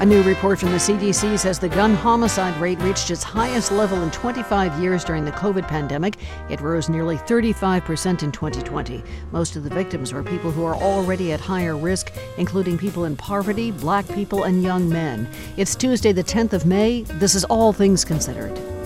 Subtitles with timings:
[0.00, 4.00] A new report from the CDC says the gun homicide rate reached its highest level
[4.04, 6.18] in 25 years during the COVID pandemic.
[6.48, 9.02] It rose nearly 35% in 2020.
[9.32, 13.16] Most of the victims were people who are already at higher risk, including people in
[13.16, 15.28] poverty, black people, and young men.
[15.56, 17.02] It's Tuesday, the 10th of May.
[17.02, 18.77] This is All Things Considered.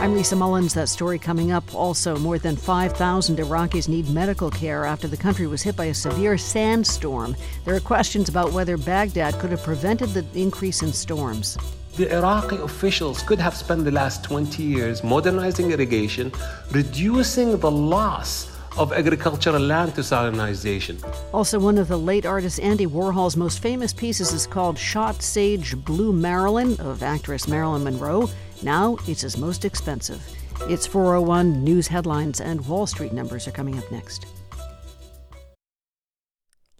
[0.00, 0.72] I'm Lisa Mullins.
[0.72, 1.74] That story coming up.
[1.74, 5.94] Also, more than 5,000 Iraqis need medical care after the country was hit by a
[5.94, 7.36] severe sandstorm.
[7.66, 11.58] There are questions about whether Baghdad could have prevented the increase in storms.
[11.96, 16.32] The Iraqi officials could have spent the last 20 years modernizing irrigation,
[16.72, 20.96] reducing the loss of agricultural land to salinization.
[21.34, 25.76] Also, one of the late artist Andy Warhol's most famous pieces is called Shot Sage
[25.84, 28.30] Blue Marilyn of actress Marilyn Monroe.
[28.62, 30.22] Now it's his most expensive.
[30.68, 34.26] It's 401 news headlines and Wall Street numbers are coming up next.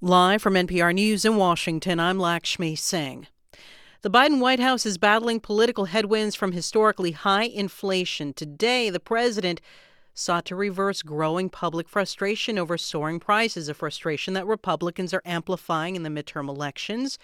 [0.02, 3.26] Live from NPR News in Washington, I'm Lakshmi Singh.
[4.02, 8.32] The Biden White House is battling political headwinds from historically high inflation.
[8.32, 9.60] Today, the president
[10.14, 15.96] sought to reverse growing public frustration over soaring prices, a frustration that Republicans are amplifying
[15.96, 17.18] in the midterm elections.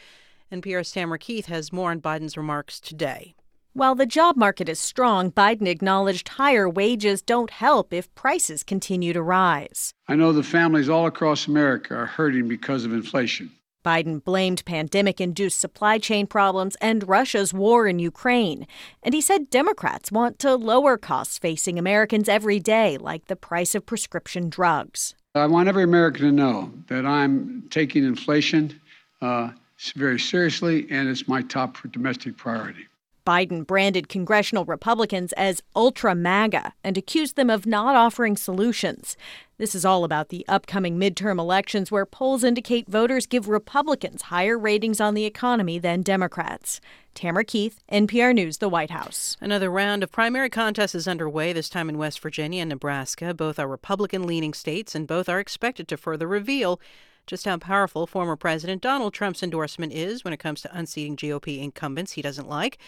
[0.52, 3.34] NPR's Tamara Keith has more on Biden's remarks today.
[3.76, 9.12] While the job market is strong, Biden acknowledged higher wages don't help if prices continue
[9.12, 9.92] to rise.
[10.08, 13.50] I know the families all across America are hurting because of inflation.
[13.84, 18.66] Biden blamed pandemic induced supply chain problems and Russia's war in Ukraine.
[19.02, 23.74] And he said Democrats want to lower costs facing Americans every day, like the price
[23.74, 25.14] of prescription drugs.
[25.34, 28.80] I want every American to know that I'm taking inflation
[29.20, 29.50] uh,
[29.94, 32.86] very seriously, and it's my top domestic priority.
[33.26, 39.16] Biden branded congressional Republicans as ultra MAGA and accused them of not offering solutions.
[39.58, 44.58] This is all about the upcoming midterm elections, where polls indicate voters give Republicans higher
[44.58, 46.80] ratings on the economy than Democrats.
[47.14, 49.36] Tamara Keith, NPR News, the White House.
[49.40, 53.34] Another round of primary contests is underway, this time in West Virginia and Nebraska.
[53.34, 56.78] Both are Republican leaning states, and both are expected to further reveal
[57.26, 61.62] just how powerful former President Donald Trump's endorsement is when it comes to unseating GOP
[61.62, 62.78] incumbents he doesn't like.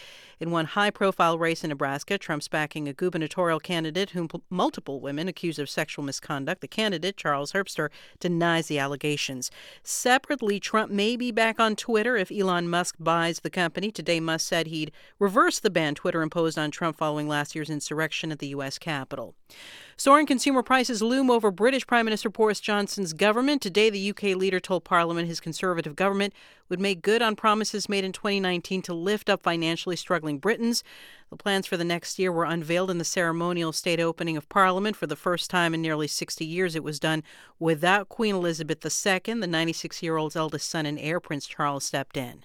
[0.41, 5.27] In one high profile race in Nebraska, Trump's backing a gubernatorial candidate whom multiple women
[5.27, 6.61] accuse of sexual misconduct.
[6.61, 7.91] The candidate, Charles Herbster,
[8.21, 9.51] denies the allegations.
[9.83, 13.91] Separately, Trump may be back on Twitter if Elon Musk buys the company.
[13.91, 18.31] Today, Musk said he'd reverse the ban Twitter imposed on Trump following last year's insurrection
[18.31, 18.79] at the U.S.
[18.79, 19.35] Capitol.
[20.01, 23.61] Soaring consumer prices loom over British Prime Minister Boris Johnson's government.
[23.61, 26.33] Today, the UK leader told Parliament his Conservative government
[26.69, 30.85] would make good on promises made in 2019 to lift up financially struggling Britons.
[31.31, 34.95] The plans for the next year were unveiled in the ceremonial state opening of Parliament.
[34.95, 37.25] For the first time in nearly 60 years, it was done
[37.59, 39.41] without Queen Elizabeth II.
[39.41, 42.45] The 96 year old's eldest son and heir, Prince Charles, stepped in.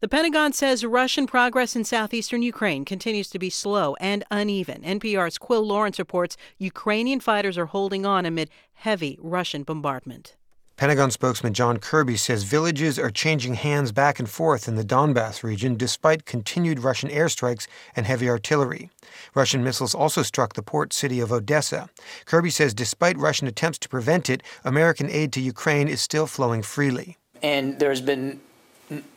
[0.00, 4.80] The Pentagon says Russian progress in southeastern Ukraine continues to be slow and uneven.
[4.82, 10.36] NPR's Quill Lawrence reports Ukrainian fighters are holding on amid heavy Russian bombardment.
[10.80, 15.42] Pentagon spokesman John Kirby says villages are changing hands back and forth in the Donbass
[15.42, 18.88] region despite continued Russian airstrikes and heavy artillery.
[19.34, 21.90] Russian missiles also struck the port city of Odessa.
[22.24, 26.62] Kirby says despite Russian attempts to prevent it, American aid to Ukraine is still flowing
[26.62, 27.18] freely.
[27.42, 28.40] And there's been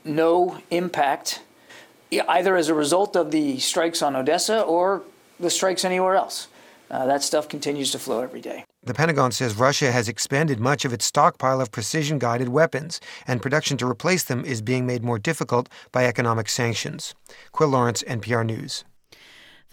[0.04, 1.42] no impact
[2.12, 5.02] either as a result of the strikes on Odessa or
[5.40, 6.48] the strikes anywhere else.
[6.92, 8.64] Uh, that stuff continues to flow every day.
[8.84, 13.42] The Pentagon says Russia has expended much of its stockpile of precision guided weapons, and
[13.42, 17.16] production to replace them is being made more difficult by economic sanctions.
[17.52, 18.84] Quill Lawrence, NPR News.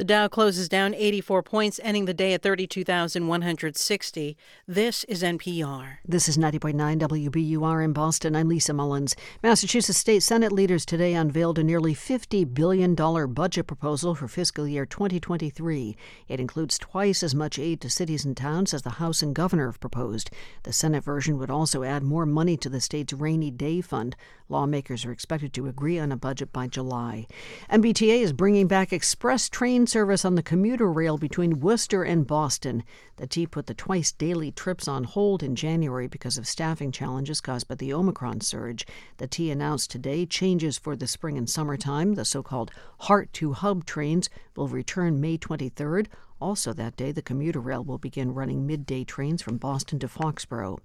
[0.01, 4.37] The Dow closes down 84 points, ending the day at 32,160.
[4.67, 5.99] This is NPR.
[6.09, 8.35] This is 90.9 WBUR in Boston.
[8.35, 9.15] I'm Lisa Mullins.
[9.43, 14.87] Massachusetts State Senate leaders today unveiled a nearly $50 billion budget proposal for fiscal year
[14.87, 15.95] 2023.
[16.29, 19.67] It includes twice as much aid to cities and towns as the House and Governor
[19.67, 20.31] have proposed.
[20.63, 24.17] The Senate version would also add more money to the state's rainy day fund.
[24.51, 27.27] Lawmakers are expected to agree on a budget by July.
[27.71, 32.83] MBTA is bringing back express train service on the commuter rail between Worcester and Boston.
[33.17, 37.41] The T put the twice daily trips on hold in January because of staffing challenges
[37.41, 38.87] caused by the Omicron surge.
[39.19, 42.15] The T announced today changes for the spring and summertime.
[42.15, 46.09] The so called Heart to Hub trains will return May 23rd.
[46.41, 50.79] Also, that day, the commuter rail will begin running midday trains from Boston to Foxborough.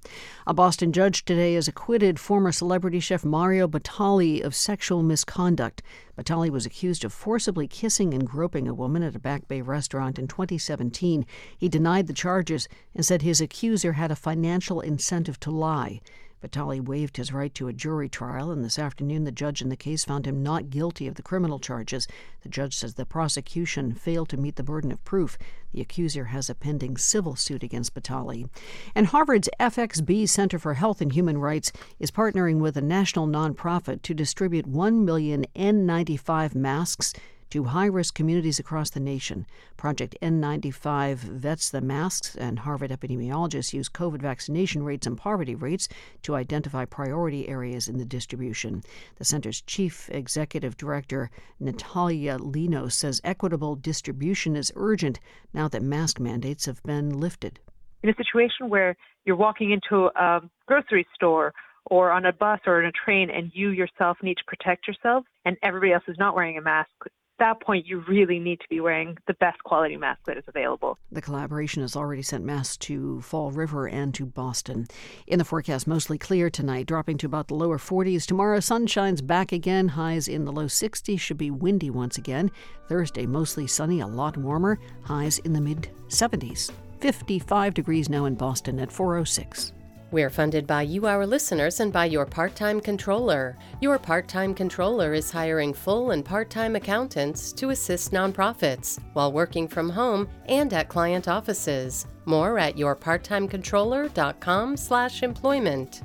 [0.45, 5.81] A Boston judge today has acquitted former celebrity chef Mario Batali of sexual misconduct.
[6.17, 10.19] Batali was accused of forcibly kissing and groping a woman at a Back Bay restaurant
[10.19, 11.25] in 2017.
[11.57, 16.01] He denied the charges and said his accuser had a financial incentive to lie.
[16.45, 19.75] Batali waived his right to a jury trial, and this afternoon the judge in the
[19.75, 22.07] case found him not guilty of the criminal charges.
[22.43, 25.39] The judge says the prosecution failed to meet the burden of proof.
[25.71, 28.47] The accuser has a pending civil suit against Batali.
[28.93, 34.03] And Harvard's FXB Center for Health and Human Rights is partnering with a national nonprofit
[34.03, 37.11] to distribute 1 million N95 masks
[37.55, 39.47] to high risk communities across the nation.
[39.77, 45.87] Project N95 vets the masks, and Harvard epidemiologists use COVID vaccination rates and poverty rates
[46.23, 48.83] to identify priority areas in the distribution.
[49.19, 55.21] The center's chief executive director, Natalia Linos, says equitable distribution is urgent
[55.53, 57.61] now that mask mandates have been lifted.
[58.03, 61.53] In a situation where you're walking into a grocery store
[61.85, 65.23] or on a bus or in a train and you yourself need to protect yourself
[65.45, 66.89] and everybody else is not wearing a mask,
[67.39, 70.97] that point, you really need to be wearing the best quality mask that is available.
[71.11, 74.87] The collaboration has already sent masks to Fall River and to Boston.
[75.27, 78.25] In the forecast, mostly clear tonight, dropping to about the lower 40s.
[78.25, 79.89] Tomorrow, sun shines back again.
[79.89, 81.19] Highs in the low 60s.
[81.19, 82.51] Should be windy once again.
[82.87, 84.79] Thursday, mostly sunny, a lot warmer.
[85.03, 86.71] Highs in the mid 70s.
[87.01, 89.73] 55 degrees now in Boston at 406.
[90.15, 93.57] We're funded by you, our listeners, and by your part time controller.
[93.81, 99.33] Your part time controller is hiring full and part time accountants to assist nonprofits while
[99.33, 102.07] working from home and at client offices.
[102.23, 106.01] More at yourparttimecontroller.com/slash employment.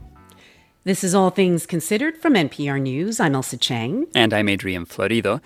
[0.83, 3.21] This is All Things Considered from NPR News.
[3.21, 4.09] I'm Ailsa Chang.
[4.13, 5.41] And I'm Adrian Florido.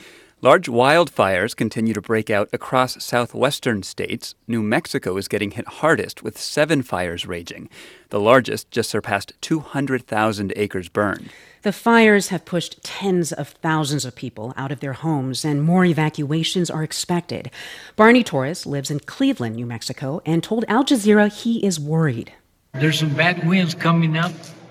[0.44, 4.34] Large wildfires continue to break out across southwestern states.
[4.46, 7.70] New Mexico is getting hit hardest with seven fires raging.
[8.14, 11.30] The largest just surpassed 200,000 acres burned.
[11.62, 15.84] The fires have pushed tens of thousands of people out of their homes, and more
[15.84, 17.50] evacuations are expected.
[17.96, 22.32] Barney Torres lives in Cleveland, New Mexico, and told Al Jazeera he is worried.
[22.74, 24.30] There's some bad winds coming up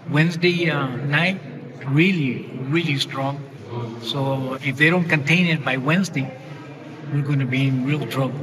[0.10, 1.42] Wednesday uh, night,
[1.88, 3.44] really, really strong.
[4.04, 6.32] So if they don't contain it by Wednesday,
[7.12, 8.40] we're going to be in real trouble.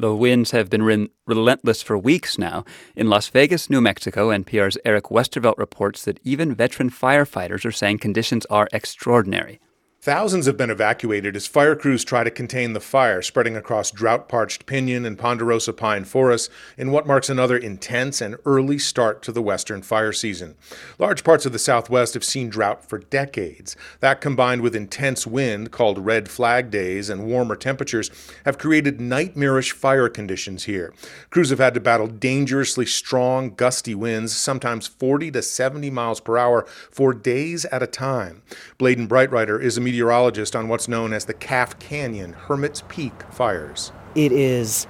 [0.00, 2.64] The winds have been re- relentless for weeks now.
[2.94, 7.98] In Las Vegas, New Mexico, NPR's Eric Westervelt reports that even veteran firefighters are saying
[7.98, 9.58] conditions are extraordinary.
[10.08, 14.26] Thousands have been evacuated as fire crews try to contain the fire spreading across drought
[14.26, 19.32] parched pinyon and ponderosa pine forests in what marks another intense and early start to
[19.32, 20.54] the western fire season.
[20.98, 23.76] Large parts of the southwest have seen drought for decades.
[24.00, 28.10] That combined with intense wind, called red flag days, and warmer temperatures,
[28.46, 30.94] have created nightmarish fire conditions here.
[31.28, 36.38] Crews have had to battle dangerously strong, gusty winds, sometimes 40 to 70 miles per
[36.38, 38.40] hour, for days at a time.
[38.78, 43.90] Bladen Breitreiter is a meteorologist on what's known as the Calf Canyon Hermit's Peak fires.
[44.14, 44.86] It is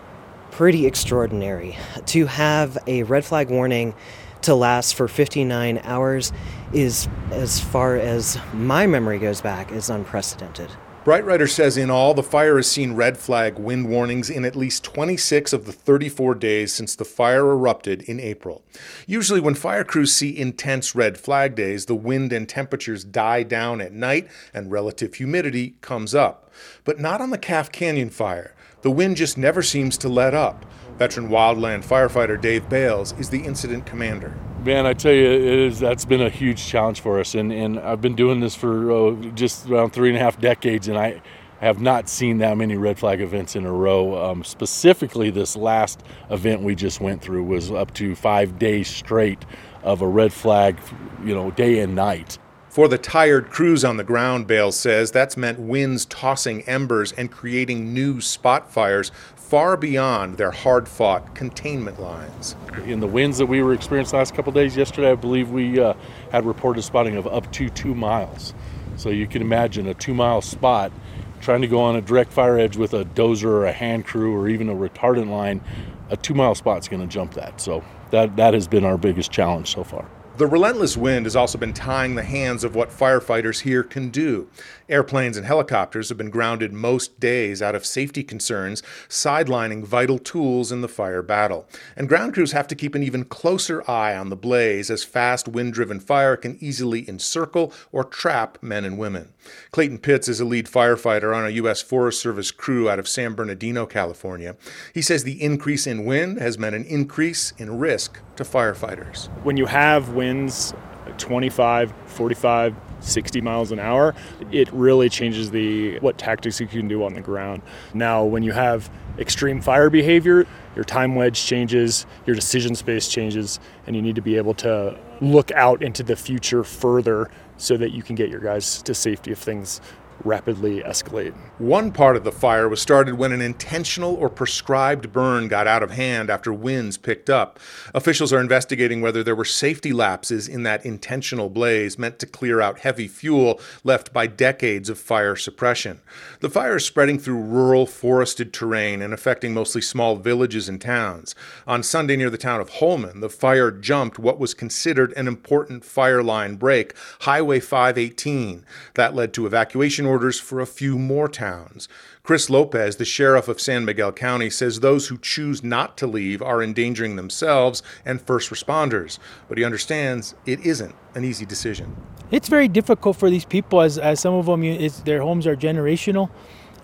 [0.51, 3.95] pretty extraordinary to have a red flag warning
[4.43, 6.31] to last for 59 hours
[6.75, 10.71] is as far as my memory goes back is unprecedented.
[11.09, 14.85] Breitreiter says in all, the fire has seen red flag wind warnings in at least
[14.85, 18.63] 26 of the 34 days since the fire erupted in April.
[19.07, 23.81] Usually, when fire crews see intense red flag days, the wind and temperatures die down
[23.81, 26.53] at night and relative humidity comes up.
[26.85, 28.55] But not on the Calf Canyon fire.
[28.83, 30.67] The wind just never seems to let up.
[30.99, 34.37] Veteran wildland firefighter Dave Bales is the incident commander.
[34.69, 37.35] Man, I tell you, it is, that's been a huge challenge for us.
[37.35, 40.89] And, and I've been doing this for uh, just around three and a half decades,
[40.89, 41.23] and I
[41.63, 44.23] have not seen that many red flag events in a row.
[44.23, 49.43] Um, specifically, this last event we just went through was up to five days straight
[49.85, 50.79] of a red flag,
[51.25, 52.37] you know, day and night.
[52.69, 57.33] For the tired crews on the ground, Bales says, that's meant winds tossing embers and
[57.33, 59.11] creating new spot fires
[59.49, 62.55] far beyond their hard fought containment lines.
[62.85, 65.95] In the winds that we were experiencing last couple days, yesterday, I believe we uh,
[66.31, 68.53] had reported spotting of up to two miles.
[68.97, 70.93] So you can imagine a two mile spot
[71.41, 74.37] trying to go on a direct fire edge with a dozer or a hand crew
[74.37, 75.63] or even a retardant line.
[76.11, 77.59] A two mile spot's going to jump that.
[77.59, 80.07] So that, that has been our biggest challenge so far.
[80.37, 84.49] The relentless wind has also been tying the hands of what firefighters here can do.
[84.89, 90.73] Airplanes and helicopters have been grounded most days out of safety concerns, sidelining vital tools
[90.73, 91.69] in the fire battle.
[91.97, 95.47] And ground crews have to keep an even closer eye on the blaze as fast
[95.49, 99.33] wind driven fire can easily encircle or trap men and women.
[99.73, 101.83] Clayton Pitts is a lead firefighter on a U.S.
[101.83, 104.57] Forest Service crew out of San Bernardino, California.
[104.95, 109.29] He says the increase in wind has meant an increase in risk to firefighters.
[109.43, 110.73] When you have winds
[111.19, 114.15] 25, 45, 60 miles an hour,
[114.51, 117.63] it really changes the what tactics you can do on the ground.
[117.95, 123.59] Now, when you have extreme fire behavior, your time wedge changes, your decision space changes,
[123.87, 127.91] and you need to be able to look out into the future further so that
[127.91, 129.81] you can get your guys to safety if things
[130.25, 131.35] rapidly escalate.
[131.59, 135.83] One part of the fire was started when an intentional or prescribed burn got out
[135.83, 137.59] of hand after winds picked up.
[137.95, 142.61] Officials are investigating whether there were safety lapses in that intentional blaze meant to clear
[142.61, 146.01] out heavy fuel left by decades of fire suppression.
[146.41, 151.35] The fire is spreading through rural, forested terrain and affecting mostly small villages and towns.
[151.67, 155.85] On Sunday near the town of Holman, the fire jumped what was considered an important
[155.85, 158.65] fire line break, Highway 518.
[158.95, 161.89] That led to evacuation orders for a few more towns.
[162.23, 166.43] Chris Lopez, the sheriff of San Miguel County, says those who choose not to leave
[166.43, 171.97] are endangering themselves and first responders, but he understands it isn't an easy decision.
[172.31, 175.57] It's very difficult for these people, as, as some of them, is their homes are
[175.57, 176.31] generational.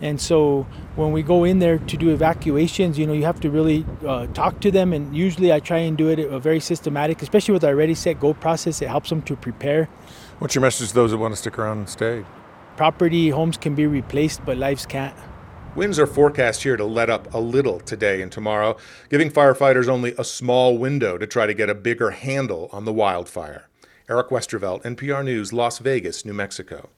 [0.01, 0.67] And so
[0.97, 4.27] when we go in there to do evacuations, you know, you have to really uh,
[4.29, 4.93] talk to them.
[4.93, 8.19] And usually I try and do it a very systematic, especially with our ready, set,
[8.21, 8.83] go process.
[8.83, 9.89] It helps them to prepare.
[10.41, 12.25] What's your message to those that want to stick around and stay?
[12.77, 15.17] Property, homes can be replaced, but lives can't.
[15.77, 18.77] Winds are forecast here to let up a little today and tomorrow,
[19.11, 22.93] giving firefighters only a small window to try to get a bigger handle on the
[22.93, 23.69] wildfire.
[24.09, 26.91] Eric Westervelt, NPR News, Las Vegas, New Mexico.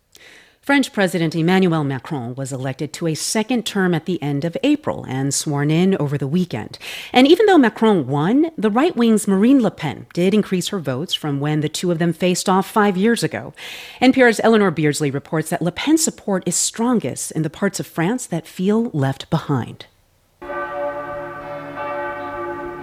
[0.66, 5.06] French President Emmanuel Macron was elected to a second term at the end of April
[5.08, 6.76] and sworn in over the weekend.
[7.12, 11.14] And even though Macron won, the right wing's Marine Le Pen did increase her votes
[11.14, 13.54] from when the two of them faced off five years ago.
[14.02, 18.26] NPR's Eleanor Beardsley reports that Le Pen's support is strongest in the parts of France
[18.26, 19.86] that feel left behind.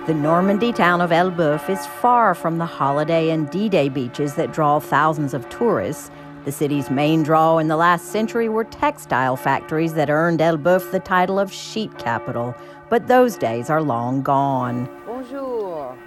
[0.07, 4.53] The Normandy town of Elbeuf is far from the holiday and D Day beaches that
[4.53, 6.11] draw thousands of tourists
[6.45, 10.99] the city's main draw in the last century were textile factories that earned Elbeuf the
[10.99, 12.53] title of sheet capital,
[12.89, 14.89] but those days are long gone.
[15.05, 15.97] Bonjour.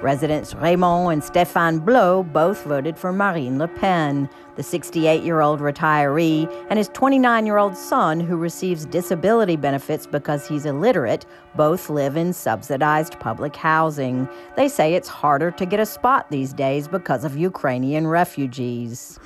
[0.00, 5.60] Residents Raymond and Stéphane Blot both voted for Marine Le Pen the 68 year old
[5.60, 11.88] retiree, and his 29 year old son, who receives disability benefits because he's illiterate, both
[11.88, 14.28] live in subsidized public housing.
[14.56, 19.18] They say it's harder to get a spot these days because of Ukrainian refugees.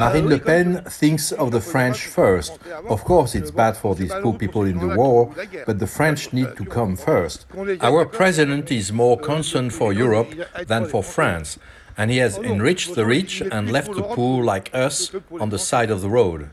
[0.00, 2.58] Marine Le Pen thinks of the French first.
[2.88, 5.34] Of course, it's bad for these poor people in the war,
[5.66, 7.46] but the French need to come first.
[7.80, 10.32] Our president is more concerned for Europe
[10.66, 11.58] than for France
[11.96, 15.90] and he has enriched the rich and left the poor like us on the side
[15.90, 16.50] of the road.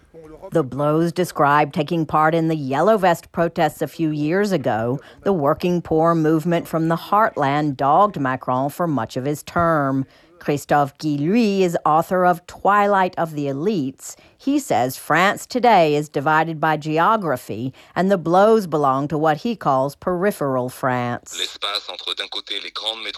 [0.52, 5.00] The Blots described taking part in the Yellow Vest protests a few years ago.
[5.24, 10.08] The working poor movement from the heartland dogged Macron for much of his term.
[10.40, 14.16] Christophe Guilluy is author of Twilight of the Elites.
[14.38, 19.56] He says France today is divided by geography, and the Blots belong to what he
[19.56, 21.58] calls peripheral France.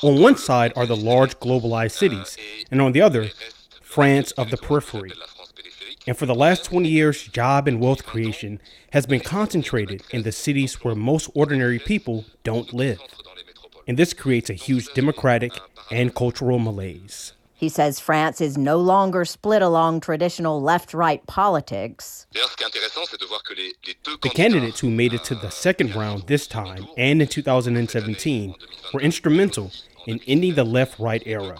[0.03, 2.37] On one side are the large globalized cities,
[2.69, 3.29] and on the other,
[3.81, 5.11] France of the periphery.
[6.07, 8.59] And for the last 20 years, job and wealth creation
[8.91, 12.99] has been concentrated in the cities where most ordinary people don't live.
[13.87, 15.53] And this creates a huge democratic
[15.91, 17.33] and cultural malaise.
[17.53, 22.25] He says France is no longer split along traditional left right politics.
[22.33, 28.55] The candidates who made it to the second round this time and in 2017
[28.91, 29.71] were instrumental
[30.07, 31.59] in ending the left right era.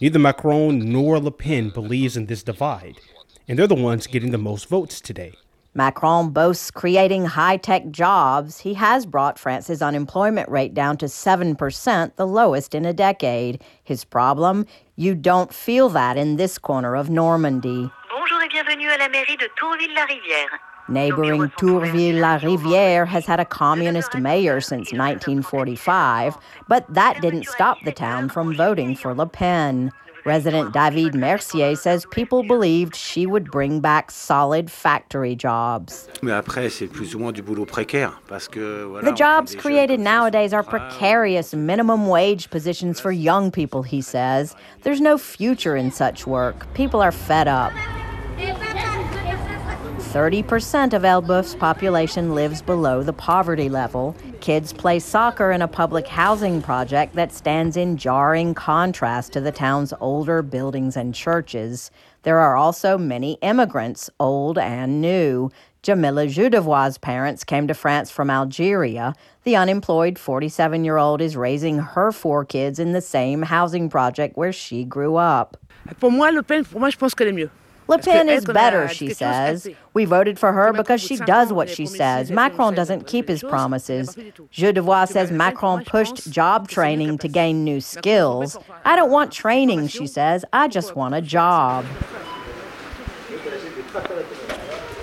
[0.00, 3.00] Neither Macron nor Le Pen believes in this divide,
[3.46, 5.34] and they're the ones getting the most votes today.
[5.76, 8.60] Macron boasts creating high tech jobs.
[8.60, 13.62] He has brought France's unemployment rate down to 7%, the lowest in a decade.
[13.84, 14.64] His problem?
[14.96, 17.90] You don't feel that in this corner of Normandy.
[18.08, 20.58] Bonjour et bienvenue à la mairie de Tourville-la-Rivière.
[20.88, 28.30] Neighboring Tourville-la-Rivière has had a communist mayor since 1945, but that didn't stop the town
[28.30, 29.92] from voting for Le Pen.
[30.26, 36.08] Resident David Mercier says people believed she would bring back solid factory jobs.
[39.04, 44.56] The jobs created nowadays are precarious minimum wage positions for young people, he says.
[44.82, 46.66] There's no future in such work.
[46.74, 47.72] People are fed up.
[50.16, 54.16] 30% of Elbeuf's population lives below the poverty level.
[54.46, 59.50] Kids play soccer in a public housing project that stands in jarring contrast to the
[59.50, 61.90] town's older buildings and churches.
[62.22, 65.50] There are also many immigrants, old and new.
[65.82, 69.14] Jamila Judevois' parents came to France from Algeria.
[69.42, 74.36] The unemployed 47 year old is raising her four kids in the same housing project
[74.36, 75.56] where she grew up.
[75.98, 77.50] Pour moi, Le Pen, pour moi, je pense qu'elle est mieux.
[77.88, 79.68] Le Pen is better, she says.
[79.94, 82.30] We voted for her because she does what she says.
[82.30, 84.16] Macron doesn't keep his promises.
[84.50, 88.58] Je Devoir says Macron pushed job training to gain new skills.
[88.84, 90.44] I don't want training, she says.
[90.52, 91.84] I just want a job.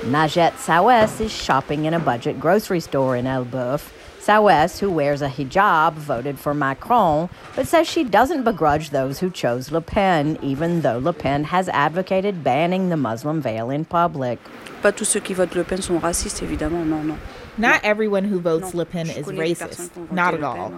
[0.03, 3.91] Najette Sawes is shopping in a budget grocery store in Elbeuf.
[4.23, 9.29] Sawes, who wears a hijab, voted for Macron, but says she doesn't begrudge those who
[9.29, 14.39] chose Le Pen, even though Le Pen has advocated banning the Muslim veil in public.
[14.81, 17.19] Pas tous ceux qui votent Le Pen sont racistes, évidemment, non, non.
[17.57, 20.71] Not everyone who votes Le Pen is racist, not at all.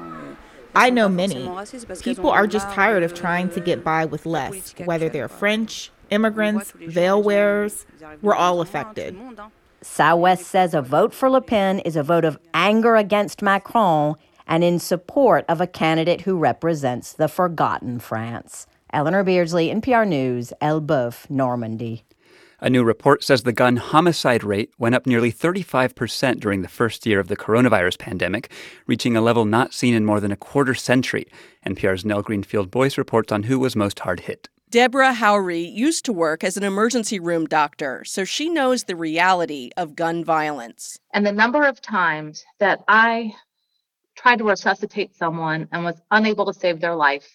[0.74, 1.48] I know many.
[2.02, 6.72] People are just tired of trying to get by with less, whether they're French, immigrants,
[6.72, 7.86] veil wearers.
[8.24, 9.16] We're all affected.
[9.86, 14.15] Sawes says a vote for Le Pen is a vote of anger against Macron
[14.48, 18.65] and in support of a candidate who represents the forgotten France.
[18.92, 22.04] Eleanor Beardsley, NPR News, Elbeuf, Normandy.
[22.60, 27.06] A new report says the gun homicide rate went up nearly 35% during the first
[27.06, 28.51] year of the coronavirus pandemic,
[28.88, 31.27] reaching a level not seen in more than a quarter century.
[31.65, 34.50] NPR's Nell Greenfield Boyce reports on who was most hard hit.
[34.75, 39.70] Deborah Houry used to work as an emergency room doctor, so she knows the reality
[39.77, 41.00] of gun violence.
[41.13, 43.34] And the number of times that I
[44.17, 47.25] tried to resuscitate someone and was unable to save their life,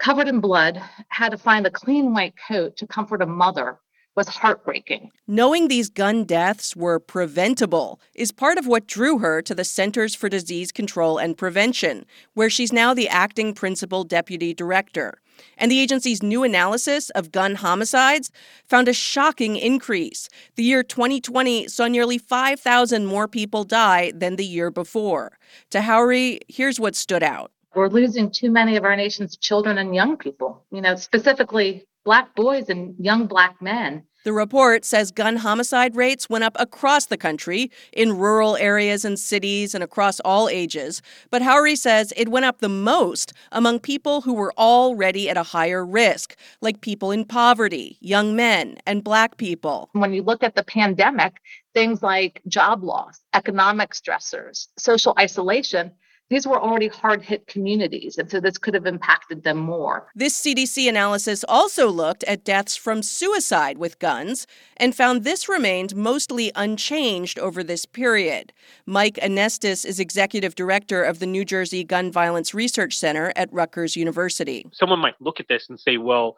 [0.00, 3.78] covered in blood, had to find a clean white coat to comfort a mother
[4.16, 5.12] was heartbreaking.
[5.28, 10.16] Knowing these gun deaths were preventable is part of what drew her to the Centers
[10.16, 15.20] for Disease Control and Prevention, where she's now the acting principal deputy director.
[15.56, 18.30] And the agency's new analysis of gun homicides
[18.66, 20.28] found a shocking increase.
[20.56, 25.38] The year 2020 saw nearly 5,000 more people die than the year before.
[25.70, 27.52] To Houry, here's what stood out.
[27.74, 32.34] We're losing too many of our nation's children and young people, you know, specifically black
[32.34, 34.04] boys and young black men.
[34.22, 39.18] The report says gun homicide rates went up across the country, in rural areas and
[39.18, 41.00] cities, and across all ages.
[41.30, 45.42] But Houry says it went up the most among people who were already at a
[45.42, 49.88] higher risk, like people in poverty, young men, and black people.
[49.92, 51.38] When you look at the pandemic,
[51.72, 55.92] things like job loss, economic stressors, social isolation,
[56.30, 60.06] these were already hard hit communities, and so this could have impacted them more.
[60.14, 65.96] This CDC analysis also looked at deaths from suicide with guns and found this remained
[65.96, 68.52] mostly unchanged over this period.
[68.86, 73.96] Mike Anestis is executive director of the New Jersey Gun Violence Research Center at Rutgers
[73.96, 74.64] University.
[74.72, 76.36] Someone might look at this and say, well,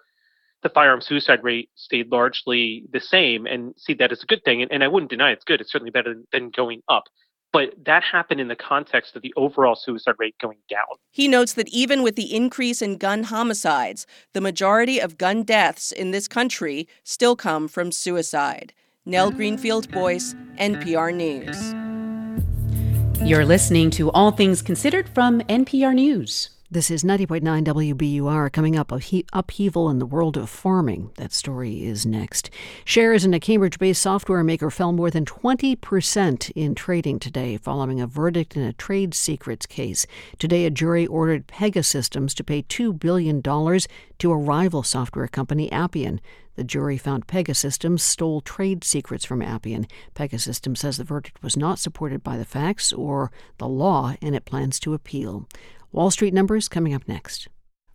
[0.62, 4.62] the firearm suicide rate stayed largely the same and see that as a good thing.
[4.62, 5.61] And, and I wouldn't deny it's good.
[5.61, 7.05] It's certainly better than going up.
[7.52, 10.96] But that happened in the context of the overall suicide rate going down.
[11.10, 15.92] He notes that even with the increase in gun homicides, the majority of gun deaths
[15.92, 18.72] in this country still come from suicide.
[19.04, 21.74] Nell Greenfield Boyce, NPR News.
[23.28, 26.51] You're listening to All Things Considered from NPR News.
[26.72, 31.11] This is 90.9 WBUR coming up upheaval in the world of farming.
[31.16, 32.48] That story is next.
[32.87, 38.00] Shares in a Cambridge based software maker fell more than 20% in trading today following
[38.00, 40.06] a verdict in a trade secrets case.
[40.38, 46.22] Today, a jury ordered Pegasystems to pay $2 billion to a rival software company, Appian.
[46.56, 49.87] The jury found Pegasystems stole trade secrets from Appian.
[50.14, 54.46] Pegasystems says the verdict was not supported by the facts or the law, and it
[54.46, 55.46] plans to appeal.
[55.92, 57.48] Wall Street numbers coming up next.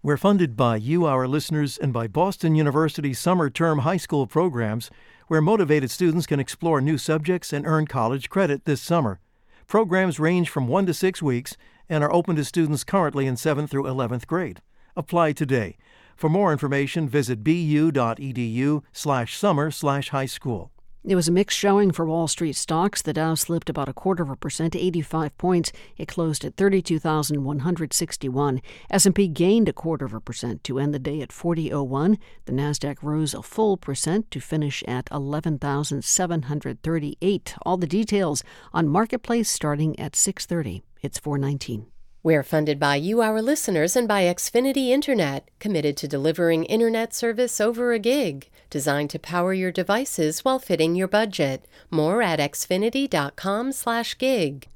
[0.04, 4.92] We're funded by you, our listeners, and by Boston University summer term high school programs,
[5.30, 9.20] where motivated students can explore new subjects and earn college credit this summer.
[9.66, 11.58] Programs range from one to six weeks
[11.90, 14.62] and are open to students currently in 7th through 11th grade.
[14.96, 15.78] Apply today.
[16.16, 20.72] For more information, visit bu.edu slash summer slash high school.
[21.08, 23.02] It was a mixed showing for Wall Street stocks.
[23.02, 25.72] The Dow slipped about a quarter of a percent to 85 points.
[25.96, 28.62] It closed at 32,161.
[28.90, 32.18] S&P gained a quarter of a percent to end the day at 4001.
[32.44, 37.56] The Nasdaq rose a full percent to finish at 11,738.
[37.62, 38.44] All the details
[38.74, 40.82] on Marketplace starting at 6:30.
[41.02, 41.86] It's 419.
[42.28, 47.62] We're funded by you, our listeners, and by Xfinity Internet, committed to delivering internet service
[47.62, 51.66] over a gig, designed to power your devices while fitting your budget.
[51.90, 54.68] More at xfinity.com/gig.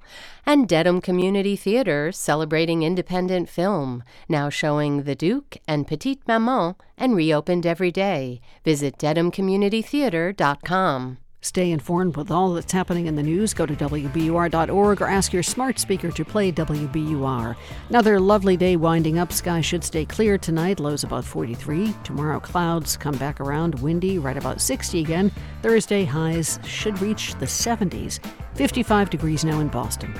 [0.46, 7.18] And Dedham Community Theater, celebrating independent film, now showing The Duke and Petite Maman, and
[7.18, 8.40] reopened every day.
[8.64, 11.18] Visit dedhamcommunitytheater.com.
[11.44, 13.52] Stay informed with all that's happening in the news.
[13.52, 17.56] Go to WBUR.org or ask your smart speaker to play WBUR.
[17.90, 19.34] Another lovely day winding up.
[19.34, 21.96] Sky should stay clear tonight, lows about 43.
[22.04, 25.32] Tomorrow, clouds come back around, windy, right about 60 again.
[25.64, 28.20] Thursday, highs should reach the 70s.
[28.54, 30.14] 55 degrees now in Boston.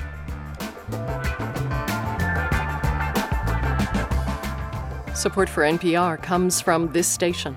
[5.14, 7.56] Support for NPR comes from this station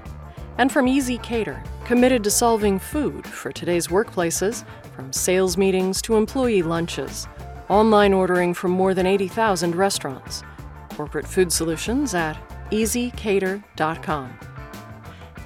[0.58, 4.66] and from ezCater committed to solving food for today's workplaces,
[4.96, 7.28] from sales meetings to employee lunches.
[7.70, 10.44] Online ordering from more than 80,000 restaurants.
[10.90, 12.38] Corporate food solutions at
[12.72, 14.40] ezcater.com.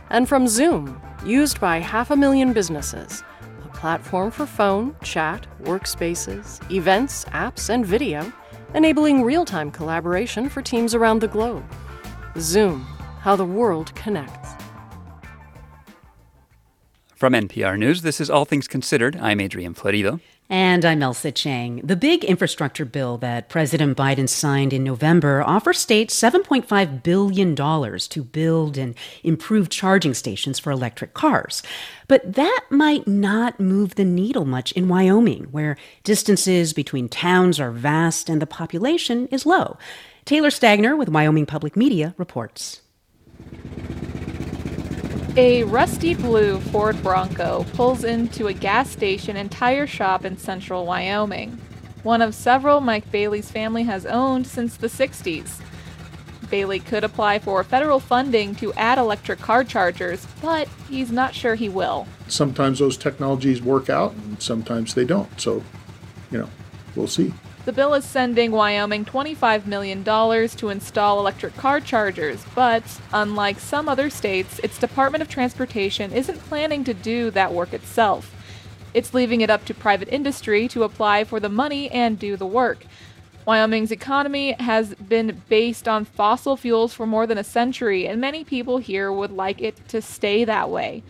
[0.09, 3.23] And from Zoom, used by half a million businesses,
[3.63, 8.31] a platform for phone, chat, workspaces, events, apps, and video,
[8.73, 11.63] enabling real time collaboration for teams around the globe.
[12.37, 12.81] Zoom,
[13.21, 14.49] how the world connects.
[17.19, 19.17] From NPR News, this is All Things Considered.
[19.17, 20.21] I'm Adrian Florido.
[20.49, 21.81] And I'm Ailsa Chang.
[21.83, 28.23] The big infrastructure bill that President Biden signed in November offers states $7.5 billion to
[28.23, 31.61] build and improve charging stations for electric cars.
[32.07, 37.71] But that might not move the needle much in Wyoming, where distances between towns are
[37.71, 39.77] vast and the population is low.
[40.23, 42.81] Taylor Stagner with Wyoming Public Media reports.
[45.39, 50.85] A rusty blue Ford Bronco pulls into a gas station and tire shop in central
[50.85, 51.51] Wyoming,
[52.03, 55.61] one of several Mike Bailey's family has owned since the 60s.
[56.49, 61.55] Bailey could apply for federal funding to add electric car chargers, but he's not sure
[61.55, 62.05] he will.
[62.27, 65.39] Sometimes those technologies work out and sometimes they don't.
[65.39, 65.63] So,
[66.31, 66.49] you know,
[66.97, 67.33] we'll see.
[67.69, 73.87] The bill is sending Wyoming $25 million to install electric car chargers, but unlike some
[73.87, 78.33] other states, its Department of Transportation isn't planning to do that work itself.
[78.95, 82.47] It's leaving it up to private industry to apply for the money and do the
[82.47, 82.85] work.
[83.45, 88.43] Wyoming's economy has been based on fossil fuels for more than a century, and many
[88.43, 91.03] people here would like it to stay that way.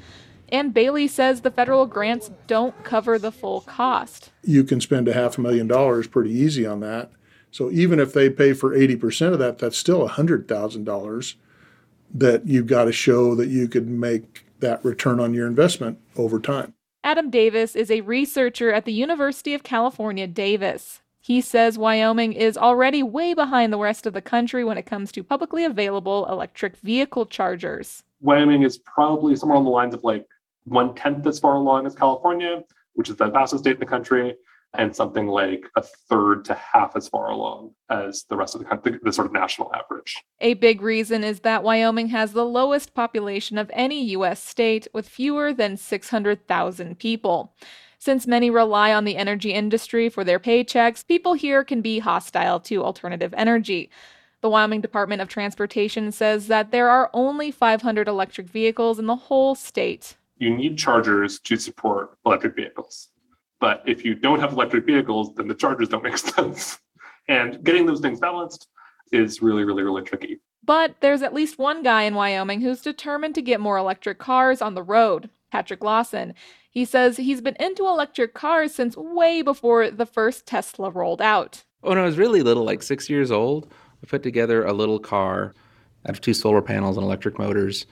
[0.51, 4.31] And Bailey says the federal grants don't cover the full cost.
[4.43, 7.11] You can spend a half a million dollars pretty easy on that.
[7.51, 11.35] So even if they pay for 80% of that, that's still $100,000
[12.13, 16.39] that you've got to show that you could make that return on your investment over
[16.39, 16.73] time.
[17.03, 21.01] Adam Davis is a researcher at the University of California, Davis.
[21.21, 25.11] He says Wyoming is already way behind the rest of the country when it comes
[25.13, 28.03] to publicly available electric vehicle chargers.
[28.21, 30.25] Wyoming is probably somewhere on the lines of like
[30.69, 34.35] one tenth as far along as California, which is the fastest state in the country,
[34.77, 38.67] and something like a third to half as far along as the rest of the
[38.67, 40.23] country, the sort of national average.
[40.41, 44.43] A big reason is that Wyoming has the lowest population of any U.S.
[44.43, 47.53] state, with fewer than 600,000 people.
[47.97, 52.59] Since many rely on the energy industry for their paychecks, people here can be hostile
[52.61, 53.89] to alternative energy.
[54.41, 59.15] The Wyoming Department of Transportation says that there are only 500 electric vehicles in the
[59.15, 63.09] whole state you need chargers to support electric vehicles.
[63.59, 66.79] But if you don't have electric vehicles, then the chargers don't make sense.
[67.27, 68.67] And getting those things balanced
[69.11, 70.39] is really, really, really tricky.
[70.63, 74.61] But there's at least one guy in Wyoming who's determined to get more electric cars
[74.61, 76.33] on the road Patrick Lawson.
[76.69, 81.63] He says he's been into electric cars since way before the first Tesla rolled out.
[81.81, 83.71] When I was really little, like six years old,
[84.03, 85.55] I put together a little car
[86.07, 87.87] out of two solar panels and electric motors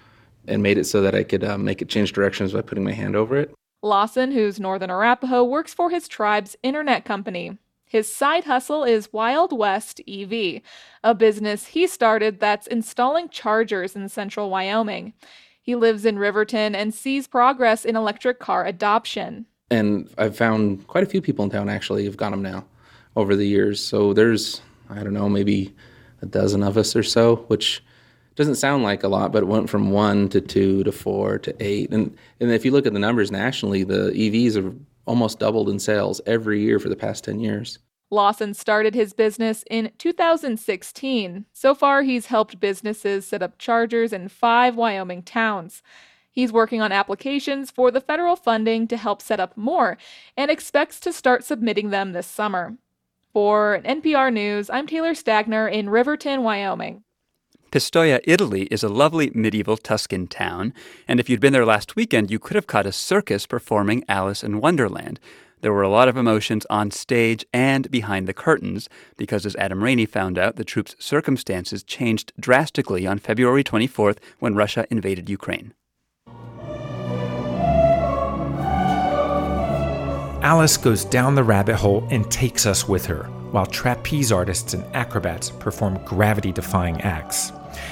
[0.47, 2.93] and made it so that I could um, make it change directions by putting my
[2.93, 3.53] hand over it.
[3.83, 7.57] Lawson, who's Northern Arapaho, works for his tribe's internet company.
[7.85, 10.61] His side hustle is Wild West EV,
[11.03, 15.13] a business he started that's installing chargers in central Wyoming.
[15.61, 19.45] He lives in Riverton and sees progress in electric car adoption.
[19.69, 22.65] And I've found quite a few people in town actually have got them now
[23.15, 23.81] over the years.
[23.81, 25.73] So there's, I don't know, maybe
[26.21, 27.83] a dozen of us or so, which
[28.37, 31.55] doesn't sound like a lot, but it went from one to two to four to
[31.59, 31.91] eight.
[31.91, 35.79] And and if you look at the numbers nationally, the EVs have almost doubled in
[35.79, 37.79] sales every year for the past 10 years.
[38.09, 41.45] Lawson started his business in 2016.
[41.51, 45.81] So far, he's helped businesses set up chargers in five Wyoming towns.
[46.31, 49.97] He's working on applications for the federal funding to help set up more
[50.37, 52.77] and expects to start submitting them this summer.
[53.33, 57.03] For NPR News, I'm Taylor Stagner in Riverton, Wyoming.
[57.71, 60.73] Pistoia, Italy is a lovely medieval Tuscan town,
[61.05, 64.41] and if you'd been there last weekend, you could have caught a circus performing Alice
[64.41, 65.19] in Wonderland.
[65.59, 69.83] There were a lot of emotions on stage and behind the curtains because, as Adam
[69.83, 75.73] Raney found out, the troupe's circumstances changed drastically on February 24th when Russia invaded Ukraine.
[80.41, 84.83] Alice goes down the rabbit hole and takes us with her, while trapeze artists and
[84.95, 87.51] acrobats perform gravity defying acts.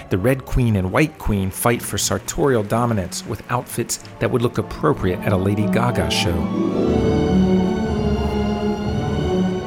[0.09, 4.57] The Red Queen and White Queen fight for sartorial dominance with outfits that would look
[4.57, 6.95] appropriate at a Lady Gaga show.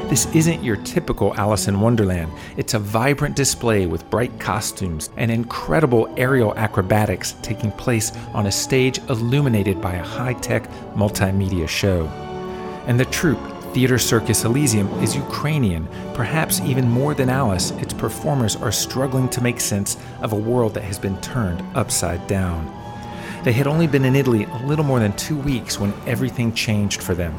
[0.09, 2.31] This isn't your typical Alice in Wonderland.
[2.57, 8.51] It's a vibrant display with bright costumes and incredible aerial acrobatics taking place on a
[8.51, 12.07] stage illuminated by a high tech multimedia show.
[12.87, 13.39] And the troupe,
[13.73, 15.87] Theater Circus Elysium, is Ukrainian.
[16.15, 20.73] Perhaps even more than Alice, its performers are struggling to make sense of a world
[20.73, 22.65] that has been turned upside down.
[23.43, 27.01] They had only been in Italy a little more than two weeks when everything changed
[27.01, 27.33] for them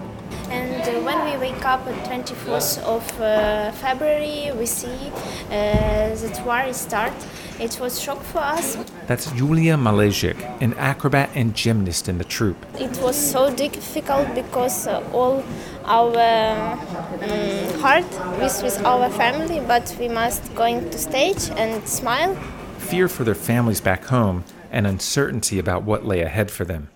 [0.51, 5.12] And uh, when we wake up on 24th of uh, February, we see
[5.51, 7.12] uh, the war start.
[7.61, 8.79] It was shock for us.
[9.07, 12.57] That's Julia Malejik, an acrobat and gymnast in the troupe.
[12.81, 15.44] It was so difficult because uh, all
[15.85, 22.35] our um, heart is with our family, but we must going to stage and smile.
[22.79, 26.88] Fear for their families back home and uncertainty about what lay ahead for them.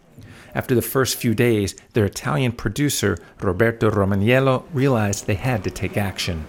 [0.55, 5.99] After the first few days, their Italian producer, Roberto Romaniello, realized they had to take
[5.99, 6.47] action.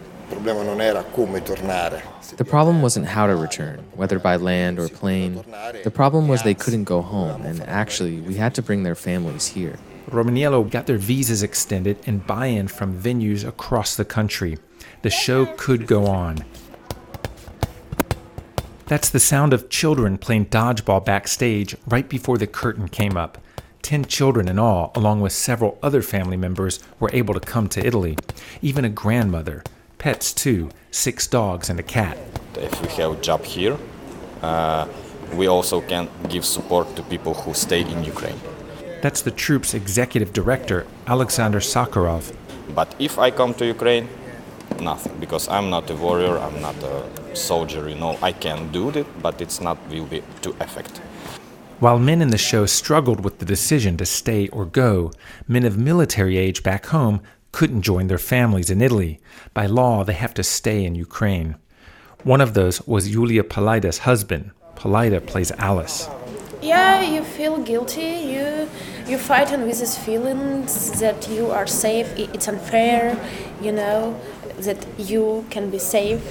[2.38, 5.44] The problem wasn't how to return, whether by land or plane.
[5.84, 9.48] The problem was they couldn't go home, and actually, we had to bring their families
[9.48, 9.78] here.
[10.10, 14.58] Romaniello got their visas extended and buy in from venues across the country.
[15.02, 16.44] The show could go on.
[18.88, 23.40] That's the sound of children playing dodgeball backstage right before the curtain came up.
[23.82, 27.86] 10 children in all, along with several other family members, were able to come to
[27.86, 28.18] Italy.
[28.62, 29.64] Even a grandmother,
[29.98, 32.18] pets too, six dogs and a cat.
[32.56, 33.78] If we have a job here,
[34.42, 34.88] uh,
[35.34, 38.40] we also can give support to people who stay in Ukraine.
[39.02, 42.34] That's the troupe's executive director, Alexander Sakharov.
[42.74, 44.08] But if I come to Ukraine,
[44.80, 48.90] nothing, because I'm not a warrior, I'm not a soldier, you know, I can do
[48.90, 51.02] it, but it's not will be too effect.
[51.80, 55.12] While men in the show struggled with the decision to stay or go,
[55.48, 57.20] men of military age back home
[57.56, 59.18] couldn't join their families in Italy.
[59.54, 61.56] By law, they have to stay in Ukraine.
[62.26, 64.52] One of those was Yulia Palaida's husband.
[64.76, 66.10] Palaida plays Alice.
[66.62, 68.12] Yeah, you feel guilty.
[68.34, 68.48] You
[69.08, 72.08] you fight on with these feelings that you are safe.
[72.36, 73.04] It's unfair,
[73.66, 74.20] you know,
[74.68, 76.26] that you can be safe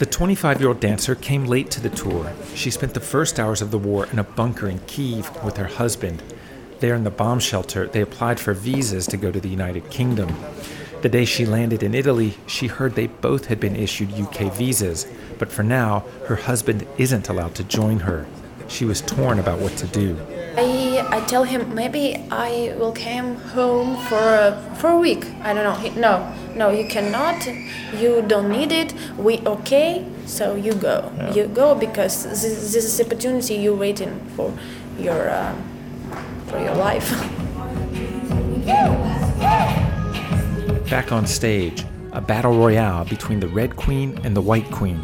[0.00, 2.32] the 25 year old dancer came late to the tour.
[2.54, 5.66] She spent the first hours of the war in a bunker in Kiev with her
[5.66, 6.22] husband.
[6.80, 10.34] There in the bomb shelter, they applied for visas to go to the United Kingdom.
[11.02, 15.06] The day she landed in Italy, she heard they both had been issued UK visas,
[15.38, 18.26] but for now, her husband isn't allowed to join her.
[18.68, 20.16] She was torn about what to do.
[20.56, 25.26] I, I tell him maybe I will come home for a, for a week.
[25.42, 25.74] I don't know.
[25.74, 27.46] He, no, no, you cannot.
[27.94, 28.94] You don't need it.
[29.18, 30.06] We okay.
[30.24, 31.12] So you go.
[31.16, 31.34] Yeah.
[31.34, 34.52] You go because this, this is the opportunity you're waiting for
[34.98, 35.54] your uh,
[36.50, 37.08] for your life.
[40.90, 45.00] Back on stage, a battle royale between the Red Queen and the White Queen.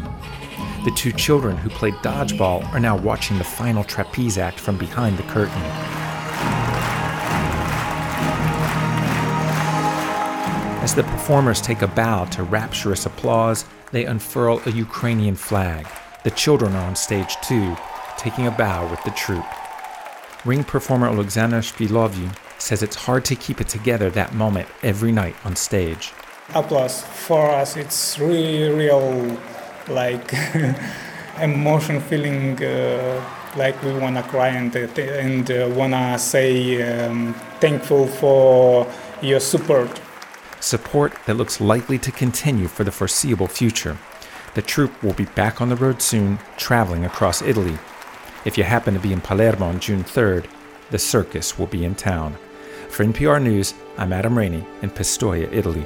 [0.83, 5.17] The two children who played dodgeball are now watching the final trapeze act from behind
[5.17, 5.61] the curtain.
[10.83, 15.87] As the performers take a bow to rapturous applause, they unfurl a Ukrainian flag.
[16.25, 17.77] The children are on stage too,
[18.17, 19.45] taking a bow with the troupe.
[20.47, 25.35] Ring performer Alexander Spilovy says it's hard to keep it together that moment every night
[25.43, 26.13] on stage.
[26.55, 29.37] Applause for us, it's really real
[29.89, 30.33] like
[31.41, 33.21] emotion feeling uh,
[33.57, 38.87] like we want to cry and, uh, and uh, want to say um, thankful for
[39.21, 40.01] your support.
[40.61, 43.97] Support that looks likely to continue for the foreseeable future.
[44.53, 47.77] The troupe will be back on the road soon, traveling across Italy.
[48.47, 50.45] If you happen to be in Palermo on June 3rd,
[50.89, 52.37] the circus will be in town.
[52.87, 55.85] For NPR News, I'm Adam Raney in Pistoia, Italy.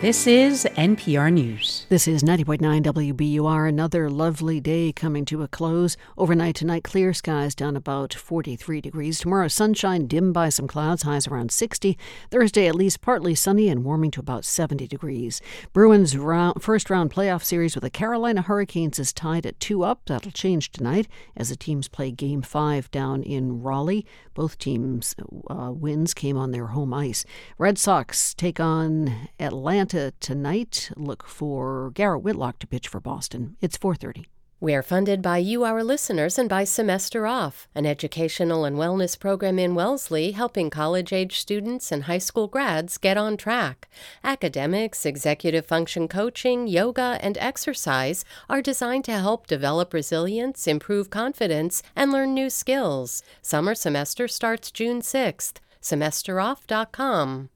[0.00, 1.84] This is NPR News.
[1.88, 3.68] This is 90.9 WBUR.
[3.68, 5.96] Another lovely day coming to a close.
[6.16, 9.18] Overnight tonight, clear skies down about 43 degrees.
[9.18, 11.98] Tomorrow, sunshine dimmed by some clouds, highs around 60.
[12.30, 15.40] Thursday, at least partly sunny and warming to about 70 degrees.
[15.72, 20.02] Bruins' round, first round playoff series with the Carolina Hurricanes is tied at 2 up.
[20.06, 24.06] That'll change tonight as the teams play game five down in Raleigh.
[24.34, 25.16] Both teams'
[25.50, 27.24] uh, wins came on their home ice.
[27.58, 30.90] Red Sox take on Atlanta tonight.
[30.96, 33.56] Look for Garrett Whitlock to pitch for Boston.
[33.60, 34.26] It's 4:30.
[34.60, 39.16] We are funded by you, our listeners, and by Semester Off, an educational and wellness
[39.16, 43.88] program in Wellesley helping college age students and high school grads get on track.
[44.24, 51.80] Academics, executive function coaching, yoga, and exercise are designed to help develop resilience, improve confidence,
[51.94, 53.22] and learn new skills.
[53.40, 57.48] Summer semester starts June 6th semesteroff.com,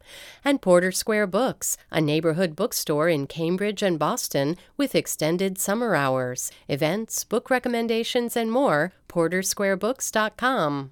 [0.44, 6.50] and Porter Square Books, a neighborhood bookstore in Cambridge and Boston with extended summer hours,
[6.68, 8.92] events, book recommendations, and more.
[9.08, 10.90] PorterSquareBooks.com.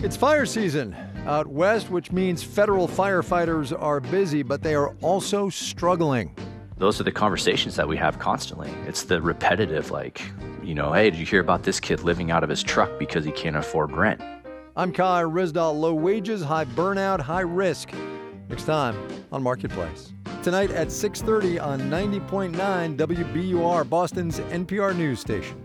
[0.00, 5.48] It's fire season out west, which means federal firefighters are busy, but they are also
[5.50, 6.34] struggling.
[6.78, 8.70] Those are the conversations that we have constantly.
[8.86, 10.22] It's the repetitive, like,
[10.62, 13.24] you know, hey, did you hear about this kid living out of his truck because
[13.24, 14.20] he can't afford rent?
[14.78, 15.76] I'm Kai Ryssdal.
[15.76, 17.90] Low wages, high burnout, high risk.
[18.48, 18.96] Next time
[19.32, 20.12] on Marketplace.
[20.44, 25.56] Tonight at 6:30 on 90.9 WBUR, Boston's NPR news station.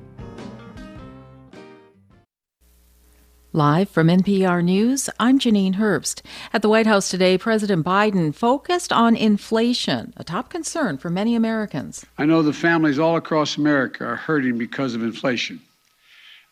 [3.51, 6.23] Live from NPR News, I'm Janine Herbst.
[6.51, 11.35] At the White House today, President Biden focused on inflation, a top concern for many
[11.35, 12.03] Americans.
[12.17, 15.61] I know the families all across America are hurting because of inflation.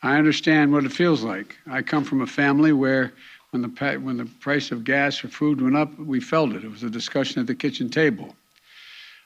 [0.04, 1.58] I understand what it feels like.
[1.70, 3.14] I come from a family where
[3.52, 6.64] when the, when the price of gas or food went up, we felt it.
[6.64, 8.36] It was a discussion at the kitchen table.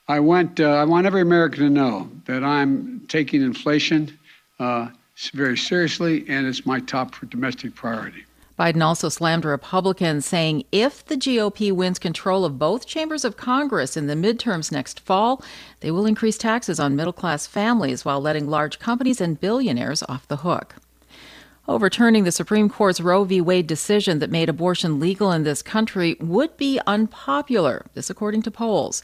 [0.08, 4.18] I, went, uh, I want every American to know that I'm taking inflation
[4.60, 4.90] uh,
[5.34, 8.26] very seriously, and it's my top domestic priority.
[8.58, 13.98] Biden also slammed Republicans, saying if the GOP wins control of both chambers of Congress
[13.98, 15.44] in the midterms next fall,
[15.82, 20.28] they will increase taxes on middle class families while letting large companies and billionaires off
[20.30, 20.76] the hook.
[21.68, 23.42] Overturning the Supreme Court's Roe v.
[23.42, 28.52] Wade decision that made abortion legal in this country would be unpopular, this according to
[28.52, 29.04] polls.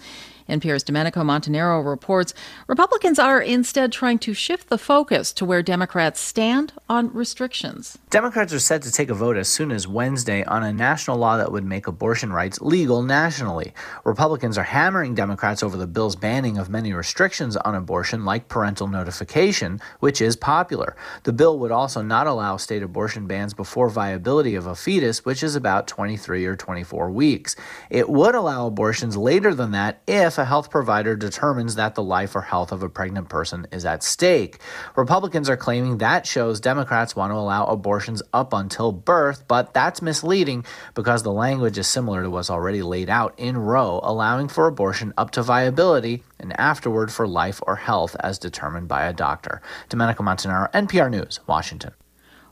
[0.51, 2.33] NPR's Domenico Montanaro reports
[2.67, 7.97] Republicans are instead trying to shift the focus to where Democrats stand on restrictions.
[8.09, 11.37] Democrats are set to take a vote as soon as Wednesday on a national law
[11.37, 13.73] that would make abortion rights legal nationally.
[14.03, 18.87] Republicans are hammering Democrats over the bill's banning of many restrictions on abortion, like parental
[18.87, 20.97] notification, which is popular.
[21.23, 25.43] The bill would also not allow state abortion bans before viability of a fetus, which
[25.43, 27.55] is about 23 or 24 weeks.
[27.89, 32.35] It would allow abortions later than that if a health provider determines that the life
[32.35, 34.57] or health of a pregnant person is at stake.
[34.95, 40.01] Republicans are claiming that shows Democrats want to allow abortions up until birth, but that's
[40.01, 44.67] misleading because the language is similar to what's already laid out in Roe, allowing for
[44.67, 49.61] abortion up to viability and afterward for life or health as determined by a doctor.
[49.89, 51.93] Domenico Montanaro, NPR News, Washington.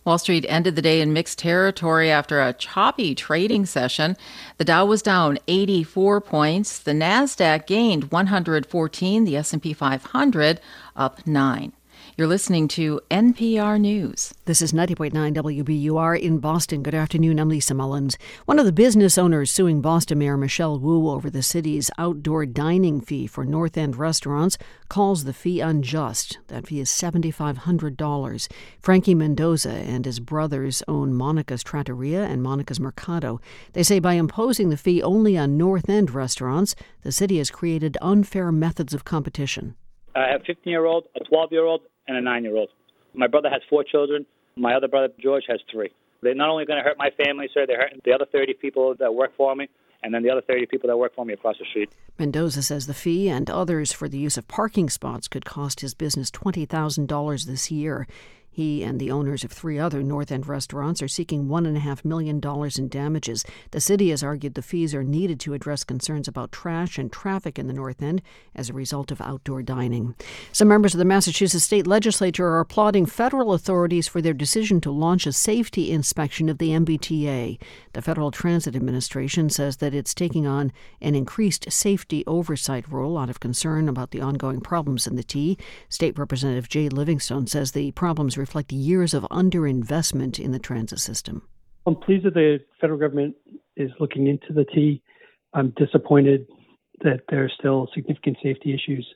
[0.10, 4.18] Wall Street ended the day in mixed territory after a choppy trading session.
[4.58, 10.62] The Dow was down 84 points, the Nasdaq gained 114, the S&P 500
[10.96, 11.74] up 9.
[12.20, 14.34] You're listening to NPR News.
[14.44, 16.84] This is 90.9 WBUR in Boston.
[16.84, 17.40] Good afternoon.
[17.40, 18.18] I'm Lisa Mullins.
[18.44, 23.00] One of the business owners suing Boston Mayor Michelle Wu over the city's outdoor dining
[23.00, 24.58] fee for North End restaurants
[24.90, 26.40] calls the fee unjust.
[26.48, 28.52] That fee is $7,500.
[28.82, 33.40] Frankie Mendoza and his brothers own Monica's Trattoria and Monica's Mercado.
[33.72, 37.98] They say by imposing the fee only on North End restaurants, the city has created
[38.02, 39.76] unfair methods of competition.
[40.16, 42.70] I have a 15 year old, a 12 year old, and a nine year old.
[43.14, 44.26] My brother has four children.
[44.58, 45.92] My other brother, George, has three.
[46.22, 48.96] They're not only going to hurt my family, sir, they're hurting the other 30 people
[49.00, 49.70] that work for me
[50.04, 51.90] and then the other 30 people that work for me across the street.
[52.18, 55.94] Mendoza says the fee and others for the use of parking spots could cost his
[55.94, 58.08] business $20,000 this year.
[58.52, 62.42] He and the owners of three other North End restaurants are seeking $1.5 million
[62.78, 63.46] in damages.
[63.72, 67.58] The city has argued the fees are needed to address concerns about trash and traffic
[67.60, 68.22] in the North End
[68.56, 70.16] as a result of outdoor dining.
[70.52, 74.92] Some members of the Massachusetts state legislature are applauding federal authorities for their decision to
[74.92, 77.60] launch a safety inspection of the MBTA.
[77.94, 83.30] The Federal Transit Administration says that it's taking on an increased safety oversight role out
[83.30, 85.58] of concern about the ongoing problems in the T.
[85.88, 91.44] State Representative Jay Livingstone says the problems reflect years of underinvestment in the transit system.
[91.86, 93.36] I'm pleased that the federal government
[93.78, 95.04] is looking into the T.
[95.54, 96.48] I'm disappointed
[97.04, 99.08] that there are still significant safety issues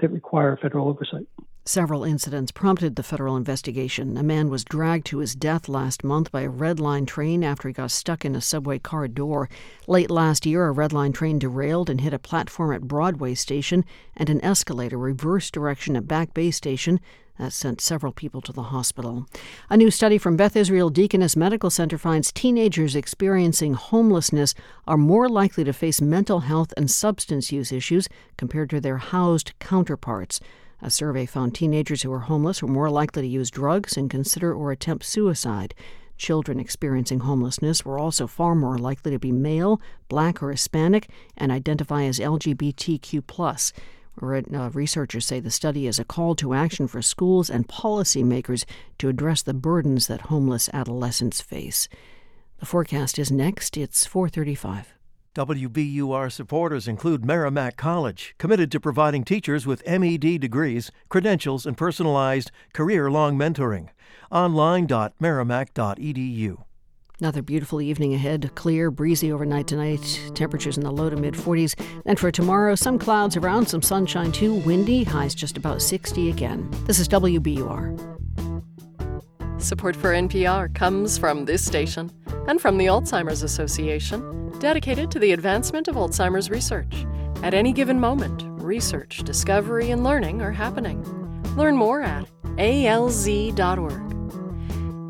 [0.00, 1.26] that require federal oversight.
[1.64, 4.18] Several incidents prompted the federal investigation.
[4.18, 7.68] A man was dragged to his death last month by a Red Line train after
[7.68, 9.48] he got stuck in a subway car door.
[9.86, 13.82] Late last year, a Red Line train derailed and hit a platform at Broadway Station
[14.14, 17.00] and an escalator reversed direction at Back Bay Station.
[17.38, 19.26] That sent several people to the hospital.
[19.68, 24.54] A new study from Beth Israel Deaconess Medical Center finds teenagers experiencing homelessness
[24.86, 29.52] are more likely to face mental health and substance use issues compared to their housed
[29.58, 30.38] counterparts.
[30.80, 34.54] A survey found teenagers who were homeless were more likely to use drugs and consider
[34.54, 35.74] or attempt suicide.
[36.16, 41.50] Children experiencing homelessness were also far more likely to be male, black, or Hispanic and
[41.50, 43.72] identify as LGBTQ.
[44.22, 48.64] Uh, researchers say the study is a call to action for schools and policymakers
[48.98, 51.88] to address the burdens that homeless adolescents face.
[52.58, 53.76] The forecast is next.
[53.76, 54.94] It's 435.
[55.34, 62.52] WBUR supporters include Merrimack College, committed to providing teachers with MED degrees, credentials, and personalized
[62.72, 63.88] career long mentoring.
[64.30, 66.64] Online.merrimack.edu.
[67.20, 68.50] Another beautiful evening ahead.
[68.56, 70.20] Clear, breezy overnight tonight.
[70.34, 71.80] Temperatures in the low to mid 40s.
[72.06, 74.54] And for tomorrow, some clouds around, some sunshine too.
[74.54, 76.68] Windy, highs just about 60 again.
[76.86, 78.00] This is WBUR.
[79.62, 82.10] Support for NPR comes from this station
[82.48, 87.06] and from the Alzheimer's Association, dedicated to the advancement of Alzheimer's research.
[87.44, 91.04] At any given moment, research, discovery, and learning are happening.
[91.56, 94.00] Learn more at alz.org.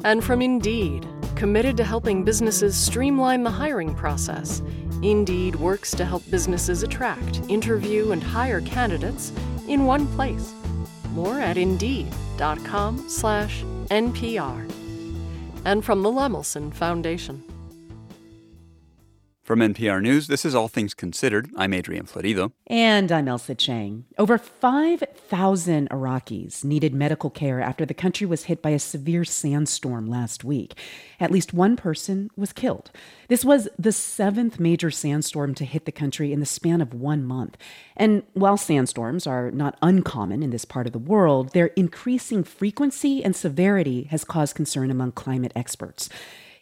[0.04, 4.62] And from Indeed, committed to helping businesses streamline the hiring process.
[5.02, 9.32] Indeed works to help businesses attract, interview, and hire candidates
[9.68, 10.52] in one place.
[11.10, 14.70] More at indeed.com slash NPR.
[15.64, 17.42] And from the Lemelson Foundation.
[19.44, 21.50] From NPR News, this is All Things Considered.
[21.54, 22.52] I'm Adrian Florido.
[22.66, 24.06] And I'm Ailsa Chang.
[24.16, 30.08] Over 5,000 Iraqis needed medical care after the country was hit by a severe sandstorm
[30.08, 30.78] last week.
[31.20, 32.90] At least one person was killed.
[33.28, 37.22] This was the seventh major sandstorm to hit the country in the span of one
[37.22, 37.58] month.
[37.98, 43.22] And while sandstorms are not uncommon in this part of the world, their increasing frequency
[43.22, 46.08] and severity has caused concern among climate experts.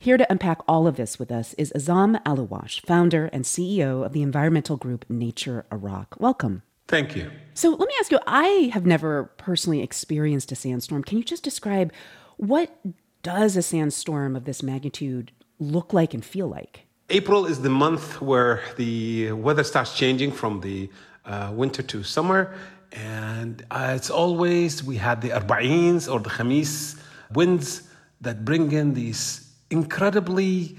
[0.02, 4.12] Here to unpack all of this with us is Azzam Alwash, founder and CEO of
[4.12, 6.16] the environmental group Nature Iraq.
[6.18, 6.64] Welcome.
[6.88, 7.30] Thank you.
[7.54, 11.04] So let me ask you I have never personally experienced a sandstorm.
[11.04, 11.92] Can you just describe
[12.36, 12.76] what
[13.22, 15.30] does a sandstorm of this magnitude
[15.60, 16.84] look like and feel like?
[17.08, 20.90] April is the month where the weather starts changing from the
[21.26, 22.52] uh, winter to summer.
[22.90, 27.00] And uh, it's always, we had the arba'ins or the khamis
[27.32, 27.84] winds
[28.20, 29.41] that bring in these
[29.72, 30.76] incredibly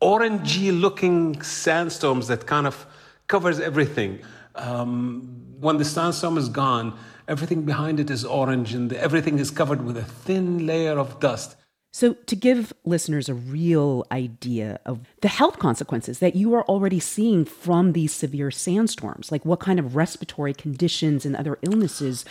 [0.00, 2.86] orangey looking sandstorms that kind of
[3.26, 4.20] covers everything.
[4.54, 9.84] Um, when the sandstorm is gone, everything behind it is orange and everything is covered
[9.84, 11.56] with a thin layer of dust.
[11.92, 17.00] So, to give listeners a real idea of the health consequences that you are already
[17.00, 22.24] seeing from these severe sandstorms, like what kind of respiratory conditions and other illnesses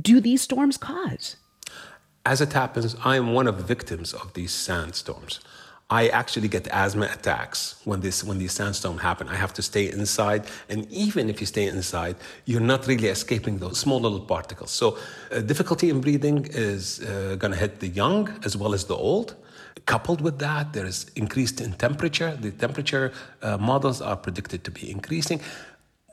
[0.00, 1.36] do these storms cause?
[2.24, 5.40] As it happens, I am one of the victims of these sandstorms.
[5.90, 9.28] I actually get asthma attacks when this when these sandstorms happen.
[9.28, 12.16] I have to stay inside, and even if you stay inside,
[12.46, 14.70] you're not really escaping those small little particles.
[14.70, 18.84] So, uh, difficulty in breathing is uh, going to hit the young as well as
[18.84, 19.34] the old.
[19.84, 22.36] Coupled with that, there is increased in temperature.
[22.40, 23.12] The temperature
[23.42, 25.40] uh, models are predicted to be increasing.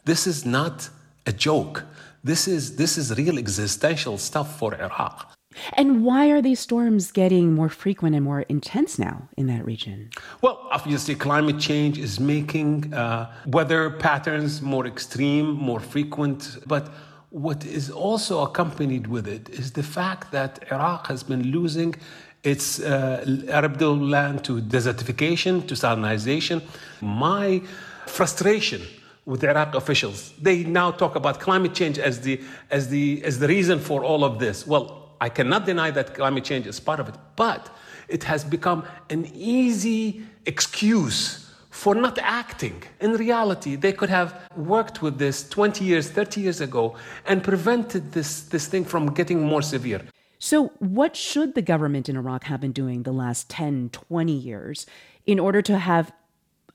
[0.06, 0.90] This is not
[1.28, 1.84] a joke.
[2.24, 5.39] This is this is real existential stuff for Iraq.
[5.74, 10.10] And why are these storms getting more frequent and more intense now in that region?
[10.42, 16.58] Well, obviously, climate change is making uh, weather patterns more extreme, more frequent.
[16.68, 16.92] But
[17.32, 21.96] what is also accompanied with it is the fact that Iraq has been losing
[22.44, 26.62] its uh, arable land to desertification, to salinization.
[27.02, 27.62] My
[28.06, 28.82] frustration
[29.26, 32.42] with Iraq officials, they now talk about climate change as the,
[32.72, 34.66] as the, as the reason for all of this.
[34.66, 37.76] Well, I cannot deny that climate change is part of it, but
[38.08, 42.84] it has become an easy excuse for not acting.
[43.00, 46.96] In reality, they could have worked with this 20 years, 30 years ago
[47.26, 50.02] and prevented this, this thing from getting more severe.
[50.40, 54.86] So, what should the government in Iraq have been doing the last 10, 20 years
[55.26, 56.14] in order to have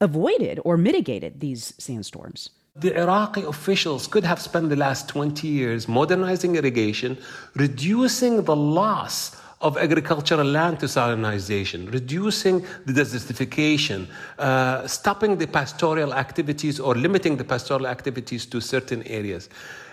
[0.01, 2.51] avoided or mitigated these sandstorms?
[2.76, 7.16] The Iraqi officials could have spent the last 20 years modernizing irrigation,
[7.54, 14.08] reducing the loss of agricultural land to salinization, reducing the desertification,
[14.40, 19.48] uh, stopping the pastoral activities or limiting the pastoral activities to certain areas.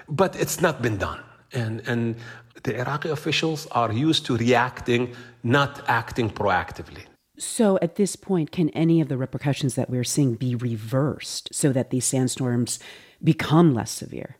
[0.09, 1.19] But it's not been done.
[1.53, 2.15] And, and
[2.63, 7.10] the Iraqi officials are used to reacting, not acting proactively.
[7.41, 11.71] So, at this point, can any of the repercussions that we're seeing be reversed so
[11.71, 12.77] that these sandstorms
[13.23, 14.37] become less severe?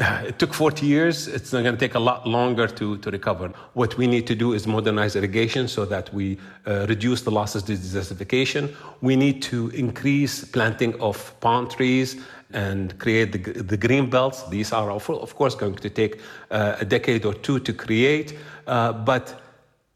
[0.28, 1.28] It took 40 years.
[1.28, 3.52] It's going to take a lot longer to, to recover.
[3.74, 7.62] What we need to do is modernize irrigation so that we uh, reduce the losses
[7.64, 8.74] to desertification.
[9.02, 12.16] We need to increase planting of palm trees
[12.54, 14.48] and create the, the green belts.
[14.48, 16.20] These are, of course, going to take
[16.50, 18.38] uh, a decade or two to create.
[18.66, 19.42] Uh, but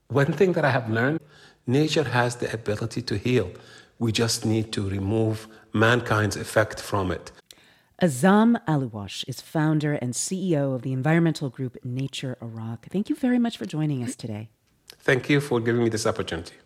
[0.09, 1.21] one thing that I have learned
[1.67, 3.51] nature has the ability to heal.
[3.99, 7.33] We just need to remove mankind's effect from it.
[8.03, 12.87] Azzam Alwash is founder and CEO of the environmental group Nature Iraq.
[12.91, 14.51] Thank you very much for joining us today.
[15.01, 16.57] Thank you for giving me this opportunity.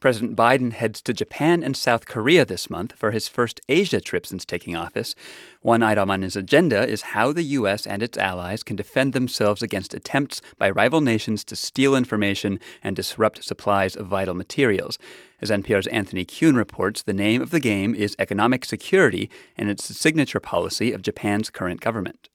[0.00, 4.24] President Biden heads to Japan and South Korea this month for his first Asia trip
[4.24, 5.14] since taking office.
[5.60, 7.86] One item on his agenda is how the U.S.
[7.86, 12.96] and its allies can defend themselves against attempts by rival nations to steal information and
[12.96, 14.98] disrupt supplies of vital materials.
[15.42, 19.28] As NPR's Anthony Kuhn reports, the name of the game is economic security,
[19.58, 22.30] and it's the signature policy of Japan's current government.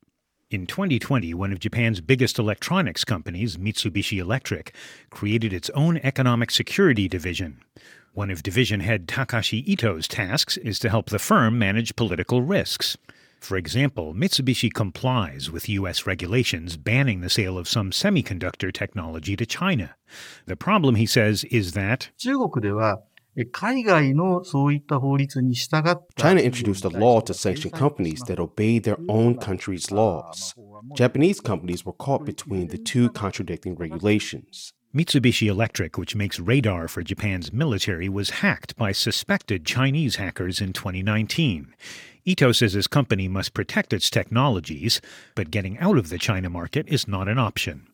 [0.52, 4.76] In 2020, one of Japan's biggest electronics companies, Mitsubishi Electric,
[5.10, 7.62] created its own economic security division.
[8.14, 12.96] One of division head Takashi Ito's tasks is to help the firm manage political risks.
[13.40, 16.06] For example, Mitsubishi complies with U.S.
[16.06, 19.96] regulations banning the sale of some semiconductor technology to China.
[20.46, 22.12] The problem, he says, is that
[26.16, 30.56] China introduced a law to sanction companies that obey their own country's laws.
[30.96, 34.72] Japanese companies were caught between the two contradicting regulations.
[34.96, 40.72] Mitsubishi Electric, which makes radar for Japan's military, was hacked by suspected Chinese hackers in
[40.72, 41.74] 2019.
[42.28, 45.00] Ito says his company must protect its technologies,
[45.36, 47.86] but getting out of the China market is not an option.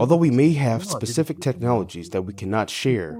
[0.00, 3.18] Although we may have specific technologies that we cannot share,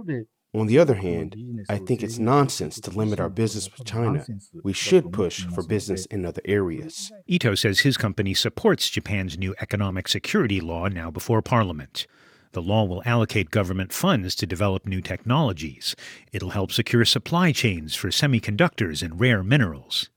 [0.55, 1.37] on the other hand,
[1.69, 4.25] I think it's nonsense to limit our business with China.
[4.63, 7.13] We should push for business in other areas.
[7.27, 12.07] Ito says his company supports Japan's new economic security law now before Parliament.
[12.55, 15.97] The law will allocate government funds to develop new technologies.
[16.33, 20.09] It'll help secure supply chains for semiconductors and rare minerals.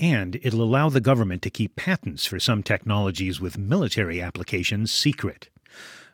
[0.00, 5.50] And it'll allow the government to keep patents for some technologies with military applications secret.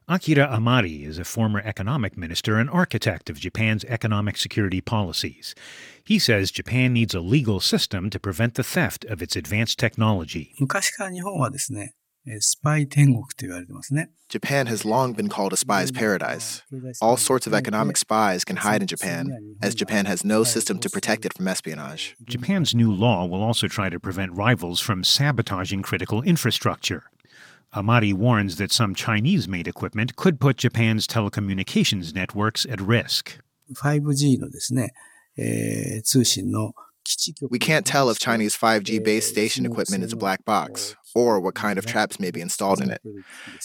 [0.08, 5.54] Akira Amari is a former economic minister and architect of Japan's economic security policies.
[6.02, 10.54] He says Japan needs a legal system to prevent the theft of its advanced technology.
[14.30, 16.61] Japan has long been called a spy's paradise.
[17.01, 20.89] All sorts of economic spies can hide in Japan, as Japan has no system to
[20.89, 22.17] protect it from espionage.
[22.25, 27.03] Japan's new law will also try to prevent rivals from sabotaging critical infrastructure.
[27.73, 33.39] Amari warns that some Chinese made equipment could put Japan's telecommunications networks at risk.
[33.73, 34.93] 5G のですね、
[35.38, 36.73] えー、通信の
[37.49, 41.54] we can't tell if Chinese 5G base station equipment is a black box or what
[41.54, 43.02] kind of traps may be installed in it.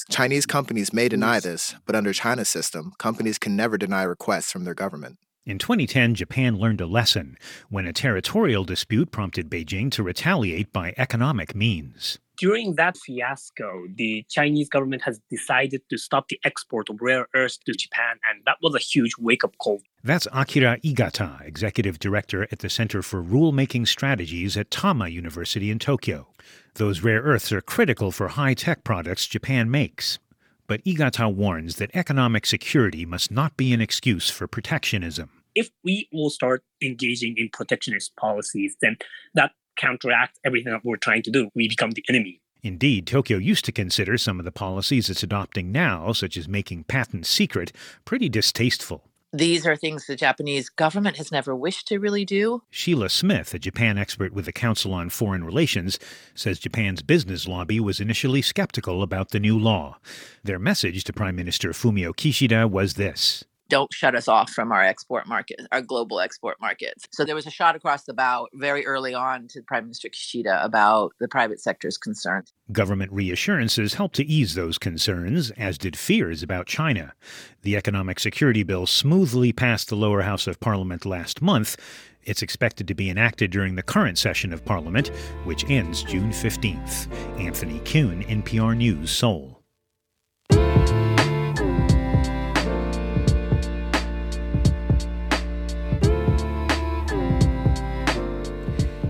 [0.10, 4.64] Chinese companies may deny this, but under China's system, companies can never deny requests from
[4.64, 5.18] their government.
[5.46, 7.38] In 2010, Japan learned a lesson
[7.70, 12.20] when a territorial dispute prompted Beijing to retaliate by economic means.
[12.38, 17.58] During that fiasco, the Chinese government has decided to stop the export of rare earths
[17.66, 19.82] to Japan, and that was a huge wake up call.
[20.04, 25.80] That's Akira Igata, executive director at the Center for Rulemaking Strategies at Tama University in
[25.80, 26.28] Tokyo.
[26.76, 30.20] Those rare earths are critical for high tech products Japan makes.
[30.68, 36.08] But Igata warns that economic security must not be an excuse for protectionism if we
[36.14, 38.96] all start engaging in protectionist policies, then
[39.34, 41.50] that counteracts everything that we're trying to do.
[41.56, 42.42] We become the enemy.
[42.64, 46.84] Indeed, Tokyo used to consider some of the policies it's adopting now, such as making
[46.86, 47.72] patents secret,
[48.04, 49.04] pretty distasteful.
[49.34, 52.64] These are things the Japanese government has never wished to really do.
[52.70, 56.00] Sheila Smith, a Japan expert with the Council on Foreign Relations,
[56.34, 60.00] says Japan's business lobby was initially skeptical about the new law.
[60.44, 64.84] Their message to Prime Minister Fumio Kishida was this don't shut us off from our
[64.84, 67.06] export market, our global export markets.
[67.12, 70.64] So there was a shot across the bow very early on to Prime Minister Kishida
[70.64, 72.54] about the private sector's concerns.
[72.72, 77.14] Government reassurances helped to ease those concerns, as did fears about China.
[77.62, 81.78] The economic security bill smoothly passed the lower house of parliament last month.
[82.24, 85.08] It's expected to be enacted during the current session of parliament,
[85.46, 87.08] which ends June 15th.
[87.40, 89.57] Anthony Kuhn, NPR News, Seoul.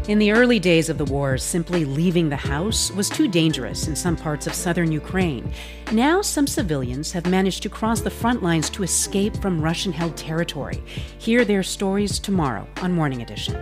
[0.08, 3.96] In the early days of the war, simply leaving the house was too dangerous in
[3.98, 5.52] some parts of southern Ukraine.
[5.92, 10.16] Now, some civilians have managed to cross the front lines to escape from Russian held
[10.16, 10.82] territory.
[11.18, 13.58] Hear their stories tomorrow on Morning Edition.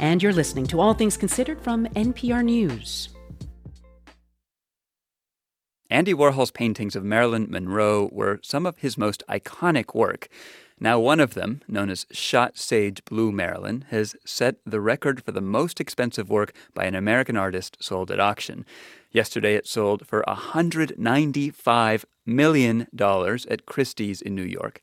[0.00, 3.10] And you're listening to All Things Considered from NPR News.
[5.88, 10.28] Andy Warhol's paintings of Marilyn Monroe were some of his most iconic work.
[10.78, 15.32] Now, one of them, known as Shot Sage Blue Marilyn, has set the record for
[15.32, 18.66] the most expensive work by an American artist sold at auction.
[19.10, 24.82] Yesterday, it sold for $195 million at Christie's in New York.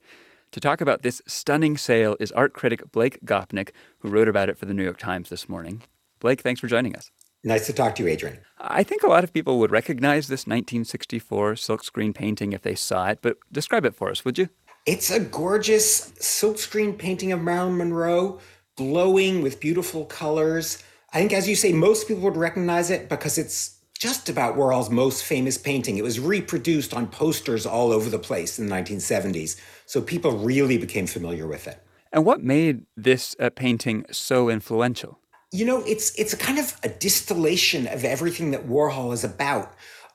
[0.53, 3.69] To talk about this stunning sale is art critic Blake Gopnik,
[3.99, 5.83] who wrote about it for the New York Times this morning.
[6.19, 7.11] Blake, thanks for joining us.
[7.43, 8.39] Nice to talk to you, Adrian.
[8.57, 13.09] I think a lot of people would recognize this 1964 silkscreen painting if they saw
[13.09, 14.47] it, but describe it for us, would you?
[14.85, 18.41] It's a gorgeous silkscreen painting of Marilyn Monroe,
[18.75, 20.83] glowing with beautiful colors.
[21.13, 24.89] I think, as you say, most people would recognize it because it's just about Warhol's
[24.89, 25.97] most famous painting.
[25.97, 30.77] It was reproduced on posters all over the place in the 1970s, so people really
[30.77, 31.81] became familiar with it.
[32.11, 35.17] And what made this uh, painting so influential?
[35.53, 39.71] you know, it's it's a kind of a distillation of everything that Warhol is about.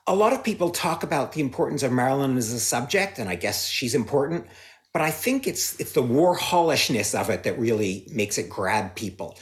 [0.09, 3.35] A lot of people talk about the importance of Marilyn as a subject, and I
[3.35, 4.47] guess she's important.
[4.91, 9.37] But I think it's it's the Warholishness of it that really makes it grab people.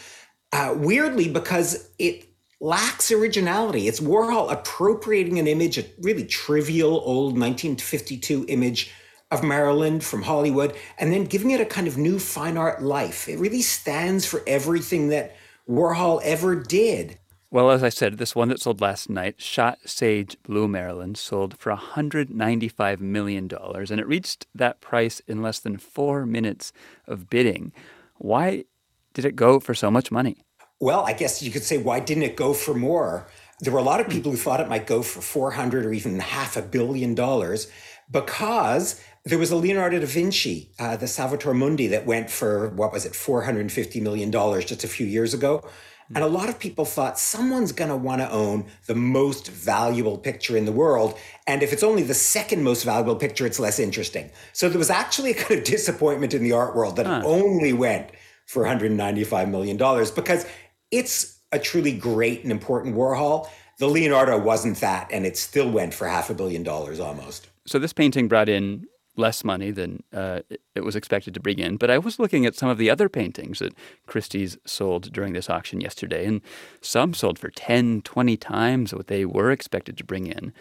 [0.51, 2.25] Uh, weirdly, because it
[2.59, 3.87] lacks originality.
[3.87, 8.91] It's Warhol appropriating an image, a really trivial old 1952 image
[9.31, 13.29] of Marilyn from Hollywood, and then giving it a kind of new fine art life.
[13.29, 15.37] It really stands for everything that
[15.69, 17.19] Warhol ever did.
[17.49, 21.57] Well, as I said, this one that sold last night, Shot Sage Blue Marilyn, sold
[21.57, 26.73] for $195 million, and it reached that price in less than four minutes
[27.07, 27.71] of bidding.
[28.15, 28.65] Why
[29.13, 30.43] did it go for so much money?
[30.81, 33.29] Well, I guess you could say, why didn't it go for more?
[33.61, 36.19] There were a lot of people who thought it might go for 400 or even
[36.19, 37.71] half a billion dollars
[38.11, 42.91] because there was a Leonardo da Vinci, uh, the Salvator Mundi, that went for what
[42.91, 45.67] was it, $450 million just a few years ago.
[46.15, 50.17] And a lot of people thought someone's going to want to own the most valuable
[50.17, 51.17] picture in the world.
[51.47, 54.31] And if it's only the second most valuable picture, it's less interesting.
[54.53, 57.21] So there was actually a kind of disappointment in the art world that huh.
[57.23, 58.11] it only went
[58.45, 59.77] for $195 million
[60.15, 60.45] because
[60.91, 63.49] it's a truly great and important Warhol.
[63.79, 67.47] The Leonardo wasn't that, and it still went for half a billion dollars almost.
[67.67, 68.85] So this painting brought in
[69.17, 70.41] less money than uh,
[70.75, 71.77] it was expected to bring in.
[71.77, 73.73] But I was looking at some of the other paintings that
[74.05, 76.41] Christie's sold during this auction yesterday, and
[76.81, 80.53] some sold for 10, 20 times what they were expected to bring in.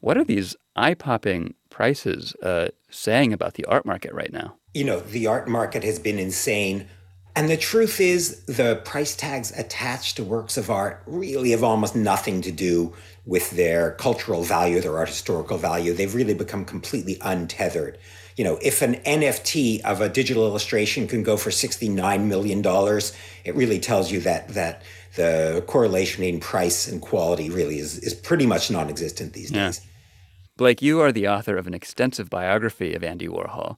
[0.00, 4.56] What are these eye popping prices uh, saying about the art market right now?
[4.74, 6.88] You know, the art market has been insane.
[7.36, 11.96] And the truth is, the price tags attached to works of art really have almost
[11.96, 12.92] nothing to do
[13.26, 15.92] with their cultural value, their art historical value.
[15.92, 17.98] They've really become completely untethered.
[18.36, 22.62] You know, if an NFT of a digital illustration can go for $69 million,
[23.44, 24.82] it really tells you that that
[25.16, 29.66] the correlation in price and quality really is, is pretty much non existent these yeah.
[29.66, 29.80] days.
[30.56, 33.76] Blake, you are the author of an extensive biography of Andy Warhol.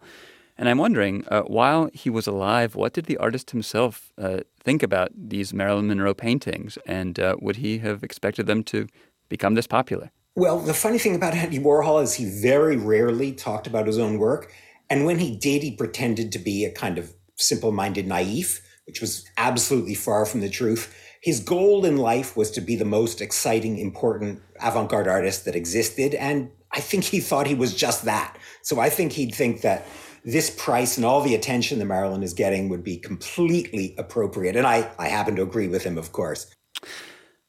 [0.58, 4.82] And I'm wondering, uh, while he was alive, what did the artist himself uh, think
[4.82, 6.78] about these Marilyn Monroe paintings?
[6.86, 8.86] And uh, would he have expected them to
[9.28, 10.10] become this popular?
[10.34, 14.18] Well, the funny thing about Andy Warhol is he very rarely talked about his own
[14.18, 14.52] work.
[14.88, 19.00] And when he did, he pretended to be a kind of simple minded naive, which
[19.00, 20.94] was absolutely far from the truth.
[21.22, 25.56] His goal in life was to be the most exciting, important avant garde artist that
[25.56, 26.14] existed.
[26.14, 28.36] And I think he thought he was just that.
[28.62, 29.86] So I think he'd think that
[30.26, 34.56] this price and all the attention that Marilyn is getting would be completely appropriate.
[34.56, 36.52] And I, I happen to agree with him, of course.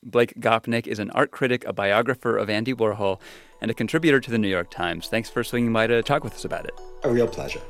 [0.03, 3.19] Blake Gopnik is an art critic, a biographer of Andy Warhol,
[3.61, 5.07] and a contributor to the New York Times.
[5.07, 6.79] Thanks for swinging by to talk with us about it.
[7.03, 7.61] A real pleasure.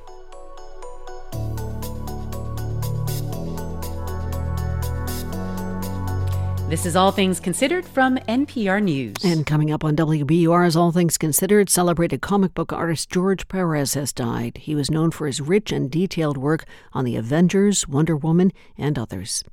[6.69, 9.15] This is All Things Considered from NPR News.
[9.23, 14.11] And coming up on WBUR's All Things Considered, celebrated comic book artist George Perez has
[14.11, 14.57] died.
[14.57, 18.99] He was known for his rich and detailed work on the Avengers, Wonder Woman, and
[18.99, 19.45] others.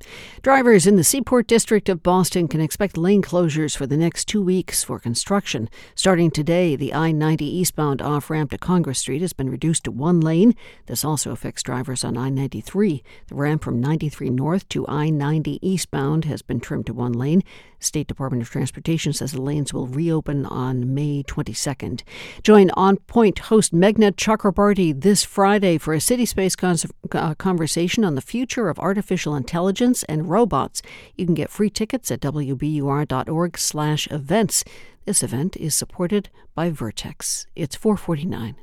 [0.43, 4.43] Drivers in the Seaport District of Boston can expect lane closures for the next two
[4.43, 5.71] weeks for construction.
[5.95, 9.93] Starting today, the I 90 eastbound off ramp to Congress Street has been reduced to
[9.93, 10.57] one lane.
[10.87, 13.05] This also affects drivers on I 93.
[13.29, 17.13] The ramp from 93 north to I 90 eastbound has been trimmed to one one
[17.13, 17.45] lane.
[17.79, 22.03] State Department of Transportation says the lanes will reopen on May 22nd.
[22.43, 28.15] Join On Point host Meghna Chakrabarti this Friday for a city space uh, conversation on
[28.15, 30.81] the future of artificial intelligence and robots.
[31.15, 34.65] You can get free tickets at wbur.org/events.
[35.05, 37.47] This event is supported by Vertex.
[37.55, 38.57] It's 449.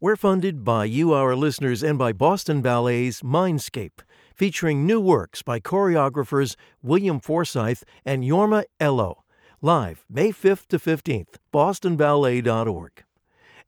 [0.00, 4.00] We're funded by you, our listeners, and by Boston Ballet's Mindscape
[4.34, 9.24] featuring new works by choreographers William Forsythe and Jorma Elo.
[9.60, 13.04] Live May 5th to 15th, bostonballet.org.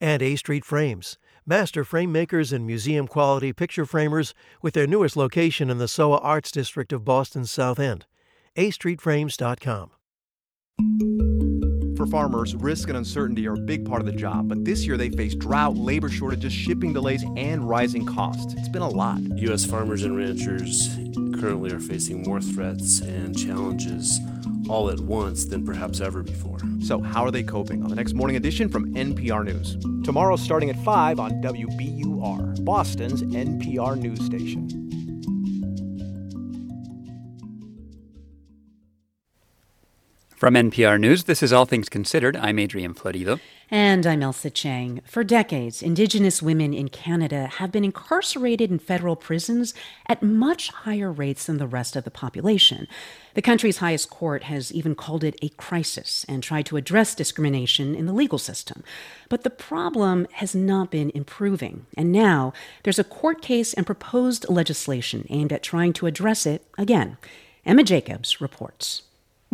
[0.01, 5.17] And A Street Frames, master frame makers and museum quality picture framers with their newest
[5.17, 8.07] location in the SoWa Arts District of Boston's South End.
[8.57, 11.34] A Street astreetframes.com.
[11.97, 14.97] For farmers, risk and uncertainty are a big part of the job, but this year
[14.97, 18.55] they face drought, labor shortages, shipping delays, and rising costs.
[18.55, 19.21] It's been a lot.
[19.39, 19.65] U.S.
[19.65, 20.89] farmers and ranchers
[21.41, 24.19] currently are facing more threats and challenges
[24.69, 26.59] all at once than perhaps ever before.
[26.83, 27.85] So, how are they coping?
[27.85, 29.77] On the next morning edition from NPR News.
[30.05, 34.84] Tomorrow, starting at 5 on WBUR, Boston's NPR news station.
[40.37, 42.37] From NPR News, this is All Things Considered.
[42.37, 43.39] I'm Adrian Florido.
[43.71, 45.01] And I'm Ailsa Chang.
[45.07, 49.75] For decades, Indigenous women in Canada have been incarcerated in federal prisons
[50.09, 52.89] at much higher rates than the rest of the population.
[53.35, 57.95] The country's highest court has even called it a crisis and tried to address discrimination
[57.95, 58.83] in the legal system.
[59.29, 61.87] But the problem has not been improving.
[61.97, 66.67] And now there's a court case and proposed legislation aimed at trying to address it
[66.77, 67.19] again.
[67.65, 69.04] Emma Jacobs reports.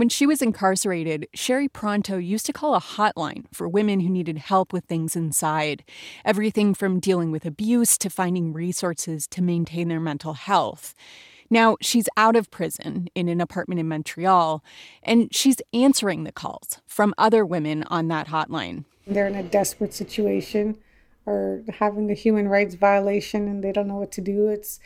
[0.00, 4.38] When she was incarcerated, Sherry Pronto used to call a hotline for women who needed
[4.38, 5.84] help with things inside.
[6.24, 10.94] Everything from dealing with abuse to finding resources to maintain their mental health.
[11.50, 14.64] Now, she's out of prison in an apartment in Montreal,
[15.02, 18.86] and she's answering the calls from other women on that hotline.
[19.06, 20.78] They're in a desperate situation
[21.26, 24.48] or having a human rights violation and they don't know what to do.
[24.48, 24.80] It's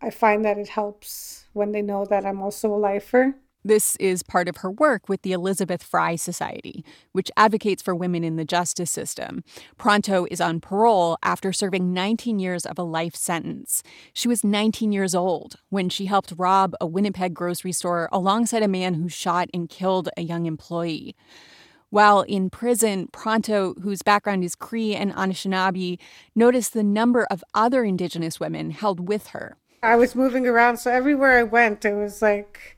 [0.00, 3.34] I find that it helps when they know that I'm also a lifer
[3.64, 8.22] this is part of her work with the Elizabeth Fry Society, which advocates for women
[8.22, 9.42] in the justice system.
[9.78, 13.82] Pronto is on parole after serving 19 years of a life sentence.
[14.12, 18.68] She was 19 years old when she helped rob a Winnipeg grocery store alongside a
[18.68, 21.16] man who shot and killed a young employee.
[21.88, 25.98] While in prison, Pronto, whose background is Cree and Anishinaabe,
[26.34, 29.56] noticed the number of other Indigenous women held with her.
[29.84, 32.73] I was moving around, so everywhere I went, it was like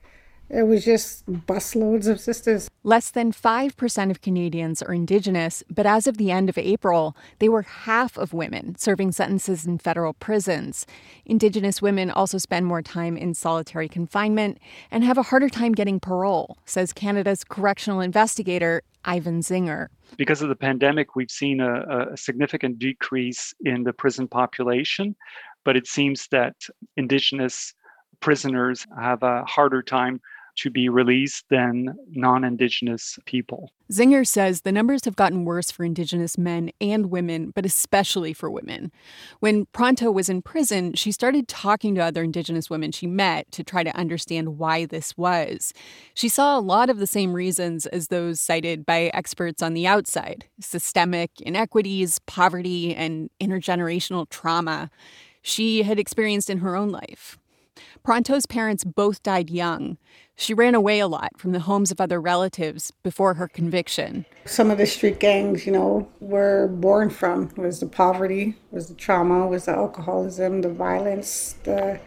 [0.49, 2.69] it was just busloads of sisters.
[2.85, 7.49] Less than 5% of Canadians are Indigenous, but as of the end of April, they
[7.49, 10.87] were half of women serving sentences in federal prisons.
[11.25, 14.59] Indigenous women also spend more time in solitary confinement
[14.91, 19.89] and have a harder time getting parole, says Canada's correctional investigator, Ivan Zinger.
[20.17, 25.17] Because of the pandemic, we've seen a, a significant decrease in the prison population,
[25.65, 26.55] but it seems that
[26.97, 27.75] Indigenous
[28.21, 30.21] prisoners have a harder time
[30.57, 33.71] to be released than non Indigenous people.
[33.93, 38.51] Zinger says the numbers have gotten worse for Indigenous men and women, but especially for
[38.51, 38.91] women.
[39.39, 43.63] When Pronto was in prison, she started talking to other Indigenous women she met to
[43.63, 45.73] try to understand why this was.
[46.15, 49.87] She saw a lot of the same reasons as those cited by experts on the
[49.87, 54.91] outside systemic inequities, poverty, and intergenerational trauma
[55.43, 57.39] she had experienced in her own life.
[58.03, 59.99] Pronto's parents both died young.
[60.37, 64.27] She ran away a lot from the homes of other relatives before her conviction.
[64.45, 68.95] Some of the street gangs, you know, were born from was the poverty, was the
[68.95, 72.01] trauma, was the alcoholism, the violence, the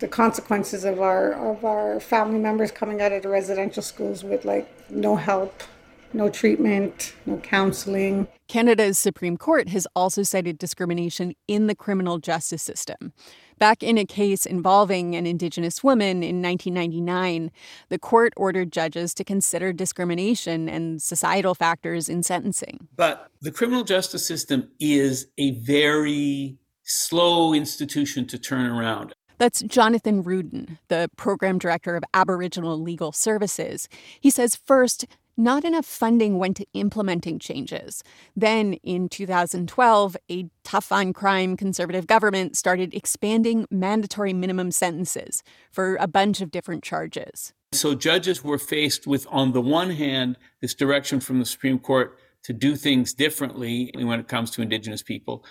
[0.00, 4.44] the consequences of our of our family members coming out of the residential schools with
[4.44, 5.62] like no help,
[6.12, 8.26] no treatment, no counseling.
[8.48, 13.12] Canada's Supreme Court has also cited discrimination in the criminal justice system.
[13.58, 17.50] Back in a case involving an Indigenous woman in 1999,
[17.88, 22.88] the court ordered judges to consider discrimination and societal factors in sentencing.
[22.96, 29.14] But the criminal justice system is a very slow institution to turn around.
[29.38, 33.88] That's Jonathan Rudin, the program director of Aboriginal Legal Services.
[34.20, 38.02] He says first, not enough funding went to implementing changes.
[38.36, 45.96] Then, in 2012, a tough on crime conservative government started expanding mandatory minimum sentences for
[45.96, 47.52] a bunch of different charges.
[47.72, 52.18] So, judges were faced with, on the one hand, this direction from the Supreme Court
[52.44, 55.44] to do things differently when it comes to Indigenous people.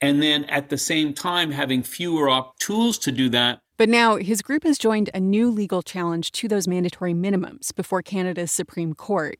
[0.00, 4.16] And then at the same time, having fewer op- tools to do that but now
[4.16, 8.94] his group has joined a new legal challenge to those mandatory minimums before Canada's Supreme
[8.94, 9.38] Court.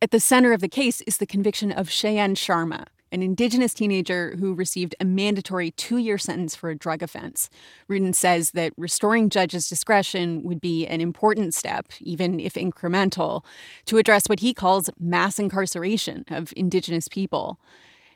[0.00, 4.36] At the center of the case is the conviction of Cheyenne Sharma, an Indigenous teenager
[4.38, 7.50] who received a mandatory two year sentence for a drug offense.
[7.88, 13.44] Rudin says that restoring judges' discretion would be an important step, even if incremental,
[13.86, 17.58] to address what he calls mass incarceration of Indigenous people.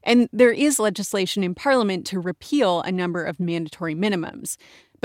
[0.07, 4.57] And there is legislation in Parliament to repeal a number of mandatory minimums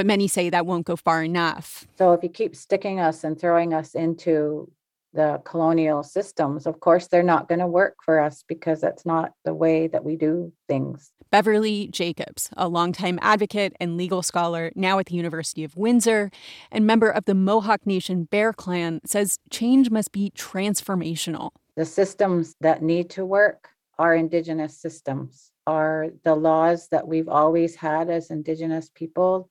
[0.02, 1.86] but many say that won't go far enough.
[1.96, 4.68] So if you keep sticking us and throwing us into
[5.14, 9.34] the colonial systems, of course, they're not going to work for us because that's not
[9.46, 11.12] the way that we do things.
[11.30, 16.32] Beverly Jacobs, a longtime advocate and legal scholar, now at the University of Windsor,
[16.72, 21.52] and member of the Mohawk Nation Bear Clan, says change must be transformational.
[21.76, 23.68] The systems that need to work
[24.00, 29.48] are Indigenous systems, are the laws that we've always had as Indigenous people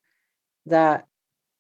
[0.66, 1.06] that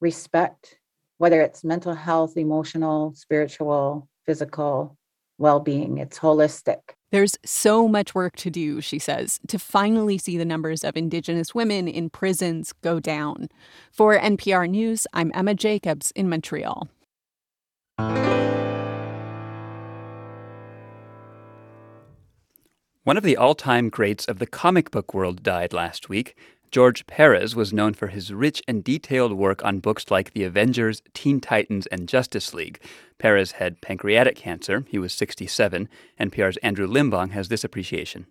[0.00, 0.78] respect
[1.20, 4.96] whether it's mental health, emotional, spiritual, physical
[5.36, 5.98] well being.
[5.98, 6.78] It's holistic.
[7.10, 11.54] There's so much work to do, she says, to finally see the numbers of Indigenous
[11.54, 13.50] women in prisons go down.
[13.92, 16.88] For NPR News, I'm Emma Jacobs in Montreal.
[23.04, 26.34] One of the all time greats of the comic book world died last week.
[26.70, 31.02] George Perez was known for his rich and detailed work on books like The Avengers,
[31.14, 32.80] Teen Titans, and Justice League.
[33.18, 34.84] Perez had pancreatic cancer.
[34.86, 35.88] He was 67.
[36.20, 38.26] NPR's Andrew Limbong has this appreciation.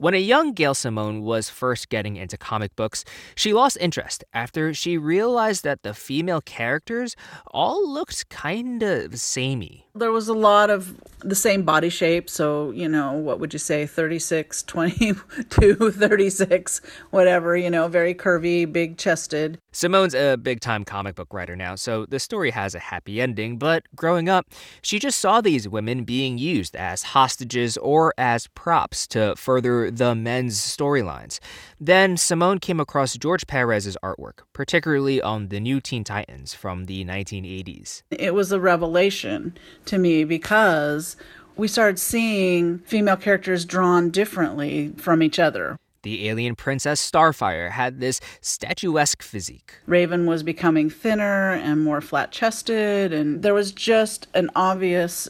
[0.00, 4.72] When a young Gail Simone was first getting into comic books, she lost interest after
[4.72, 7.16] she realized that the female characters
[7.48, 9.88] all looked kind of samey.
[9.94, 13.58] There was a lot of the same body shape, so, you know, what would you
[13.58, 16.80] say, 36, 22, 36,
[17.10, 19.58] whatever, you know, very curvy, big chested.
[19.72, 23.58] Simone's a big time comic book writer now, so the story has a happy ending,
[23.58, 24.46] but growing up,
[24.80, 30.14] she just saw these women being used as hostages or as props to further the
[30.14, 31.38] men's storylines.
[31.80, 37.04] Then Simone came across George Perez's artwork, particularly on the new Teen Titans from the
[37.04, 38.02] 1980s.
[38.10, 41.16] It was a revelation to me because
[41.56, 45.76] we started seeing female characters drawn differently from each other.
[46.02, 49.74] The alien princess Starfire had this statuesque physique.
[49.86, 55.28] Raven was becoming thinner and more flat chested, and there was just an obvious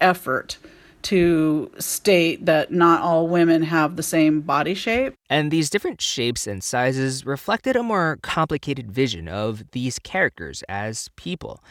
[0.00, 0.58] effort
[1.02, 5.14] to state that not all women have the same body shape.
[5.28, 11.08] And these different shapes and sizes reflected a more complicated vision of these characters as
[11.16, 11.62] people.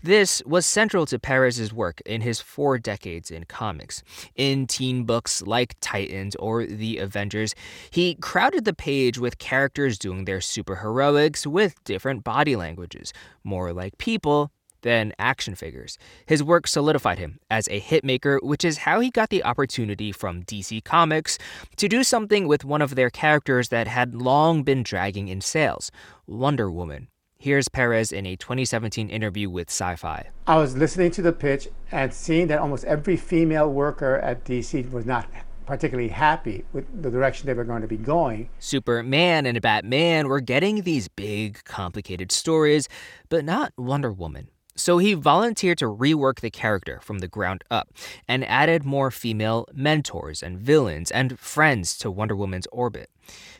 [0.00, 4.04] This was central to Perez's work in his four decades in comics.
[4.36, 7.54] In teen books like Titans or The Avengers,
[7.90, 13.12] he crowded the page with characters doing their superheroics with different body languages,
[13.42, 14.52] more like people
[14.82, 15.98] than action figures.
[16.26, 20.44] His work solidified him as a hitmaker, which is how he got the opportunity from
[20.44, 21.38] DC Comics
[21.76, 25.90] to do something with one of their characters that had long been dragging in sales
[26.26, 27.08] Wonder Woman.
[27.40, 30.28] Here's Perez in a 2017 interview with Sci Fi.
[30.48, 34.90] I was listening to the pitch and seeing that almost every female worker at DC
[34.90, 35.28] was not
[35.64, 38.48] particularly happy with the direction they were going to be going.
[38.58, 42.88] Superman and Batman were getting these big, complicated stories,
[43.28, 44.48] but not Wonder Woman.
[44.78, 47.88] So he volunteered to rework the character from the ground up
[48.28, 53.10] and added more female mentors and villains and friends to Wonder Woman's orbit.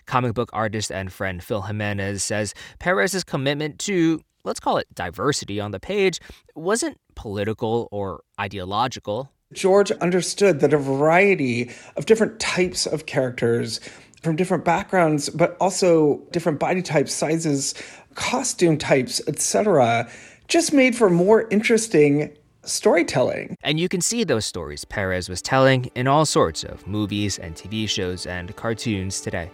[0.06, 5.58] Comic book artist and friend Phil Jimenez says Perez's commitment to, let's call it diversity
[5.58, 6.20] on the page,
[6.54, 9.28] wasn't political or ideological.
[9.52, 13.80] George understood that a variety of different types of characters
[14.22, 17.74] from different backgrounds, but also different body types, sizes,
[18.14, 20.08] costume types, etc.,
[20.48, 22.34] just made for more interesting
[22.64, 23.54] storytelling.
[23.62, 27.54] And you can see those stories Perez was telling in all sorts of movies and
[27.54, 29.50] TV shows and cartoons today.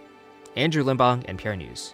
[0.55, 1.93] Andrew Limbong, NPR News.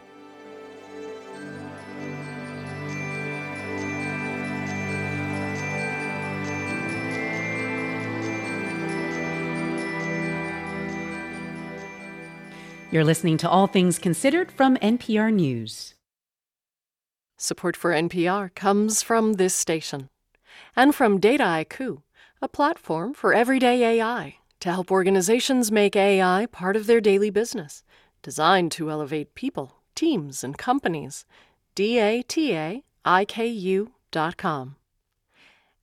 [12.91, 15.95] You're listening to All Things Considered from NPR News.
[17.43, 20.09] Support for NPR comes from this station
[20.75, 22.03] and from Dataiku,
[22.39, 27.83] a platform for everyday AI to help organizations make AI part of their daily business
[28.21, 31.25] designed to elevate people, teams, and companies.
[31.73, 32.85] D-A-T-A-I-K-U.com.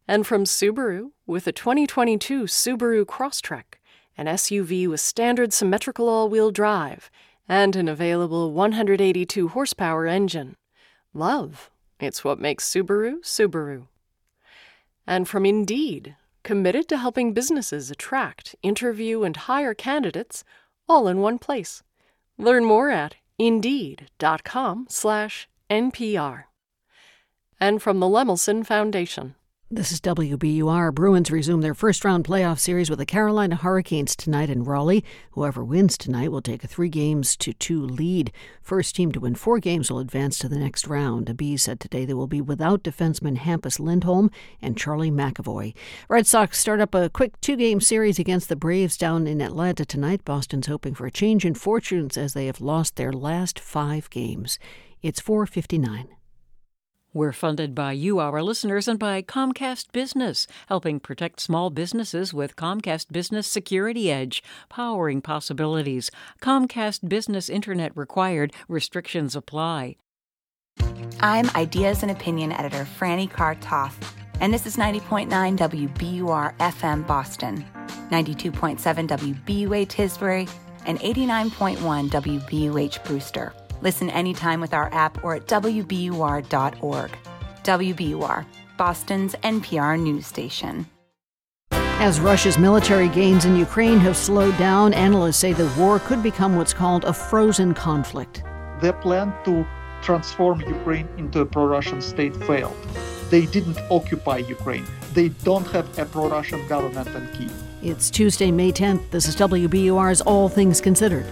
[0.07, 3.81] And from Subaru, with a 2022 Subaru Crosstrek,
[4.17, 7.11] an SUV with standard symmetrical all-wheel drive
[7.49, 10.55] and an available 182 horsepower engine.
[11.15, 13.87] Love, it's what makes Subaru Subaru.
[15.07, 20.45] And from Indeed, committed to helping businesses attract, interview, and hire candidates
[20.89, 21.83] all in one place.
[22.37, 26.45] Learn more at indeed.com slash NPR.
[27.61, 29.35] And from the Lemelson Foundation.
[29.71, 30.95] This is WBUR.
[30.95, 35.05] Bruins resume their first round playoff series with the Carolina Hurricanes tonight in Raleigh.
[35.33, 38.33] Whoever wins tonight will take a three games to two lead.
[38.62, 41.27] First team to win four games will advance to the next round.
[41.27, 44.31] The Bees said today they will be without defenseman Hampus Lindholm
[44.62, 45.75] and Charlie McAvoy.
[46.09, 49.85] Red Sox start up a quick two game series against the Braves down in Atlanta
[49.85, 50.25] tonight.
[50.25, 54.59] Boston's hoping for a change in fortunes as they have lost their last five games.
[55.03, 56.09] It's 459.
[57.19, 62.55] We're funded by you, our listeners, and by Comcast Business, helping protect small businesses with
[62.55, 66.12] Comcast Business Security Edge, powering possibilities.
[66.41, 69.97] Comcast Business Internet required, restrictions apply.
[71.19, 77.66] I'm Ideas and Opinion Editor Frannie Carr Toth, and this is 90.9 WBUR FM Boston,
[78.12, 80.49] 92.7 WBUA Tisbury,
[80.87, 83.53] and 89.1 WBUH Brewster.
[83.81, 87.18] Listen anytime with our app or at WBUR.org.
[87.62, 90.87] WBUR, Boston's NPR news station.
[92.01, 96.57] As Russia's military gains in Ukraine have slowed down, analysts say the war could become
[96.57, 98.43] what's called a frozen conflict.
[98.81, 99.66] Their plan to
[100.01, 102.76] transform Ukraine into a pro Russian state failed.
[103.31, 104.87] They didn't occupy Ukraine.
[105.12, 107.53] They don't have a pro Russian government in Kiev.
[107.83, 109.11] It's Tuesday, May 10th.
[109.11, 111.26] This is WBUR's All Things Considered.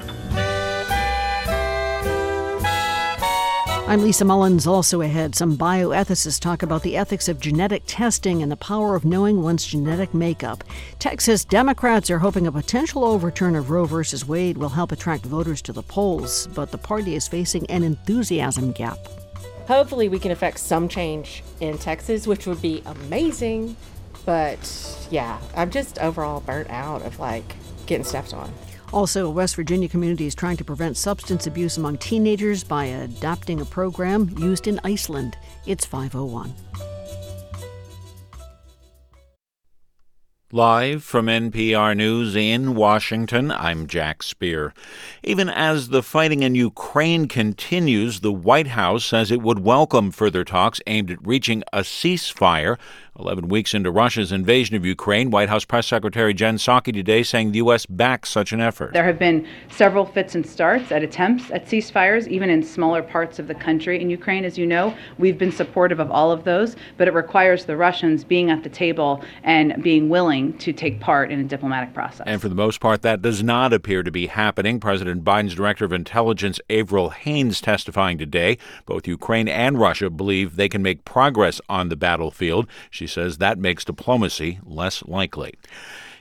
[3.89, 4.67] I'm Lisa Mullins.
[4.67, 9.05] Also ahead, some bioethicists talk about the ethics of genetic testing and the power of
[9.05, 10.65] knowing one's genetic makeup.
[10.99, 14.03] Texas Democrats are hoping a potential overturn of Roe v.
[14.27, 18.73] Wade will help attract voters to the polls, but the party is facing an enthusiasm
[18.73, 18.99] gap.
[19.69, 23.77] Hopefully, we can affect some change in Texas, which would be amazing.
[24.25, 27.55] But yeah, I'm just overall burnt out of like
[27.87, 28.53] getting stepped on.
[28.93, 33.65] Also, West Virginia community is trying to prevent substance abuse among teenagers by adopting a
[33.65, 35.37] program used in Iceland.
[35.67, 36.55] It's 501.
[40.53, 44.73] Live from NPR News in Washington, I'm Jack Speer.
[45.25, 50.45] Even as the fighting in Ukraine continues, the White House says it would welcome further
[50.45, 52.79] talks aimed at reaching a ceasefire
[53.19, 57.53] 11 weeks into Russia's invasion of Ukraine, White House Press Secretary Jen Psaki today saying
[57.53, 57.87] the U.S.
[57.87, 58.93] backs such an effort.
[58.93, 63.39] There have been several fits and starts at attempts at ceasefires, even in smaller parts
[63.39, 64.01] of the country.
[64.01, 67.65] In Ukraine, as you know, we've been supportive of all of those, but it requires
[67.65, 71.95] the Russians being at the table and being willing to take part in a diplomatic
[71.95, 72.27] process.
[72.27, 74.81] And for the most part, that does not appear to be happening.
[74.81, 78.59] President Biden's Director of Intelligence, Avril Haines, testifying today.
[78.85, 82.67] Both Ukraine and Russia believe they can make progress on the battlefield.
[82.91, 85.55] She says that makes diplomacy less likely.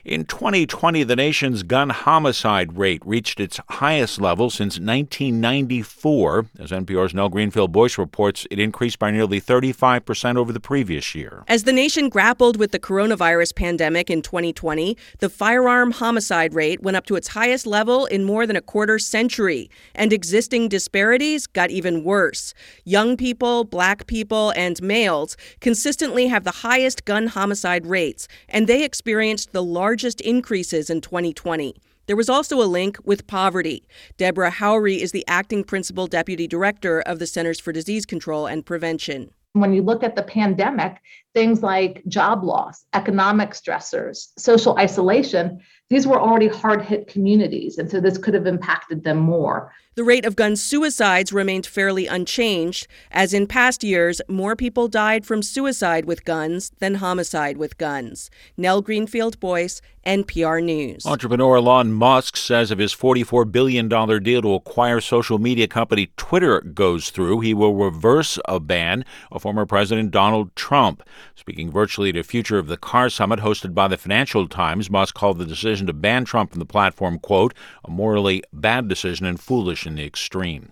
[0.06, 6.46] In 2020, the nation's gun homicide rate reached its highest level since 1994.
[6.60, 11.42] As NPR's Nell Greenfield Boyce reports, it increased by nearly 35% over the previous year.
[11.48, 16.96] As the nation grappled with the coronavirus pandemic in 2020, the firearm homicide rate went
[16.96, 21.72] up to its highest level in more than a quarter century, and existing disparities got
[21.72, 22.54] even worse.
[22.84, 28.84] Young people, black people, and males consistently have the highest gun homicide rates, and they
[28.84, 31.74] experienced the largest largest increases in 2020.
[32.04, 33.88] There was also a link with poverty.
[34.18, 38.66] Deborah Houry is the acting principal deputy director of the Centers for Disease Control and
[38.66, 39.30] Prevention.
[39.54, 40.98] When you look at the pandemic,
[41.32, 47.78] things like job loss, economic stressors, social isolation, these were already hard hit communities.
[47.78, 49.72] And so this could have impacted them more.
[49.96, 52.86] The rate of gun suicides remained fairly unchanged.
[53.10, 58.30] As in past years, more people died from suicide with guns than homicide with guns.
[58.58, 61.04] Nell Greenfield Boyce, NPR News.
[61.06, 66.60] Entrepreneur Elon Musk says if his $44 billion deal to acquire social media company Twitter
[66.60, 71.02] goes through, he will reverse a ban of former President Donald Trump.
[71.34, 75.14] Speaking virtually at a Future of the Car Summit hosted by the Financial Times, Musk
[75.14, 79.40] called the decision to ban Trump from the platform, quote, a morally bad decision and
[79.40, 80.70] foolish in the extreme.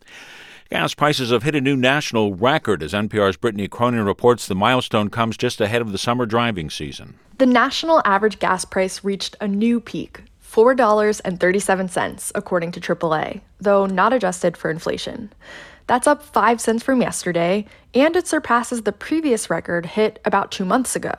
[0.71, 5.09] Gas prices have hit a new national record as NPR's Brittany Cronin reports the milestone
[5.09, 7.15] comes just ahead of the summer driving season.
[7.39, 14.13] The national average gas price reached a new peak, $4.37, according to AAA, though not
[14.13, 15.33] adjusted for inflation.
[15.87, 20.65] That's up 5 cents from yesterday, and it surpasses the previous record hit about two
[20.65, 21.15] months ago.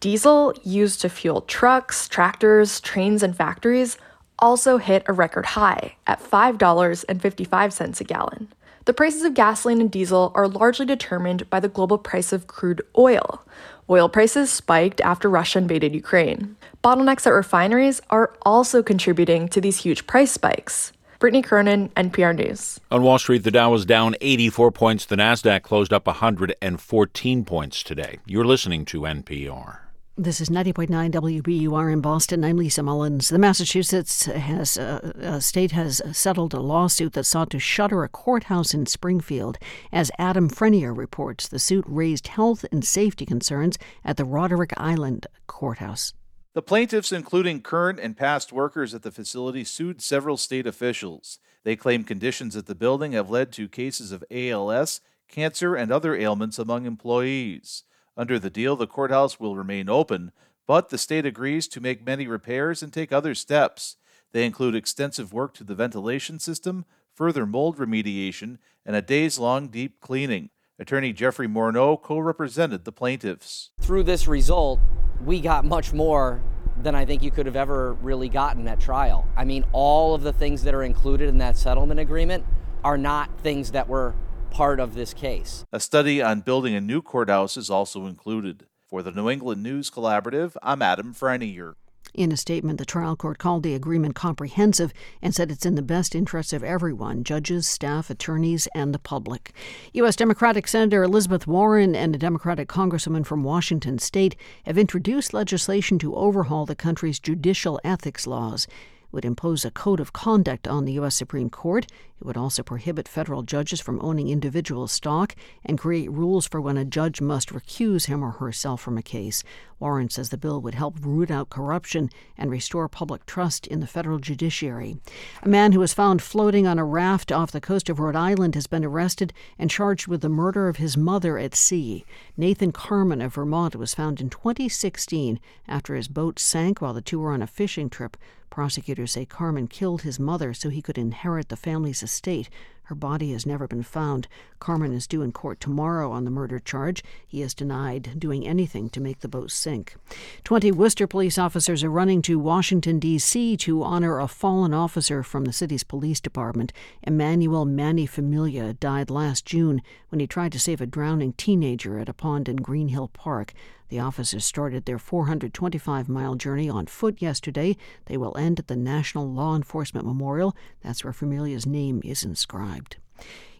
[0.00, 3.98] Diesel, used to fuel trucks, tractors, trains, and factories,
[4.38, 8.48] also hit a record high at $5.55 a gallon.
[8.84, 12.82] The prices of gasoline and diesel are largely determined by the global price of crude
[12.98, 13.42] oil.
[13.88, 16.56] Oil prices spiked after Russia invaded Ukraine.
[16.82, 20.92] Bottlenecks at refineries are also contributing to these huge price spikes.
[21.20, 22.80] Brittany Cronin, NPR News.
[22.90, 25.06] On Wall Street, the Dow was down 84 points.
[25.06, 28.18] The Nasdaq closed up 114 points today.
[28.26, 29.78] You're listening to NPR.
[30.18, 32.44] This is 90.9 WBUR in Boston.
[32.44, 33.30] I'm Lisa Mullins.
[33.30, 38.10] The Massachusetts has uh, uh, state has settled a lawsuit that sought to shutter a
[38.10, 39.56] courthouse in Springfield.
[39.90, 45.28] As Adam Frenier reports, the suit raised health and safety concerns at the Roderick Ireland
[45.46, 46.12] courthouse.
[46.52, 51.38] The plaintiffs, including current and past workers at the facility, sued several state officials.
[51.64, 56.14] They claim conditions at the building have led to cases of ALS, cancer, and other
[56.14, 57.84] ailments among employees.
[58.16, 60.32] Under the deal, the courthouse will remain open,
[60.66, 63.96] but the state agrees to make many repairs and take other steps.
[64.32, 66.84] They include extensive work to the ventilation system,
[67.14, 70.50] further mold remediation, and a days long deep cleaning.
[70.78, 73.70] Attorney Jeffrey Morneau co represented the plaintiffs.
[73.80, 74.80] Through this result,
[75.24, 76.42] we got much more
[76.82, 79.26] than I think you could have ever really gotten at trial.
[79.36, 82.44] I mean, all of the things that are included in that settlement agreement
[82.82, 84.14] are not things that were
[84.52, 85.64] part of this case.
[85.72, 88.66] A study on building a new courthouse is also included.
[88.86, 91.74] For the New England News Collaborative, I'm Adam Frenier.
[92.14, 94.92] In a statement, the trial court called the agreement comprehensive
[95.22, 99.54] and said it's in the best interest of everyone judges, staff, attorneys, and the public.
[99.94, 100.16] U.S.
[100.16, 104.36] Democratic Senator Elizabeth Warren and a Democratic Congresswoman from Washington state
[104.66, 108.66] have introduced legislation to overhaul the country's judicial ethics laws
[109.12, 111.14] would impose a code of conduct on the U.S.
[111.14, 111.86] Supreme Court.
[112.20, 115.34] It would also prohibit federal judges from owning individual stock
[115.64, 119.42] and create rules for when a judge must recuse him or herself from a case.
[119.80, 122.08] Warren says the bill would help root out corruption
[122.38, 124.98] and restore public trust in the federal judiciary.
[125.42, 128.54] A man who was found floating on a raft off the coast of Rhode Island
[128.54, 132.04] has been arrested and charged with the murder of his mother at sea.
[132.36, 137.18] Nathan Carman of Vermont was found in 2016 after his boat sank while the two
[137.18, 138.16] were on a fishing trip.
[138.52, 142.50] Prosecutors say Carman killed his mother so he could inherit the family's estate.
[142.82, 144.28] Her body has never been found.
[144.58, 147.02] Carman is due in court tomorrow on the murder charge.
[147.26, 149.96] He has denied doing anything to make the boat sink.
[150.44, 153.56] Twenty Worcester police officers are running to Washington, D.C.
[153.56, 156.74] to honor a fallen officer from the city's police department.
[157.02, 159.80] Emmanuel Manny Familia died last June
[160.10, 163.54] when he tried to save a drowning teenager at a pond in Green Hill Park.
[163.92, 167.76] The officers started their 425 mile journey on foot yesterday.
[168.06, 170.56] They will end at the National Law Enforcement Memorial.
[170.80, 172.96] That's where Familia's name is inscribed.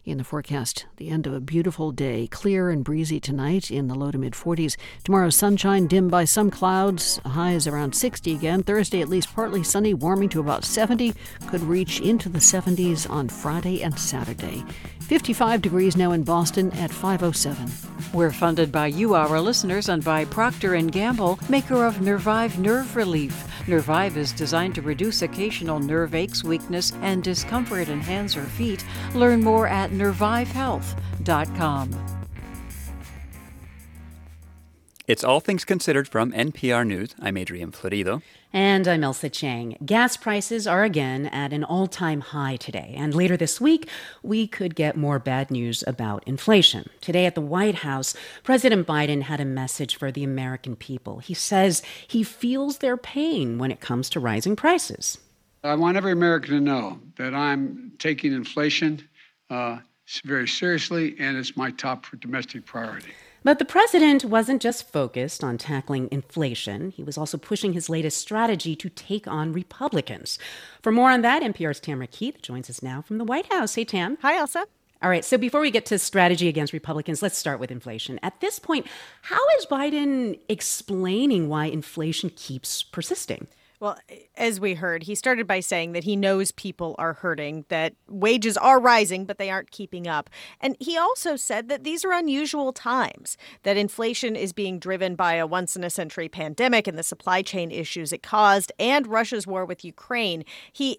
[0.07, 3.95] In the forecast, the end of a beautiful day, clear and breezy tonight in the
[3.95, 4.77] low to mid 40s.
[5.05, 7.21] Tomorrow, sunshine dimmed by some clouds.
[7.27, 8.63] Highs around 60 again.
[8.63, 11.13] Thursday, at least partly sunny, warming to about 70.
[11.49, 14.65] Could reach into the 70s on Friday and Saturday.
[15.13, 17.71] 55 degrees now in Boston at 507.
[18.15, 22.97] We're funded by you, our listeners, and by Procter & Gamble, maker of Nervive Nerve
[22.97, 23.47] Relief.
[23.69, 28.87] Nervive is designed to reduce occasional nerve aches, weakness, and discomfort in hands or feet.
[29.15, 32.19] Learn more at nervivehealth.com.
[35.07, 37.15] It's All Things Considered from NPR News.
[37.21, 38.23] I'm Adrian Florido.
[38.55, 39.79] And I'm Ailsa Chang.
[39.85, 42.95] Gas prices are again at an all time high today.
[42.99, 43.89] And later this week,
[44.23, 46.91] we could get more bad news about inflation.
[47.01, 51.21] Today at the White House, President Biden had a message for the American people.
[51.21, 55.17] He says he feels their pain when it comes to rising prices.
[55.65, 59.09] I want every American to know that I'm taking inflation
[59.49, 59.79] uh,
[60.27, 63.13] very seriously, and it's my top domestic priority.
[63.45, 68.19] But the president wasn't just focused on tackling inflation, he was also pushing his latest
[68.19, 70.39] strategy to take on Republicans.
[70.81, 73.75] For more on that, NPR's Tamara Keith joins us now from the White House.
[73.75, 74.17] Hey, Tam.
[74.23, 74.65] Hi, Ailsa.
[75.03, 78.21] All right, so before we get to strategy against Republicans, let's start with inflation.
[78.23, 78.87] At this point,
[79.23, 83.49] how is Biden explaining why inflation keeps persisting?
[83.83, 83.99] Well,
[84.37, 88.57] as we heard, he started by saying that he knows people are hurting, that wages
[88.57, 90.31] are rising, but they aren't keeping up.
[90.61, 95.35] And he also said that these are unusual times, that inflation is being driven by
[95.35, 99.49] a once in a century pandemic and the supply chain issues it caused, and Russia's
[99.49, 100.45] war with Ukraine.
[100.73, 100.97] He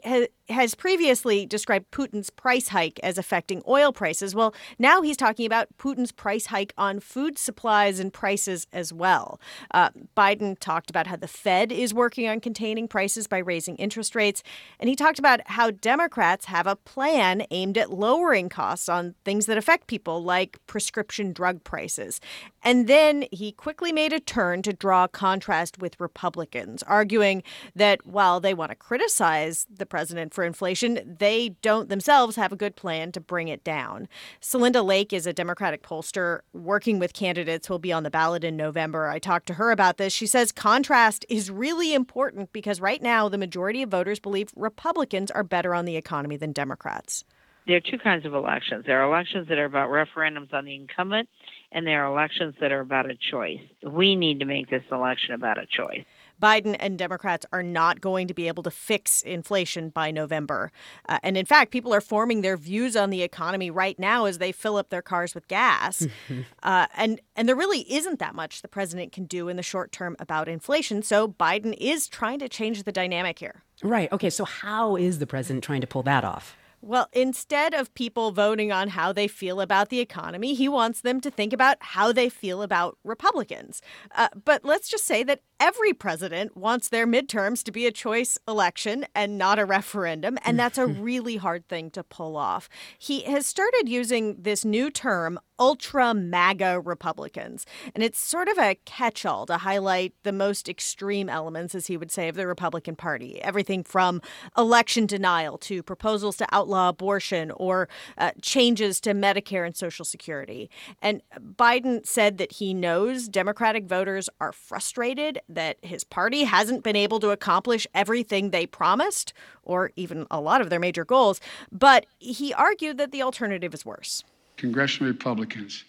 [0.50, 4.36] has previously described Putin's price hike as affecting oil prices.
[4.36, 9.40] Well, now he's talking about Putin's price hike on food supplies and prices as well.
[9.74, 14.16] Uh, Biden talked about how the Fed is working on containing prices by raising interest
[14.16, 14.44] rates.
[14.80, 19.46] And he talked about how Democrats have a plan aimed at lowering costs on things
[19.46, 22.20] that affect people, like prescription drug prices.
[22.62, 27.44] And then he quickly made a turn to draw contrast with Republicans, arguing
[27.76, 32.56] that while they want to criticize the president for inflation, they don't themselves have a
[32.58, 34.08] good plan to bring it down.
[34.42, 38.44] Celinda Lake is a Democratic pollster working with candidates who will be on the ballot
[38.44, 39.08] in November.
[39.08, 40.12] I talked to her about this.
[40.12, 45.32] She says contrast is really important because right now the majority of voters believe Republicans
[45.32, 47.24] are better on the economy than Democrats.
[47.66, 48.84] There are two kinds of elections.
[48.86, 51.30] There are elections that are about referendums on the incumbent,
[51.72, 53.62] and there are elections that are about a choice.
[53.82, 56.04] We need to make this election about a choice.
[56.42, 60.72] Biden and Democrats are not going to be able to fix inflation by November.
[61.08, 64.38] Uh, and in fact, people are forming their views on the economy right now as
[64.38, 66.08] they fill up their cars with gas.
[66.64, 69.92] uh, and, and there really isn't that much the president can do in the short
[69.92, 71.02] term about inflation.
[71.02, 73.64] So Biden is trying to change the dynamic here.
[73.82, 74.12] Right.
[74.12, 74.30] Okay.
[74.30, 76.56] So, how is the president trying to pull that off?
[76.84, 81.22] Well, instead of people voting on how they feel about the economy, he wants them
[81.22, 83.82] to think about how they feel about Republicans.
[84.14, 88.38] Uh, but let's just say that every president wants their midterms to be a choice
[88.50, 92.68] election and not a referendum, and that's a really hard thing to pull off.
[93.00, 97.66] He has started using this new term, ultra MAGA Republicans,
[97.96, 101.96] and it's sort of a catch all to highlight the most extreme elements, as he
[101.96, 103.42] would say, of the Republican Party.
[103.42, 104.22] Everything from
[104.58, 107.88] election denial to proposals to outlaw abortion or
[108.18, 110.70] uh, changes to Medicare and Social Security.
[111.02, 116.96] And Biden said that he knows Democratic voters are frustrated that his party hasn't been
[116.96, 121.40] able to accomplish everything they promised, or even a lot of their major goals.
[121.72, 124.24] But he argued that the alternative is worse.
[124.58, 125.84] Congressional Republicans,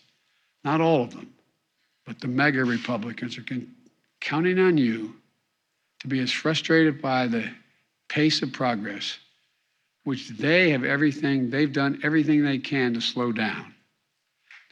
[0.65, 1.33] not all of them,
[2.07, 3.45] but the MAGA Republicans are
[4.21, 5.15] counting on you
[6.01, 7.49] to be as frustrated by the
[8.09, 9.19] pace of progress,
[10.05, 13.75] which they have everything, they've done everything they can to slow down,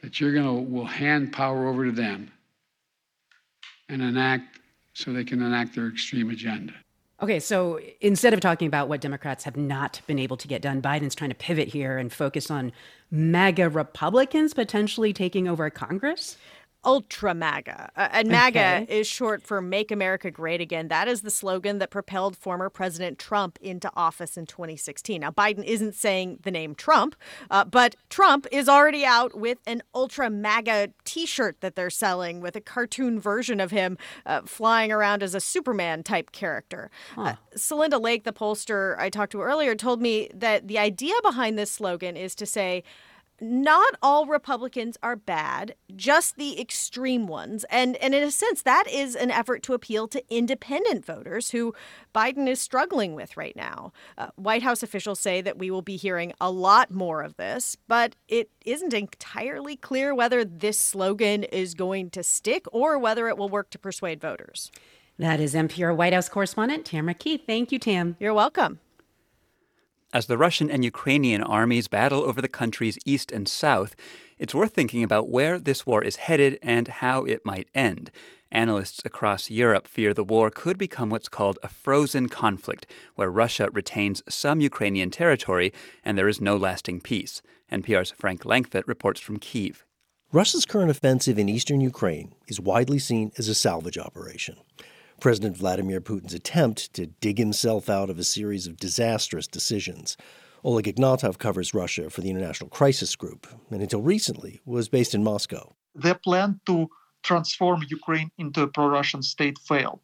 [0.01, 2.31] that you're going to, will hand power over to them
[3.89, 4.59] and enact
[4.93, 6.73] so they can enact their extreme agenda.
[7.21, 10.81] Okay, so instead of talking about what Democrats have not been able to get done,
[10.81, 12.73] Biden's trying to pivot here and focus on
[13.11, 16.37] MAGA Republicans potentially taking over Congress?
[16.85, 17.91] Ultra MAGA.
[17.95, 18.85] Uh, and MAGA Okay.
[18.89, 20.87] is short for Make America Great Again.
[20.89, 25.21] That is the slogan that propelled former President Trump into office in 2016.
[25.21, 27.15] Now, Biden isn't saying the name Trump,
[27.49, 32.41] uh, but Trump is already out with an ultra MAGA t shirt that they're selling
[32.41, 36.89] with a cartoon version of him uh, flying around as a Superman type character.
[37.17, 41.57] Uh, Celinda Lake, the pollster I talked to earlier, told me that the idea behind
[41.57, 42.83] this slogan is to say,
[43.43, 47.65] not all Republicans are bad, just the extreme ones.
[47.69, 51.73] And and in a sense that is an effort to appeal to independent voters who
[52.15, 53.91] Biden is struggling with right now.
[54.17, 57.75] Uh, White House officials say that we will be hearing a lot more of this,
[57.87, 63.37] but it isn't entirely clear whether this slogan is going to stick or whether it
[63.37, 64.71] will work to persuade voters.
[65.19, 67.41] That is NPR White House correspondent Tamara Keith.
[67.45, 68.15] Thank you, Tam.
[68.19, 68.79] You're welcome.
[70.13, 73.95] As the Russian and Ukrainian armies battle over the country's east and south,
[74.37, 78.11] it's worth thinking about where this war is headed and how it might end.
[78.51, 82.85] Analysts across Europe fear the war could become what's called a frozen conflict,
[83.15, 85.73] where Russia retains some Ukrainian territory
[86.05, 87.41] and there is no lasting peace.
[87.71, 89.83] NPR's Frank Langfitt reports from Kiev.
[90.31, 94.57] Russia's current offensive in eastern Ukraine is widely seen as a salvage operation.
[95.23, 100.17] President Vladimir Putin's attempt to dig himself out of a series of disastrous decisions.
[100.65, 105.23] Oleg Ignatov covers Russia for the International Crisis Group, and until recently was based in
[105.23, 105.75] Moscow.
[105.95, 106.89] Their plan to
[107.21, 110.01] transform Ukraine into a pro Russian state failed.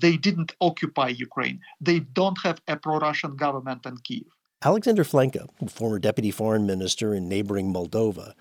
[0.00, 1.60] They didn't occupy Ukraine.
[1.78, 4.24] They don't have a pro Russian government in Kiev.
[4.64, 8.32] Alexander Flenchea, former deputy foreign minister in neighboring Moldova,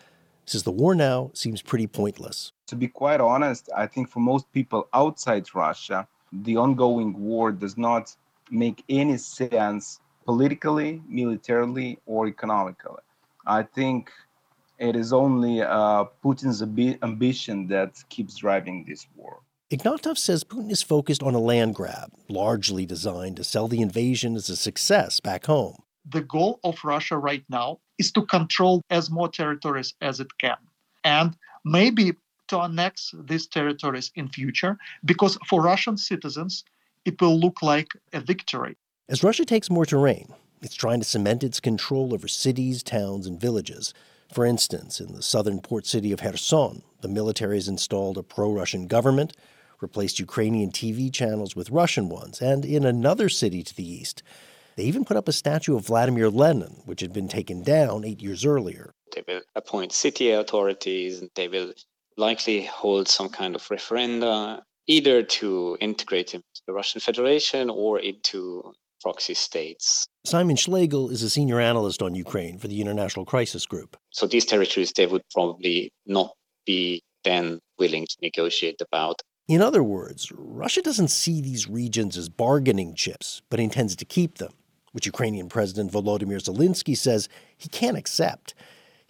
[0.45, 2.53] says the war now seems pretty pointless.
[2.68, 7.78] To be quite honest, I think for most people outside Russia, the ongoing war does
[7.78, 8.16] not
[8.49, 13.02] make any sense politically, militarily, or economically.
[13.45, 14.12] I think
[14.78, 19.40] it is only uh, Putin's ambi- ambition that keeps driving this war.
[19.72, 24.36] Ignatov says Putin is focused on a land grab, largely designed to sell the invasion
[24.36, 25.78] as a success back home.
[26.10, 30.58] The goal of Russia right now is to control as more territories as it can.
[31.03, 32.14] And maybe
[32.52, 36.64] to annex these territories in future because for Russian citizens
[37.06, 38.76] it will look like a victory.
[39.10, 43.40] As Russia takes more terrain, it's trying to cement its control over cities, towns, and
[43.40, 43.94] villages.
[44.34, 48.52] For instance, in the southern port city of Kherson, the military has installed a pro
[48.52, 49.34] Russian government,
[49.82, 54.22] replaced Ukrainian TV channels with Russian ones, and in another city to the east,
[54.76, 58.22] they even put up a statue of Vladimir Lenin, which had been taken down eight
[58.22, 58.94] years earlier.
[59.15, 61.73] They will appoint city authorities, they will
[62.22, 68.73] likely hold some kind of referenda, either to integrate into the Russian Federation or into
[69.02, 70.07] proxy states.
[70.26, 73.98] Simon Schlegel is a senior analyst on Ukraine for the International Crisis Group.
[74.11, 76.31] So these territories they would probably not
[76.65, 79.22] be then willing to negotiate about.
[79.48, 84.38] In other words, Russia doesn't see these regions as bargaining chips, but intends to keep
[84.38, 84.53] them,
[84.91, 87.27] which Ukrainian President Volodymyr Zelensky says
[87.57, 88.53] he can't accept.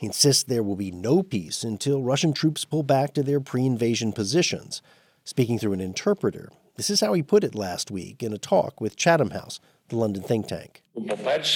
[0.02, 3.68] He insists there will be no peace until Russian troops pull back to their pre
[3.68, 4.82] invasion positions.
[5.24, 8.82] Speaking through an interpreter, this is how he put it last week in a talk
[8.82, 9.60] with Chatham House,
[9.90, 10.82] the London think tank.
[10.96, 11.56] First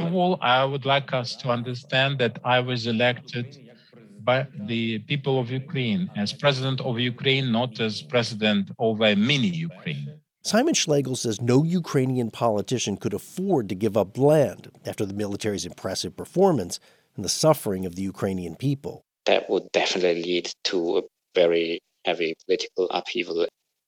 [0.00, 3.56] of all, I would like us to understand that I was elected
[4.24, 9.54] by the people of Ukraine as president of Ukraine, not as president of a mini
[9.70, 10.18] Ukraine.
[10.48, 15.66] Simon Schlegel says no Ukrainian politician could afford to give up land after the military's
[15.66, 16.80] impressive performance
[17.16, 19.02] and the suffering of the Ukrainian people.
[19.26, 21.02] That would definitely lead to a
[21.34, 23.46] very heavy political upheaval.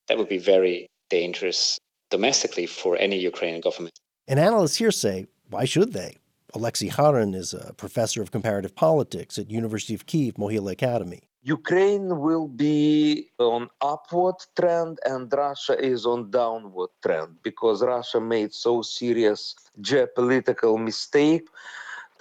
[0.09, 1.78] That would be very dangerous
[2.11, 3.99] domestically for any Ukrainian government.
[4.28, 6.19] And analysts here say, why should they?
[6.53, 11.23] Alexei Haran is a professor of comparative politics at University of Kiev Mohyla Academy.
[11.42, 18.52] Ukraine will be on upward trend and Russia is on downward trend because Russia made
[18.52, 21.48] so serious geopolitical mistake.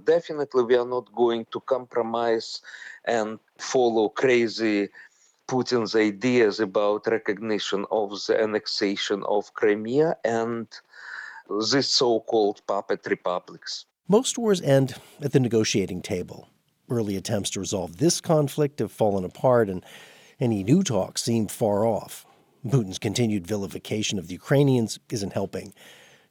[0.05, 2.61] Definitely we are not going to compromise
[3.03, 4.87] and follow crazy
[5.49, 10.67] Putin's ideas about recognition of the annexation of Crimea and
[11.49, 13.85] these so-called puppet republics.
[14.07, 16.47] Most wars end at the negotiating table.
[16.89, 19.85] Early attempts to resolve this conflict have fallen apart, and
[20.39, 22.25] any new talks seem far off.
[22.67, 25.73] Putin's continued vilification of the Ukrainians isn't helping.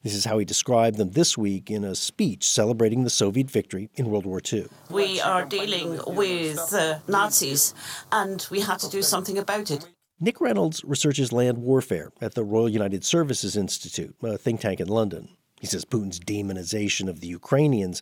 [0.03, 3.89] This is how he described them this week in a speech celebrating the Soviet victory
[3.95, 4.67] in World War II.
[4.89, 7.73] We are dealing with uh, Nazis,
[8.11, 9.89] and we had to do something about it.
[10.21, 14.87] Nick Reynolds researches land warfare at the Royal United Services Institute, a think tank in
[14.87, 15.29] London.
[15.59, 18.01] He says Putin's demonization of the Ukrainians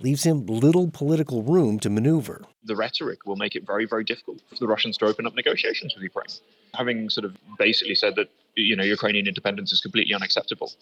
[0.00, 2.44] leaves him little political room to maneuver.
[2.64, 5.94] The rhetoric will make it very, very difficult for the Russians to open up negotiations
[5.94, 6.26] with Ukraine.
[6.74, 10.72] Having sort of basically said that you know Ukrainian independence is completely unacceptable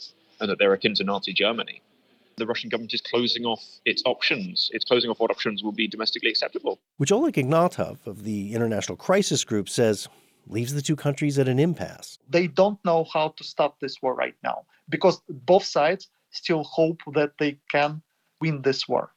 [0.41, 1.81] and that they're akin to Nazi Germany,
[2.37, 4.71] the Russian government is closing off its options.
[4.73, 6.81] It's closing off what options will be domestically acceptable.
[6.97, 10.09] Which Oleg Ignatov of the International Crisis Group says
[10.47, 12.19] leaves the two countries at an impasse.
[12.29, 17.01] They don't know how to stop this war right now because both sides still hope
[17.15, 18.03] that they can
[18.41, 19.11] win this war.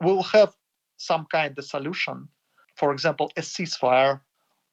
[0.00, 0.54] We'll have
[0.96, 2.28] some kind of solution,
[2.76, 4.20] for example, a ceasefire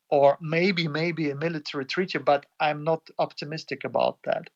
[0.10, 4.50] or maybe maybe a military treaty, but I'm not optimistic about that.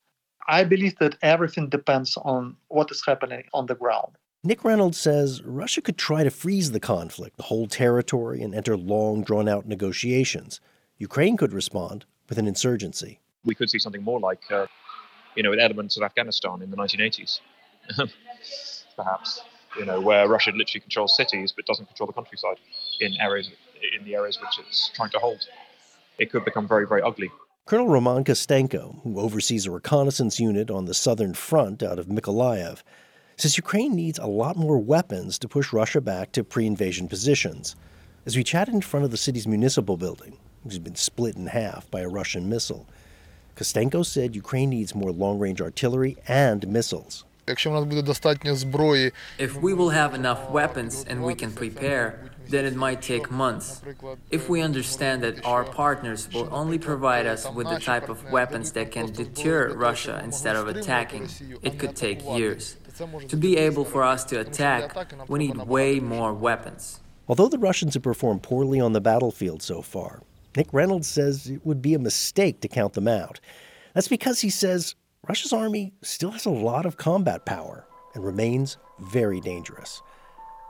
[0.48, 4.14] I believe that everything depends on what is happening on the ground.
[4.44, 9.24] Nick Reynolds says Russia could try to freeze the conflict, hold territory, and enter long,
[9.24, 10.62] drawn out negotiations.
[11.00, 13.20] Ukraine could respond with an insurgency.
[13.44, 14.68] We could see something more like, uh,
[15.36, 17.40] you know, with elements of Afghanistan in the 1980s.
[18.98, 19.42] perhaps,
[19.78, 22.58] you know, where Russia literally controls cities but doesn't control the countryside
[23.00, 23.50] in areas
[23.98, 25.40] in the areas which it's trying to hold.
[26.18, 27.32] It could become very, very ugly.
[27.66, 32.82] Colonel Roman Kostenko, who oversees a reconnaissance unit on the southern front out of Mykolaiv,
[33.36, 37.76] says Ukraine needs a lot more weapons to push Russia back to pre invasion positions.
[38.26, 41.48] As we chatted in front of the city's municipal building, which has been split in
[41.48, 42.88] half by a Russian missile,
[43.56, 47.26] Kostenko said Ukraine needs more long range artillery and missiles.
[49.38, 53.82] If we will have enough weapons and we can prepare, then it might take months.
[54.32, 58.72] If we understand that our partners will only provide us with the type of weapons
[58.74, 61.30] that can deter Russia instead of attacking,
[61.62, 62.78] it could take years.
[63.28, 64.96] To be able for us to attack,
[65.30, 67.00] we need way more weapons.
[67.28, 70.22] Although the Russians have performed poorly on the battlefield so far,
[70.56, 73.40] Nick Reynolds says it would be a mistake to count them out.
[73.94, 74.96] That's because he says
[75.26, 80.02] Russia's army still has a lot of combat power and remains very dangerous.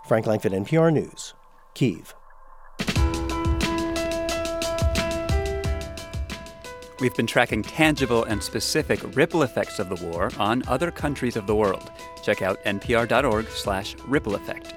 [0.07, 1.33] Frank Langfitt, NPR News,
[1.73, 2.15] Kiev.
[6.99, 11.45] We've been tracking tangible and specific ripple effects of the war on other countries of
[11.45, 11.91] the world.
[12.23, 14.76] Check out npr.org/ripple effect.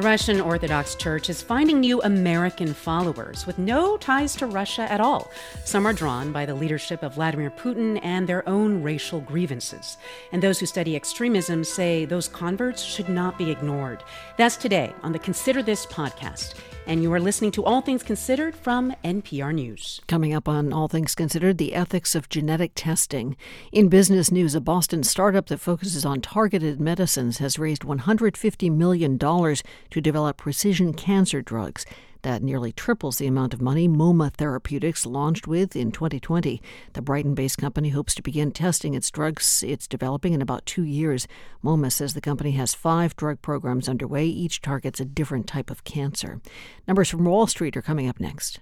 [0.00, 4.98] The Russian Orthodox Church is finding new American followers with no ties to Russia at
[4.98, 5.30] all.
[5.64, 9.98] Some are drawn by the leadership of Vladimir Putin and their own racial grievances.
[10.32, 14.02] And those who study extremism say those converts should not be ignored.
[14.38, 16.54] That's today on the Consider This podcast
[16.90, 20.00] and you are listening to All Things Considered from NPR News.
[20.08, 23.36] Coming up on All Things Considered, the ethics of genetic testing.
[23.70, 29.16] In business news, a Boston startup that focuses on targeted medicines has raised $150 million
[29.20, 31.86] to develop precision cancer drugs.
[32.22, 36.60] That nearly triples the amount of money MoMA Therapeutics launched with in 2020.
[36.92, 40.84] The Brighton based company hopes to begin testing its drugs it's developing in about two
[40.84, 41.26] years.
[41.64, 44.26] MoMA says the company has five drug programs underway.
[44.26, 46.40] Each targets a different type of cancer.
[46.86, 48.60] Numbers from Wall Street are coming up next.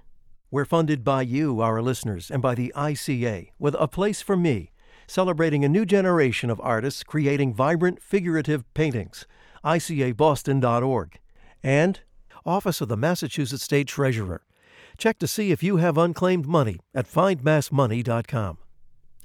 [0.51, 4.71] We're funded by you, our listeners, and by the ICA, with A Place for Me,
[5.07, 9.27] celebrating a new generation of artists creating vibrant, figurative paintings.
[9.65, 11.19] ICABoston.org.
[11.63, 12.01] And
[12.45, 14.43] Office of the Massachusetts State Treasurer.
[14.97, 18.59] Check to see if you have unclaimed money at findmassmoney.com.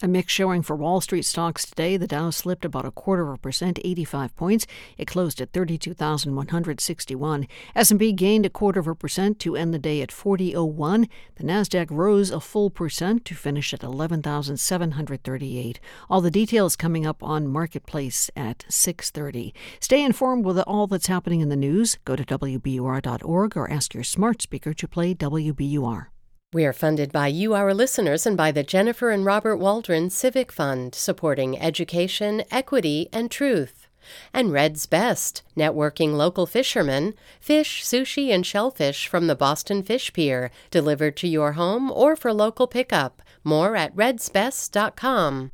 [0.04, 1.96] A mixed showing for Wall Street stocks today.
[1.96, 4.68] The Dow slipped about a quarter of a percent, 85 points.
[4.98, 7.48] It closed at 32,161.
[7.74, 11.08] S&P gained a quarter of a percent to end the day at 4001.
[11.36, 15.80] The Nasdaq rose a full percent to finish at 11,738.
[16.10, 19.54] All the details coming up on Marketplace at 6:30.
[19.80, 21.98] Stay informed with all that's happening in the news.
[22.04, 26.13] Go to wbur.org or ask your smart speaker to play WBUR.
[26.54, 30.52] We are funded by you, our listeners, and by the Jennifer and Robert Waldron Civic
[30.52, 33.88] Fund, supporting education, equity, and truth.
[34.32, 40.52] And Red's Best, networking local fishermen, fish, sushi, and shellfish from the Boston Fish Pier,
[40.70, 43.24] delivered to your home or for local pickup.
[43.44, 45.52] More at redsbest.com.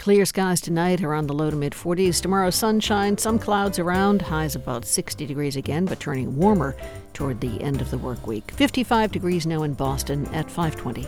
[0.00, 2.22] Clear skies tonight around the low to mid 40s.
[2.22, 6.74] Tomorrow, sunshine, some clouds around, highs about 60 degrees again, but turning warmer
[7.12, 8.50] toward the end of the work week.
[8.52, 11.06] 55 degrees now in Boston at 520.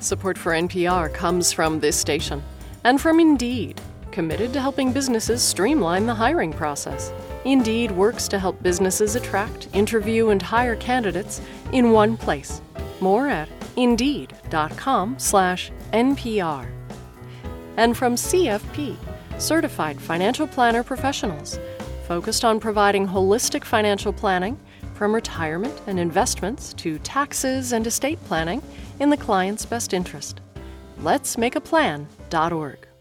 [0.00, 2.42] Support for NPR comes from this station
[2.82, 3.80] and from Indeed,
[4.12, 7.12] committed to helping businesses streamline the hiring process.
[7.44, 11.40] Indeed works to help businesses attract, interview, and hire candidates
[11.72, 12.62] in one place.
[13.00, 16.66] More at indeed.com/npr.
[17.76, 18.96] And from CFP,
[19.38, 21.58] certified financial planner professionals,
[22.06, 24.56] focused on providing holistic financial planning
[24.94, 28.60] from retirement and investments to taxes and estate planning
[29.00, 30.40] in the client's best interest.
[30.98, 32.91] Let's make a plan.org.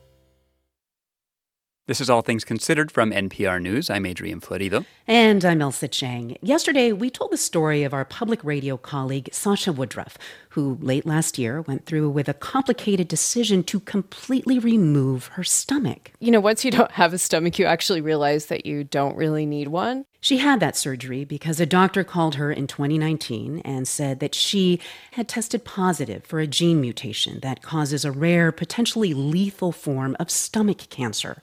[1.87, 3.89] This is All Things Considered from NPR News.
[3.89, 4.85] I'm Adrian Florido.
[5.07, 6.37] And I'm Ailsa Chang.
[6.39, 10.15] Yesterday, we told the story of our public radio colleague, Sasha Woodruff,
[10.51, 16.11] who late last year went through with a complicated decision to completely remove her stomach.
[16.19, 19.45] You know, once you don't have a stomach, you actually realize that you don't really
[19.45, 20.05] need one.
[20.19, 24.81] She had that surgery because a doctor called her in 2019 and said that she
[25.13, 30.29] had tested positive for a gene mutation that causes a rare, potentially lethal form of
[30.29, 31.41] stomach cancer.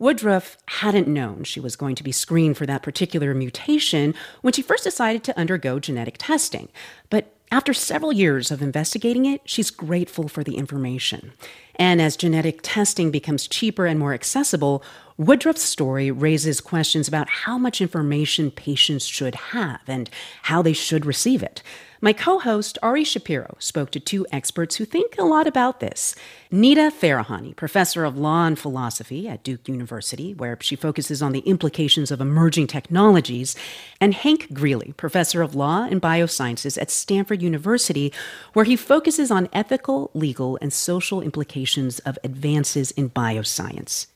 [0.00, 4.60] Woodruff hadn't known she was going to be screened for that particular mutation when she
[4.60, 6.70] first decided to undergo genetic testing.
[7.08, 11.34] But after several years of investigating it, she's grateful for the information.
[11.76, 14.82] And as genetic testing becomes cheaper and more accessible,
[15.18, 20.08] Woodruff's story raises questions about how much information patients should have and
[20.44, 21.62] how they should receive it.
[22.04, 26.16] My co host, Ari Shapiro, spoke to two experts who think a lot about this.
[26.50, 31.46] Nita Farahany, professor of law and philosophy at Duke University, where she focuses on the
[31.46, 33.54] implications of emerging technologies,
[34.00, 38.12] and Hank Greely, professor of law and biosciences at Stanford University,
[38.52, 44.08] where he focuses on ethical, legal, and social implications of advances in bioscience.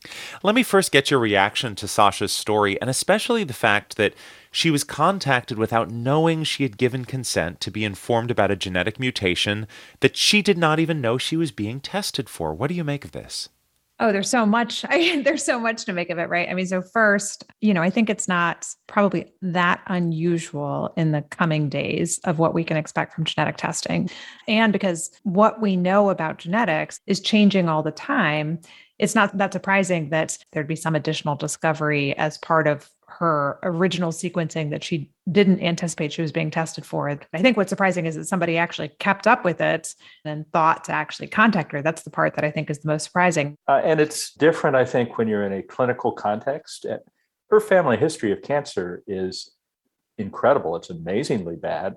[0.43, 4.13] Let me first get your reaction to Sasha's story, and especially the fact that
[4.57, 8.99] she was contacted without knowing she had given consent to be informed about a genetic
[8.99, 9.67] mutation
[10.01, 12.55] that she did not even know she was being tested for.
[12.55, 13.51] What do you make of this?
[14.01, 14.83] Oh, there's so much.
[14.89, 16.49] I, there's so much to make of it, right?
[16.49, 21.21] I mean, so first, you know, I think it's not probably that unusual in the
[21.21, 24.09] coming days of what we can expect from genetic testing.
[24.49, 28.61] And because what we know about genetics is changing all the time,
[28.99, 34.13] it's not that surprising that there'd be some additional discovery as part of her original
[34.13, 37.09] sequencing that she didn't anticipate she was being tested for.
[37.09, 39.95] I think what's surprising is that somebody actually kept up with it
[40.25, 41.83] and thought to actually contact her.
[41.83, 43.57] That's the part that I think is the most surprising.
[43.69, 46.87] Uh, and it's different, I think, when you're in a clinical context.
[47.51, 49.53] Her family history of cancer is
[50.19, 51.97] incredible, it's amazingly bad.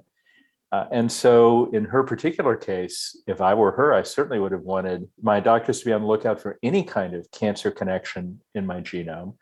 [0.71, 4.61] Uh, and so, in her particular case, if I were her, I certainly would have
[4.61, 8.67] wanted my doctors to be on the lookout for any kind of cancer connection in
[8.67, 9.33] my genome.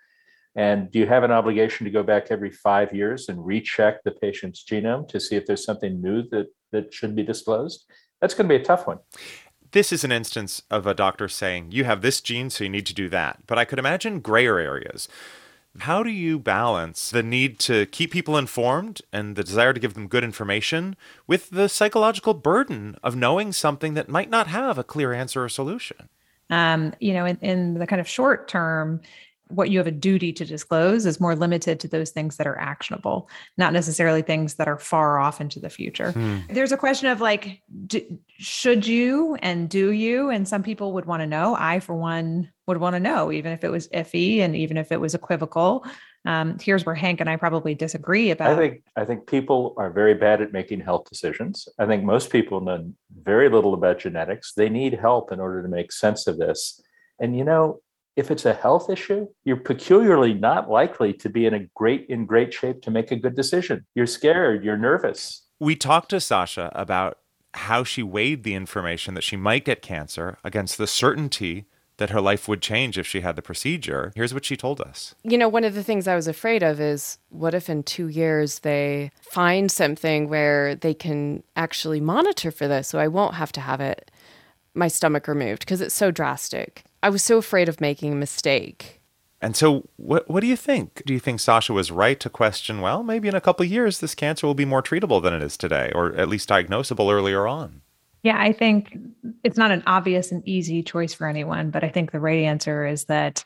[0.58, 4.12] And do you have an obligation to go back every five years and recheck the
[4.12, 7.86] patient's genome to see if there's something new that, that should be disclosed?
[8.20, 8.98] That's going to be a tough one.
[9.72, 12.88] This is an instance of a doctor saying, you have this gene, so you need
[12.88, 13.46] to do that.
[13.46, 15.08] But I could imagine grayer areas.
[15.82, 19.94] How do you balance the need to keep people informed and the desire to give
[19.94, 20.96] them good information
[21.28, 25.50] with the psychological burden of knowing something that might not have a clear answer or
[25.50, 26.10] solution?
[26.50, 29.02] Um, you know, in, in the kind of short term,
[29.50, 32.60] what you have a duty to disclose is more limited to those things that are
[32.60, 36.12] actionable, not necessarily things that are far off into the future.
[36.12, 36.40] Hmm.
[36.50, 40.30] There's a question of like, do, should you and do you?
[40.30, 41.56] And some people would want to know.
[41.58, 44.92] I, for one, would want to know, even if it was iffy and even if
[44.92, 45.86] it was equivocal.
[46.26, 48.52] Um, here's where Hank and I probably disagree about.
[48.52, 51.70] I think I think people are very bad at making health decisions.
[51.80, 52.92] I think most people know
[53.24, 54.54] very little about genetics.
[54.54, 56.82] They need help in order to make sense of this.
[57.20, 57.80] And you know,
[58.18, 62.26] if it's a health issue, you're peculiarly not likely to be in a great in
[62.26, 63.86] great shape to make a good decision.
[63.96, 65.44] You're scared, you're nervous.
[65.60, 67.20] We talked to Sasha about
[67.54, 71.66] how she weighed the information that she might get cancer against the certainty
[71.98, 74.12] that her life would change if she had the procedure.
[74.16, 75.16] Here's what she told us.
[75.24, 78.08] You know, one of the things I was afraid of is what if in two
[78.08, 83.52] years they find something where they can actually monitor for this so I won't have
[83.54, 84.12] to have it,
[84.76, 86.84] my stomach removed because it's so drastic.
[87.08, 89.00] I was so afraid of making a mistake.
[89.40, 91.04] And so, what what do you think?
[91.06, 92.82] Do you think Sasha was right to question?
[92.82, 95.56] Well, maybe in a couple years, this cancer will be more treatable than it is
[95.56, 97.82] today, or at least diagnosable earlier on.
[98.24, 98.98] Yeah, I think
[99.46, 102.86] it's not an obvious and easy choice for anyone, but I think the right answer
[102.86, 103.46] is that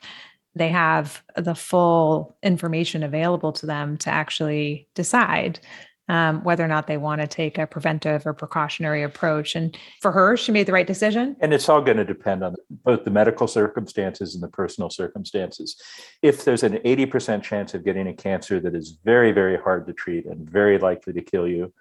[0.56, 5.60] they have the full information available to them to actually decide
[6.08, 9.54] um, whether or not they want to take a preventive or precautionary approach.
[9.54, 11.36] And for her, she made the right decision.
[11.40, 15.80] And it's all going to depend on both the medical circumstances and the personal circumstances.
[16.20, 19.92] If there's an 80% chance of getting a cancer that is very, very hard to
[19.92, 21.72] treat and very likely to kill you,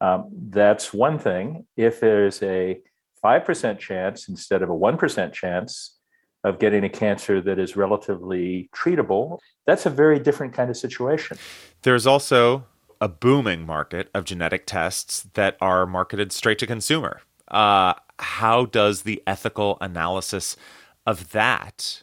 [0.00, 1.66] um, that's one thing.
[1.76, 2.80] If there's a
[3.24, 5.96] 5% chance instead of a 1% chance
[6.44, 11.36] of getting a cancer that is relatively treatable, that's a very different kind of situation.
[11.82, 12.64] There's also
[13.00, 17.20] a booming market of genetic tests that are marketed straight to consumer.
[17.48, 20.56] Uh, how does the ethical analysis
[21.06, 22.02] of that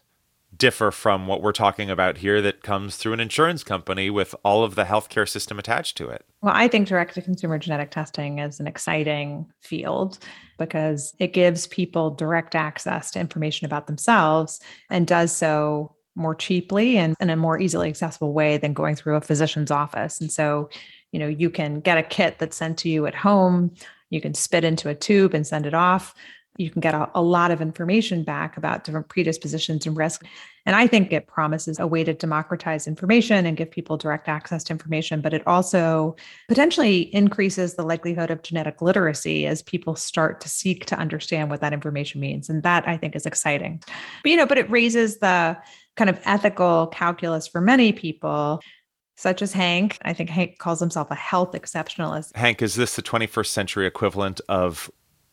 [0.56, 4.64] differ from what we're talking about here that comes through an insurance company with all
[4.64, 6.26] of the healthcare system attached to it?
[6.42, 10.20] Well, I think direct to consumer genetic testing is an exciting field
[10.60, 14.60] because it gives people direct access to information about themselves
[14.90, 19.16] and does so more cheaply and in a more easily accessible way than going through
[19.16, 20.22] a physician's office.
[20.22, 20.70] And so,
[21.12, 23.72] you know, you can get a kit that's sent to you at home,
[24.10, 26.14] you can spit into a tube and send it off.
[26.58, 30.24] You can get a, a lot of information back about different predispositions and risk.
[30.68, 34.64] And I think it promises a way to democratize information and give people direct access
[34.66, 36.16] to information, but it also
[36.48, 41.62] potentially increases the likelihood of genetic literacy as people start to seek to understand what
[41.62, 42.50] that information means.
[42.50, 43.82] And that I think is exciting.
[44.22, 45.58] But, you know, but it raises the
[45.96, 48.62] kind of ethical calculus for many people
[49.16, 49.98] such as Hank.
[50.04, 52.36] I think Hank calls himself a health exceptionalist.
[52.36, 54.90] Hank, is this the 21st century equivalent of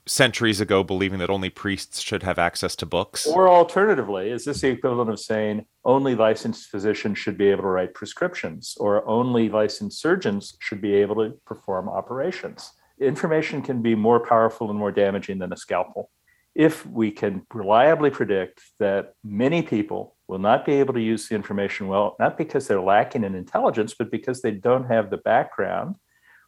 [0.07, 3.27] centuries ago believing that only priests should have access to books?
[3.27, 7.69] Or alternatively, is this the equivalent of saying only licensed physicians should be able to
[7.69, 12.73] write prescriptions or only licensed surgeons should be able to perform operations?
[13.01, 16.11] Information can be more powerful and more damaging than a scalpel.
[16.55, 21.35] If we can reliably predict that many people will not be able to use the
[21.35, 25.97] information well, not because they're lacking in intelligence, but because they don't have the background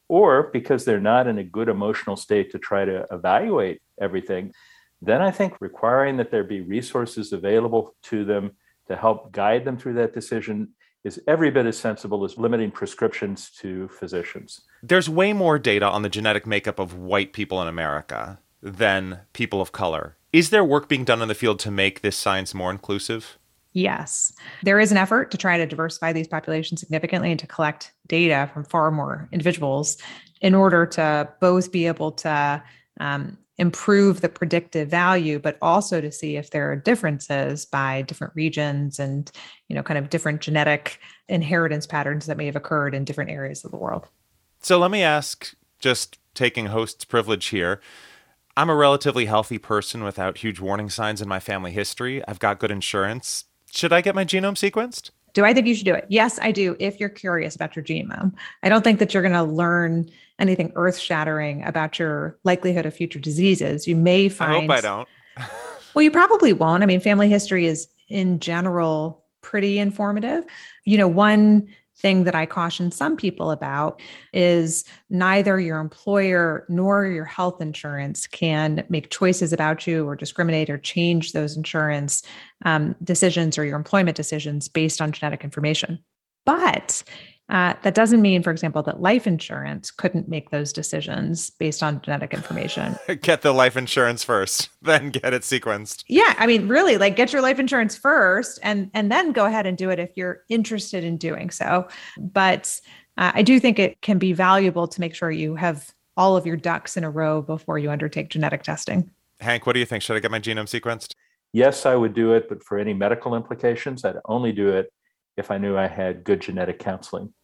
[0.08, 4.52] or because they're not in a good emotional state to try to evaluate everything,
[5.00, 8.52] then I think requiring that there be resources available to them
[8.86, 10.68] to help guide them through that decision
[11.02, 14.60] is every bit as sensible as limiting prescriptions to physicians.
[14.80, 19.60] There's way more data on the genetic makeup of white people in America than people
[19.60, 20.16] of color.
[20.32, 23.38] Is there work being done in the field to make this science more inclusive?
[23.72, 24.32] Yes,
[24.62, 28.50] there is an effort to try to diversify these populations significantly and to collect data
[28.52, 29.96] from far more individuals
[30.42, 32.62] in order to both be able to
[33.00, 38.34] um, improve the predictive value, but also to see if there are differences by different
[38.34, 39.30] regions and
[39.68, 43.64] you know kind of different genetic inheritance patterns that may have occurred in different areas
[43.64, 44.06] of the world.
[44.60, 47.80] So let me ask, just taking host's privilege here.
[48.54, 52.22] I'm a relatively healthy person without huge warning signs in my family history.
[52.28, 55.10] I've got good insurance should I get my genome sequenced?
[55.32, 56.04] Do I think you should do it?
[56.10, 56.76] Yes, I do.
[56.78, 60.72] If you're curious about your genome, I don't think that you're going to learn anything
[60.74, 63.88] earth shattering about your likelihood of future diseases.
[63.88, 64.52] You may find.
[64.52, 65.08] I hope I don't.
[65.94, 66.82] well, you probably won't.
[66.82, 70.44] I mean, family history is in general pretty informative.
[70.84, 71.66] You know, one
[71.96, 74.00] thing that I caution some people about
[74.32, 80.70] is neither your employer nor your health insurance can make choices about you or discriminate
[80.70, 82.22] or change those insurance
[82.64, 86.02] um, decisions or your employment decisions based on genetic information.
[86.44, 87.04] But
[87.52, 92.00] Uh, that doesn't mean, for example, that life insurance couldn't make those decisions based on
[92.00, 92.96] genetic information.
[93.20, 96.02] get the life insurance first, then get it sequenced.
[96.08, 99.66] Yeah, I mean, really, like get your life insurance first, and and then go ahead
[99.66, 101.86] and do it if you're interested in doing so.
[102.18, 102.80] But
[103.18, 106.46] uh, I do think it can be valuable to make sure you have all of
[106.46, 109.10] your ducks in a row before you undertake genetic testing.
[109.40, 110.02] Hank, what do you think?
[110.02, 111.12] Should I get my genome sequenced?
[111.52, 114.90] Yes, I would do it, but for any medical implications, I'd only do it
[115.36, 117.34] if I knew I had good genetic counseling.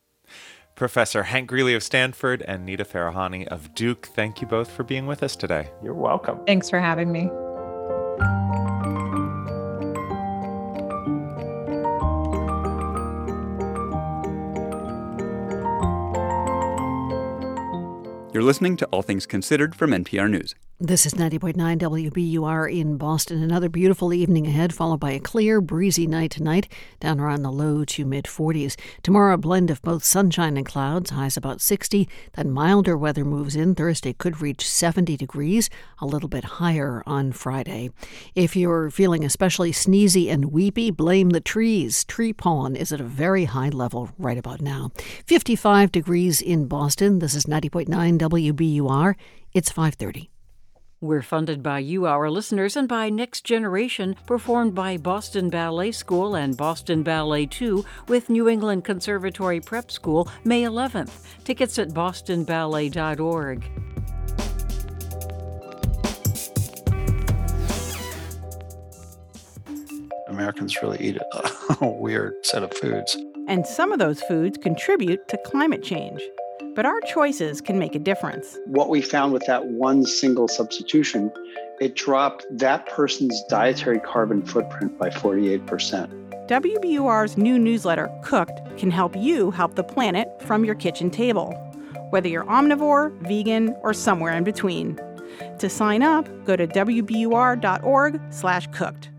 [0.79, 5.09] Professor Hank Greely of Stanford and Nita Farahany of Duke, thank you both for being
[5.09, 5.73] with us today.
[5.83, 6.39] You're welcome.
[6.47, 7.23] Thanks for having me.
[18.33, 20.55] You're listening to All Things Considered from NPR News.
[20.81, 23.43] This is 90.9 WBUR in Boston.
[23.43, 27.85] Another beautiful evening ahead, followed by a clear, breezy night tonight, down around the low
[27.87, 28.77] to mid 40s.
[29.03, 32.09] Tomorrow, a blend of both sunshine and clouds, highs about 60.
[32.35, 33.75] Then milder weather moves in.
[33.75, 35.69] Thursday could reach 70 degrees,
[35.99, 37.91] a little bit higher on Friday.
[38.37, 42.05] If you're feeling especially sneezy and weepy, blame the trees.
[42.05, 44.93] Tree pollen is at a very high level right about now.
[45.27, 47.19] 55 degrees in Boston.
[47.19, 49.17] This is 90.9 WBUR.
[49.53, 50.31] It's 530.
[51.01, 56.35] We're funded by you, our listeners, and by Next Generation, performed by Boston Ballet School
[56.35, 61.13] and Boston Ballet 2 with New England Conservatory Prep School, May 11th.
[61.45, 63.71] Tickets at bostonballet.org.
[70.27, 71.19] Americans really eat
[71.81, 73.17] a weird set of foods.
[73.47, 76.21] And some of those foods contribute to climate change.
[76.79, 78.57] But our choices can make a difference.
[78.67, 81.33] What we found with that one single substitution,
[81.81, 85.67] it dropped that person's dietary carbon footprint by 48%.
[86.47, 91.51] WBUR's new newsletter, Cooked, can help you help the planet from your kitchen table,
[92.11, 95.01] whether you're omnivore, vegan, or somewhere in between.
[95.59, 99.11] To sign up, go to wbur.org/cooked.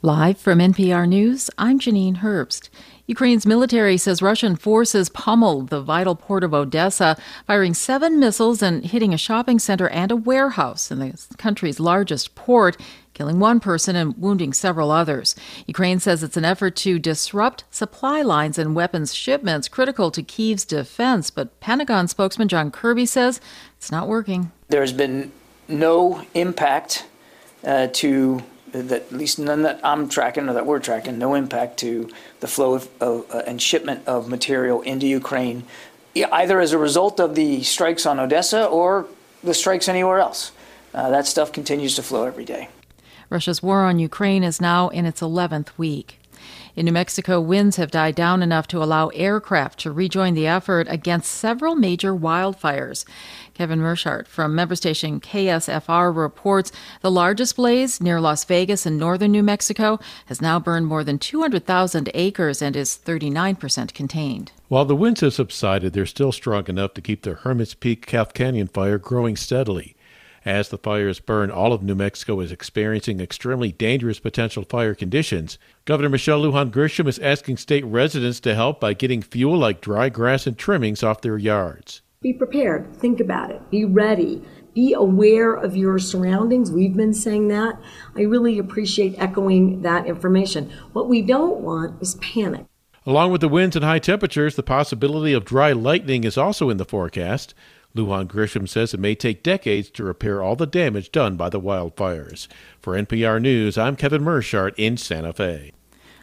[0.00, 2.70] Live from NPR News, I'm Janine Herbst.
[3.06, 7.16] Ukraine's military says Russian forces pummeled the vital port of Odessa,
[7.46, 12.34] firing seven missiles and hitting a shopping center and a warehouse in the country's largest
[12.34, 12.78] port,
[13.12, 15.36] killing one person and wounding several others.
[15.66, 20.64] Ukraine says it's an effort to disrupt supply lines and weapons shipments critical to Kyiv's
[20.64, 23.38] defense, but Pentagon spokesman John Kirby says
[23.76, 24.50] it's not working.
[24.68, 25.30] There's been
[25.68, 27.06] no impact
[27.62, 28.42] uh, to
[28.82, 32.10] that at least none that I'm tracking or that we're tracking, no impact to
[32.40, 35.64] the flow of, of uh, and shipment of material into Ukraine,
[36.14, 39.06] either as a result of the strikes on Odessa or
[39.42, 40.52] the strikes anywhere else.
[40.92, 42.68] Uh, that stuff continues to flow every day.
[43.30, 46.18] Russia's war on Ukraine is now in its 11th week.
[46.76, 50.88] In New Mexico, winds have died down enough to allow aircraft to rejoin the effort
[50.90, 53.04] against several major wildfires.
[53.54, 59.30] Kevin Meerschaert from member station KSFR reports the largest blaze near Las Vegas in northern
[59.30, 64.50] New Mexico has now burned more than 200,000 acres and is 39% contained.
[64.66, 68.34] While the winds have subsided, they're still strong enough to keep the Hermit's Peak Calf
[68.34, 69.93] Canyon fire growing steadily.
[70.44, 75.58] As the fires burn, all of New Mexico is experiencing extremely dangerous potential fire conditions.
[75.86, 80.10] Governor Michelle Lujan Grisham is asking state residents to help by getting fuel like dry
[80.10, 82.02] grass and trimmings off their yards.
[82.20, 82.94] Be prepared.
[82.94, 83.70] Think about it.
[83.70, 84.42] Be ready.
[84.74, 86.70] Be aware of your surroundings.
[86.70, 87.80] We've been saying that.
[88.14, 90.70] I really appreciate echoing that information.
[90.92, 92.66] What we don't want is panic.
[93.06, 96.78] Along with the winds and high temperatures, the possibility of dry lightning is also in
[96.78, 97.54] the forecast.
[97.96, 101.60] Lujan Grisham says it may take decades to repair all the damage done by the
[101.60, 102.48] wildfires.
[102.80, 105.72] For NPR News, I'm Kevin Meerschaert in Santa Fe.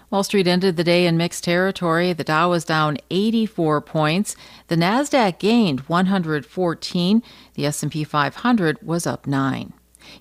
[0.09, 2.11] Wall Street ended the day in mixed territory.
[2.11, 4.35] The Dow was down 84 points.
[4.67, 7.23] The Nasdaq gained 114.
[7.53, 9.71] The S&P 500 was up 9.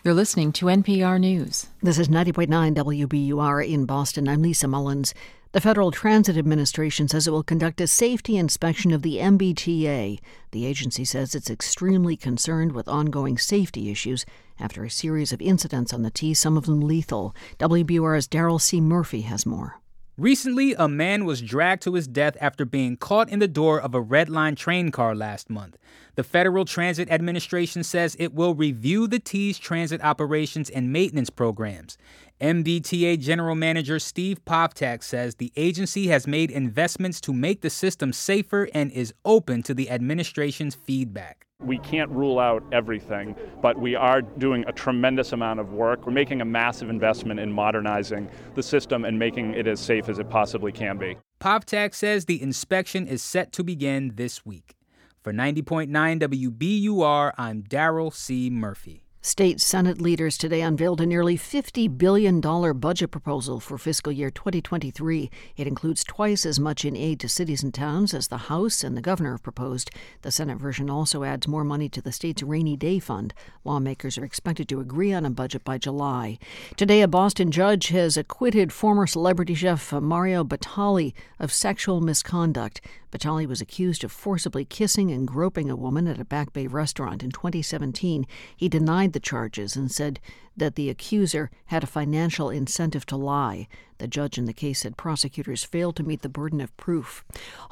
[0.04, 1.66] You're listening to NPR News.
[1.82, 4.28] This is 90.9 WBUR in Boston.
[4.28, 5.12] I'm Lisa Mullins.
[5.52, 10.20] The Federal Transit Administration says it will conduct a safety inspection of the MBTA.
[10.52, 14.24] The agency says it's extremely concerned with ongoing safety issues
[14.60, 17.34] after a series of incidents on the T, some of them lethal.
[17.58, 18.80] WBUR's Darryl C.
[18.80, 19.80] Murphy has more.
[20.16, 23.94] Recently, a man was dragged to his death after being caught in the door of
[23.94, 25.78] a Red Line train car last month.
[26.14, 31.96] The Federal Transit Administration says it will review the T's transit operations and maintenance programs.
[32.40, 38.14] MBTA General Manager Steve Poftak says the agency has made investments to make the system
[38.14, 41.46] safer and is open to the administration's feedback.
[41.58, 46.06] We can't rule out everything, but we are doing a tremendous amount of work.
[46.06, 50.18] We're making a massive investment in modernizing the system and making it as safe as
[50.18, 51.18] it possibly can be.
[51.42, 54.76] Poftak says the inspection is set to begin this week.
[55.22, 58.48] For 90.9 WBUR, I'm Darryl C.
[58.48, 58.99] Murphy.
[59.22, 65.30] State Senate leaders today unveiled a nearly $50 billion budget proposal for fiscal year 2023.
[65.58, 68.96] It includes twice as much in aid to cities and towns as the House and
[68.96, 69.90] the governor have proposed.
[70.22, 73.34] The Senate version also adds more money to the state's rainy day fund.
[73.62, 76.38] Lawmakers are expected to agree on a budget by July.
[76.78, 82.80] Today, a Boston judge has acquitted former celebrity chef Mario Batali of sexual misconduct.
[83.10, 87.22] Batali was accused of forcibly kissing and groping a woman at a Back Bay restaurant
[87.22, 88.26] in 2017.
[88.56, 90.20] He denied the charges and said
[90.56, 93.68] that the accuser had a financial incentive to lie.
[94.00, 97.22] The judge in the case said prosecutors failed to meet the burden of proof.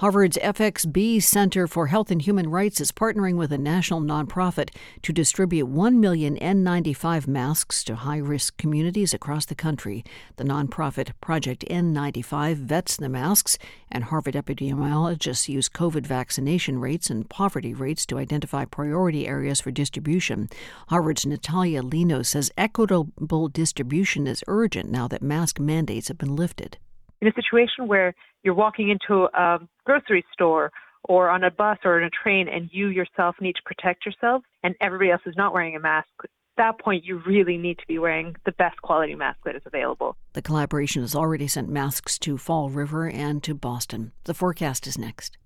[0.01, 4.69] Harvard's FXB Center for Health and Human Rights is partnering with a national nonprofit
[5.01, 10.05] to distribute 1 million N95 masks to high risk communities across the country.
[10.37, 13.57] The nonprofit Project N95 vets the masks,
[13.91, 19.71] and Harvard epidemiologists use COVID vaccination rates and poverty rates to identify priority areas for
[19.71, 20.51] distribution.
[20.89, 26.77] Harvard's Natalia Linos says equitable distribution is urgent now that mask mandates have been lifted.
[27.23, 30.71] In a situation where you're walking into a grocery store
[31.05, 34.43] or on a bus or in a train and you yourself need to protect yourself
[34.63, 37.87] and everybody else is not wearing a mask, at that point you really need to
[37.87, 40.15] be wearing the best quality mask that is available.
[40.35, 44.13] The collaboration has already sent masks to Fall River and to Boston.
[44.25, 45.39] The forecast is next.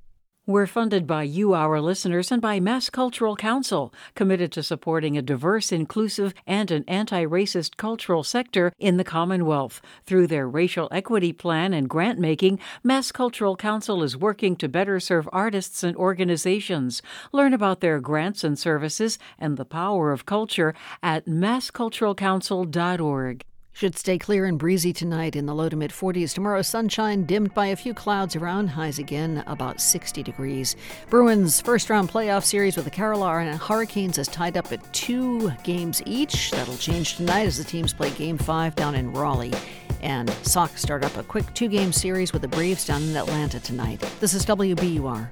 [0.44, 5.22] We're funded by you, our listeners, and by Mass Cultural Council, committed to supporting a
[5.22, 9.80] diverse, inclusive, and an anti racist cultural sector in the Commonwealth.
[10.04, 14.98] Through their racial equity plan and grant making, Mass Cultural Council is working to better
[14.98, 17.02] serve artists and organizations.
[17.30, 20.74] Learn about their grants and services and the power of culture
[21.04, 23.44] at massculturalcouncil.org.
[23.74, 26.34] Should stay clear and breezy tonight in the low to mid 40s.
[26.34, 30.76] Tomorrow, sunshine dimmed by a few clouds around, highs again about 60 degrees.
[31.08, 36.02] Bruins' first round playoff series with the Carolina Hurricanes is tied up at two games
[36.04, 36.50] each.
[36.50, 39.54] That'll change tonight as the teams play game five down in Raleigh.
[40.02, 43.58] And Sox start up a quick two game series with the Braves down in Atlanta
[43.58, 44.00] tonight.
[44.20, 45.28] This is WBUR.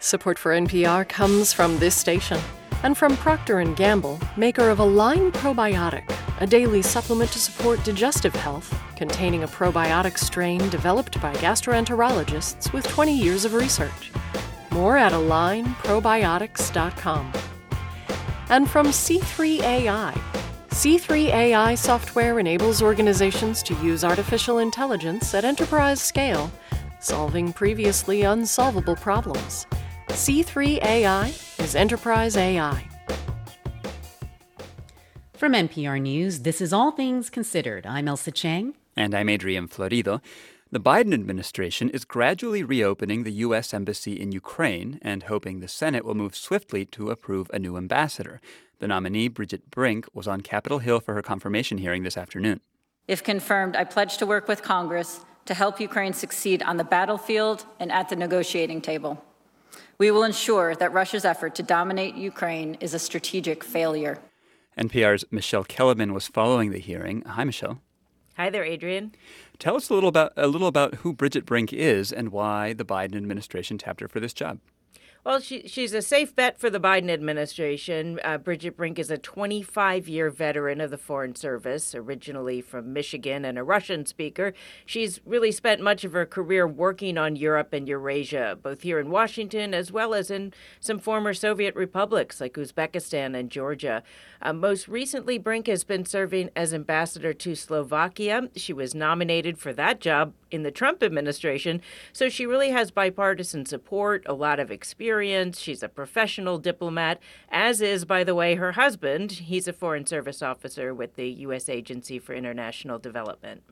[0.00, 2.38] Support for NPR comes from this station
[2.84, 6.08] and from Procter & Gamble, maker of Align Probiotic,
[6.40, 12.86] a daily supplement to support digestive health, containing a probiotic strain developed by gastroenterologists with
[12.86, 14.12] 20 years of research.
[14.70, 17.32] More at alignprobiotics.com.
[18.50, 20.12] And from C3AI.
[20.68, 26.52] C3AI software enables organizations to use artificial intelligence at enterprise scale,
[27.00, 29.66] solving previously unsolvable problems.
[30.08, 32.88] C3AI is Enterprise AI.
[35.32, 37.84] From NPR News, this is All Things Considered.
[37.86, 38.74] I'm Ailsa Chang.
[38.96, 40.20] And I'm Adrian Florido.
[40.70, 43.74] The Biden administration is gradually reopening the U.S.
[43.74, 48.40] Embassy in Ukraine and hoping the Senate will move swiftly to approve a new ambassador.
[48.78, 52.60] The nominee, Bridget Brink, was on Capitol Hill for her confirmation hearing this afternoon.
[53.08, 57.66] If confirmed, I pledge to work with Congress to help Ukraine succeed on the battlefield
[57.78, 59.22] and at the negotiating table.
[59.96, 64.18] We will ensure that Russia's effort to dominate Ukraine is a strategic failure.
[64.76, 67.22] NPR's Michele Kelemen was following the hearing.
[67.22, 67.80] Hi, Michele.
[68.36, 69.14] Hi there, Adrian.
[69.60, 72.84] Tell us a little about a little about who Bridget Brink is and why the
[72.84, 74.58] Biden administration tapped her for this job.
[75.24, 78.20] Well, she, she's a safe bet for the Biden administration.
[78.22, 83.42] Uh, Bridget Brink is a 25 year veteran of the Foreign Service, originally from Michigan
[83.46, 84.52] and a Russian speaker.
[84.84, 89.08] She's really spent much of her career working on Europe and Eurasia, both here in
[89.08, 94.02] Washington as well as in some former Soviet republics like Uzbekistan and Georgia.
[94.44, 98.50] Uh, most recently, Brink has been serving as ambassador to Slovakia.
[98.54, 101.80] She was nominated for that job in the Trump administration,
[102.12, 105.58] so she really has bipartisan support, a lot of experience.
[105.58, 109.32] She's a professional diplomat, as is, by the way, her husband.
[109.32, 111.70] He's a Foreign Service officer with the U.S.
[111.70, 113.62] Agency for International Development.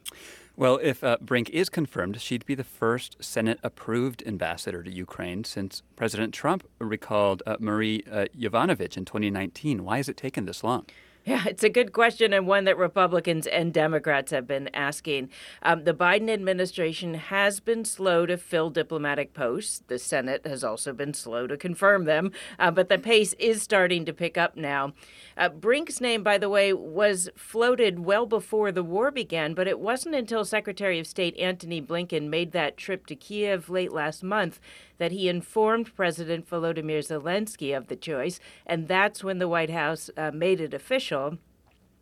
[0.55, 5.45] Well, if uh, Brink is confirmed, she'd be the first Senate approved ambassador to Ukraine
[5.45, 9.83] since President Trump recalled uh, Marie uh, Yovanovitch in 2019.
[9.83, 10.85] Why has it taken this long?
[11.24, 15.31] Yeah, it's a good question and one that Republicans and Democrats have been asking.
[15.62, 19.85] Um, the Biden administration has been slow to fill diplomatic posts.
[19.86, 24.05] The Senate has also been slow to confirm them, uh, but the pace is starting
[24.05, 24.94] to pick up now.
[25.36, 29.78] Uh, Brink's name, by the way, was floated well before the war began, but it
[29.78, 34.59] wasn't until Secretary of State Antony Blinken made that trip to Kiev late last month
[35.03, 40.11] that he informed President Volodymyr Zelensky of the choice, and that's when the White House
[40.16, 41.39] uh, made it official.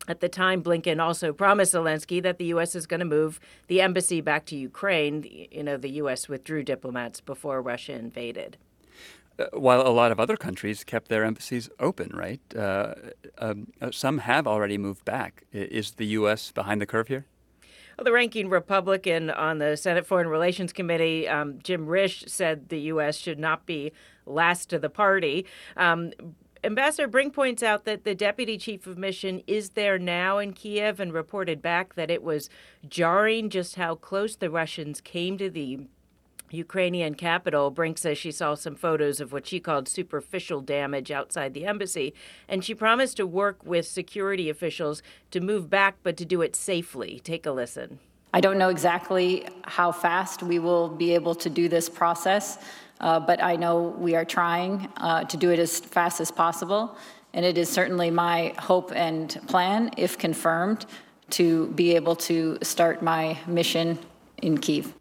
[0.07, 2.75] At the time, Blinken also promised Zelensky that the U.S.
[2.75, 5.25] is going to move the embassy back to Ukraine.
[5.49, 6.29] You know, the U.S.
[6.29, 8.57] withdrew diplomats before Russia invaded.
[9.39, 12.41] Uh, while a lot of other countries kept their embassies open, right?
[12.55, 12.93] Uh,
[13.39, 15.45] um, uh, some have already moved back.
[15.51, 16.51] Is the U.S.
[16.51, 17.25] behind the curve here?
[18.01, 22.79] Well, the ranking Republican on the Senate Foreign Relations Committee, um, Jim Risch, said the
[22.79, 23.15] U.S.
[23.15, 23.91] should not be
[24.25, 25.45] last to the party.
[25.77, 26.11] Um,
[26.63, 30.99] Ambassador Brink points out that the deputy chief of mission is there now in Kiev
[30.99, 32.49] and reported back that it was
[32.89, 35.81] jarring just how close the Russians came to the
[36.53, 37.71] Ukrainian capital.
[37.71, 42.13] Brink says she saw some photos of what she called superficial damage outside the embassy,
[42.47, 45.01] and she promised to work with security officials
[45.31, 47.19] to move back, but to do it safely.
[47.23, 47.99] Take a listen.
[48.33, 52.57] I don't know exactly how fast we will be able to do this process.
[53.01, 56.95] Uh, but I know we are trying uh, to do it as fast as possible.
[57.33, 60.85] And it is certainly my hope and plan, if confirmed,
[61.31, 63.97] to be able to start my mission
[64.41, 64.93] in Kiev.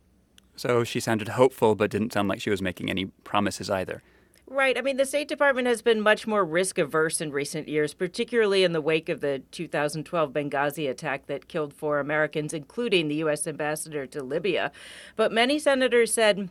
[0.61, 4.03] So she sounded hopeful, but didn't sound like she was making any promises either.
[4.47, 4.77] Right.
[4.77, 8.62] I mean, the State Department has been much more risk averse in recent years, particularly
[8.62, 13.47] in the wake of the 2012 Benghazi attack that killed four Americans, including the U.S.
[13.47, 14.70] ambassador to Libya.
[15.16, 16.51] But many senators said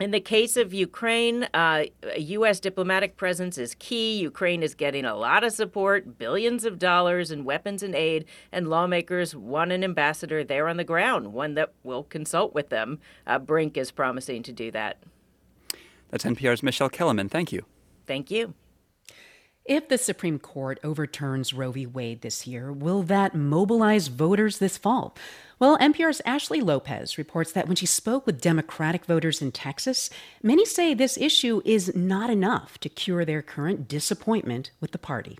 [0.00, 2.60] in the case of Ukraine, uh, a U.S.
[2.60, 4.18] diplomatic presence is key.
[4.18, 8.68] Ukraine is getting a lot of support, billions of dollars in weapons and aid, and
[8.68, 12.98] lawmakers want an ambassador there on the ground, one that will consult with them.
[13.26, 14.98] Uh, Brink is promising to do that.
[16.10, 17.30] That's NPR's Michele Kelemen.
[17.30, 17.64] Thank you.
[18.06, 18.54] Thank you.
[19.64, 21.86] If the Supreme Court overturns Roe v.
[21.86, 25.16] Wade this year, will that mobilize voters this fall?
[25.60, 30.10] Well, NPR's Ashley Lopez reports that when she spoke with Democratic voters in Texas,
[30.42, 35.38] many say this issue is not enough to cure their current disappointment with the party.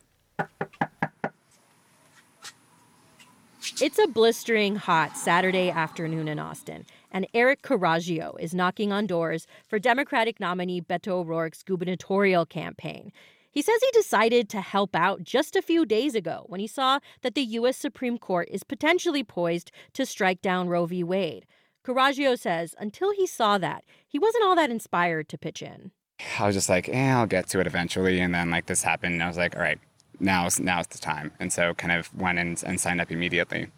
[3.80, 9.48] It's a blistering hot Saturday afternoon in Austin, and Eric Coraggio is knocking on doors
[9.66, 13.12] for Democratic nominee Beto O'Rourke's gubernatorial campaign.
[13.52, 17.00] He says he decided to help out just a few days ago when he saw
[17.20, 17.76] that the U.S.
[17.76, 21.04] Supreme Court is potentially poised to strike down Roe v.
[21.04, 21.44] Wade.
[21.84, 25.90] Coraggio says until he saw that, he wasn't all that inspired to pitch in.
[26.38, 28.20] I was just like, eh, I'll get to it eventually.
[28.20, 29.78] And then like this happened, and I was like, all right,
[30.18, 31.32] now's now's the time.
[31.38, 33.70] And so kind of went in and signed up immediately.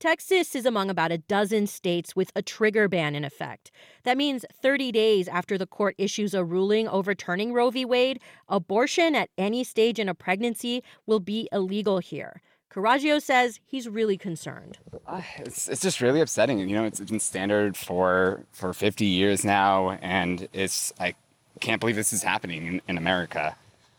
[0.00, 3.72] Texas is among about a dozen states with a trigger ban in effect.
[4.04, 7.84] That means 30 days after the court issues a ruling overturning Roe v.
[7.84, 12.42] Wade, abortion at any stage in a pregnancy will be illegal here.
[12.70, 14.78] Coraggio says he's really concerned.
[15.04, 16.60] Uh, it's, it's just really upsetting.
[16.60, 21.14] You know, it's been standard for for 50 years now, and it's I
[21.58, 23.56] can't believe this is happening in, in America.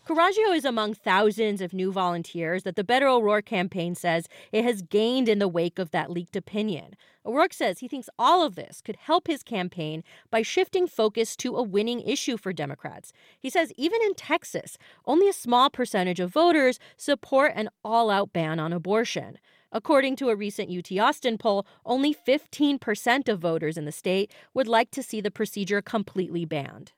[0.10, 4.82] Coraggio is among thousands of new volunteers that the Beto O'Rourke campaign says it has
[4.82, 6.96] gained in the wake of that leaked opinion.
[7.24, 11.56] O'Rourke says he thinks all of this could help his campaign by shifting focus to
[11.56, 13.14] a winning issue for Democrats.
[13.40, 18.34] He says even in Texas, only a small percentage of voters support an all out
[18.34, 19.38] ban on abortion.
[19.72, 24.68] According to a recent UT Austin poll, only 15% of voters in the state would
[24.68, 26.94] like to see the procedure completely banned.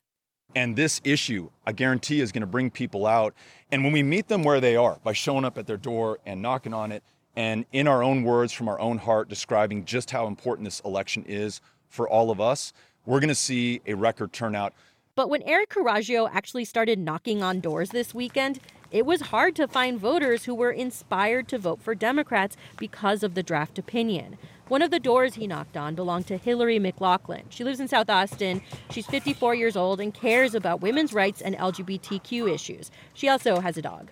[0.56, 3.34] And this issue, I guarantee, is going to bring people out.
[3.72, 6.41] And when we meet them where they are, by showing up at their door and
[6.41, 7.03] knocking on it,
[7.36, 11.23] and in our own words, from our own heart, describing just how important this election
[11.28, 12.73] is for all of us,
[13.06, 14.73] we're going to see a record turnout.
[15.15, 18.60] But when Eric Coraggio actually started knocking on doors this weekend,
[18.91, 23.34] it was hard to find voters who were inspired to vote for Democrats because of
[23.34, 24.38] the draft opinion.
[24.68, 27.43] One of the doors he knocked on belonged to Hillary McLaughlin.
[27.49, 28.61] She lives in South Austin.
[28.89, 32.91] She's 54 years old and cares about women's rights and LGBTQ issues.
[33.13, 34.09] She also has a dog.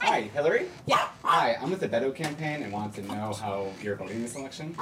[0.00, 0.66] Hi, Hillary?
[0.86, 1.08] Yeah.
[1.24, 4.76] Hi, I'm with the Beto campaign and want to know how you're voting this election.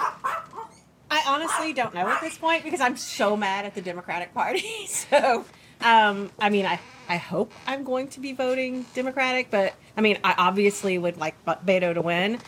[1.10, 4.86] I honestly don't know at this point because I'm so mad at the Democratic Party.
[4.86, 5.44] so,
[5.80, 10.18] um, I mean, I, I hope I'm going to be voting Democratic, but I mean,
[10.24, 12.38] I obviously would like Beto to win.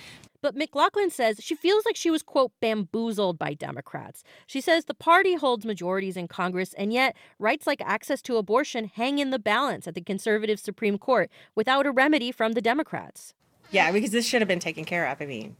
[0.41, 4.23] But McLaughlin says she feels like she was, quote, bamboozled by Democrats.
[4.47, 8.85] She says the party holds majorities in Congress, and yet rights like access to abortion
[8.95, 13.35] hang in the balance at the conservative Supreme Court without a remedy from the Democrats.
[13.71, 15.21] Yeah, because this should have been taken care of.
[15.21, 15.57] I mean,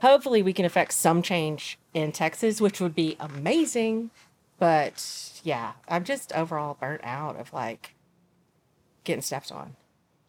[0.00, 4.10] hopefully we can affect some change in Texas, which would be amazing.
[4.60, 7.94] But yeah, I'm just overall burnt out of like
[9.02, 9.74] getting stepped on.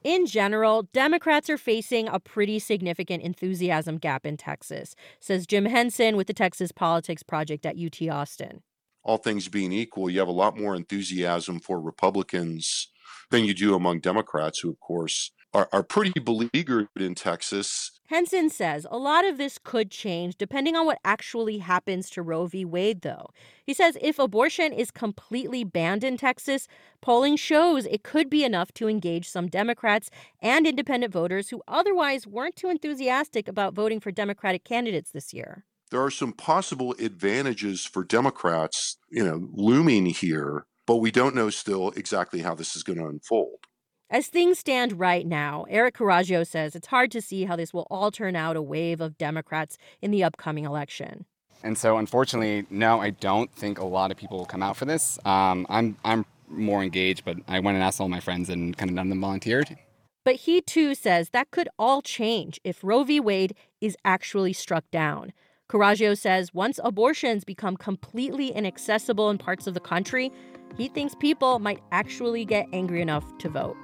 [0.04, 6.16] In general, Democrats are facing a pretty significant enthusiasm gap in Texas, says Jim Henson
[6.16, 8.64] with the Texas Politics Project at UT Austin.
[9.04, 12.88] All things being equal, you have a lot more enthusiasm for Republicans
[13.30, 17.92] than you do among Democrats, who, of course, are, are pretty beleaguered in Texas.
[18.08, 22.46] Henson says a lot of this could change depending on what actually happens to Roe
[22.46, 22.66] v.
[22.66, 23.30] Wade, though.
[23.66, 26.68] He says if abortion is completely banned in Texas,
[27.02, 30.10] polling shows it could be enough to engage some Democrats
[30.42, 35.64] and independent voters who otherwise weren't too enthusiastic about voting for Democratic candidates this year.
[35.90, 41.50] There are some possible advantages for Democrats, you know, looming here, but we don't know
[41.50, 43.68] still exactly how this is going to unfold.
[44.12, 47.88] As things stand right now, Eric Coraggio says it's hard to see how this will
[47.90, 51.26] all turn out a wave of Democrats in the upcoming election.
[51.64, 54.84] And so, unfortunately, no, I don't think a lot of people will come out for
[54.84, 55.18] this.
[55.24, 58.90] Um, I'm I'm more engaged, but I went and asked all my friends, and kind
[58.90, 59.78] of none of them volunteered.
[60.26, 63.22] But he too says that could all change if Roe v.
[63.22, 65.32] Wade is actually struck down.
[65.70, 70.34] Coraggio says once abortions become completely inaccessible in parts of the country,
[70.78, 73.78] he thinks people might actually get angry enough to vote.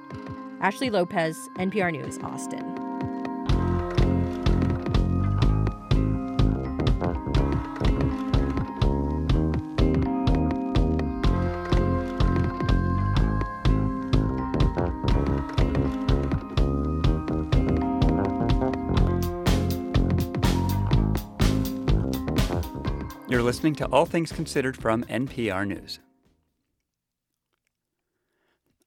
[0.60, 2.74] Ashley Lopez, NPR News, Austin.
[23.28, 26.00] You're listening to All Things Considered from NPR News.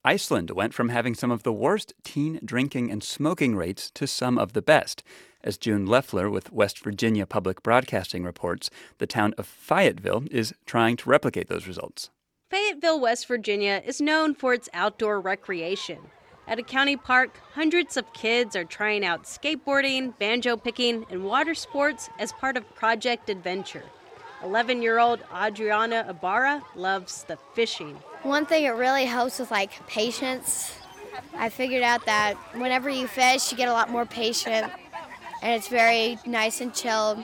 [0.03, 4.39] Iceland went from having some of the worst teen drinking and smoking rates to some
[4.39, 5.03] of the best.
[5.43, 10.97] As June Leffler with West Virginia Public Broadcasting reports, the town of Fayetteville is trying
[10.97, 12.09] to replicate those results.
[12.49, 15.99] Fayetteville, West Virginia is known for its outdoor recreation.
[16.47, 21.53] At a county park, hundreds of kids are trying out skateboarding, banjo picking, and water
[21.53, 23.83] sports as part of Project Adventure.
[24.43, 27.95] 11 year old Adriana Ibarra loves the fishing.
[28.23, 30.76] One thing it really helps with like patience.
[31.35, 34.72] I figured out that whenever you fish, you get a lot more patient
[35.41, 37.23] and it's very nice and chill.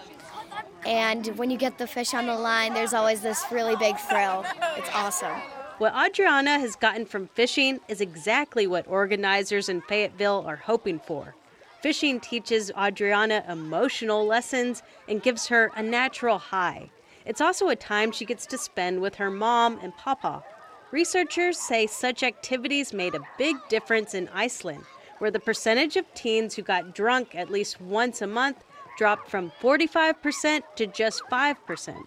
[0.86, 4.46] And when you get the fish on the line, there's always this really big thrill.
[4.78, 5.36] It's awesome.
[5.80, 11.36] What Adriana has gotten from fishing is exactly what organizers in Fayetteville are hoping for.
[11.82, 16.90] Fishing teaches Adriana emotional lessons and gives her a natural high.
[17.28, 20.46] It's also a time she gets to spend with her mom and papa.
[20.92, 24.86] Researchers say such activities made a big difference in Iceland,
[25.20, 28.64] where the percentage of teens who got drunk at least once a month
[28.98, 31.98] dropped from 45% to just 5%.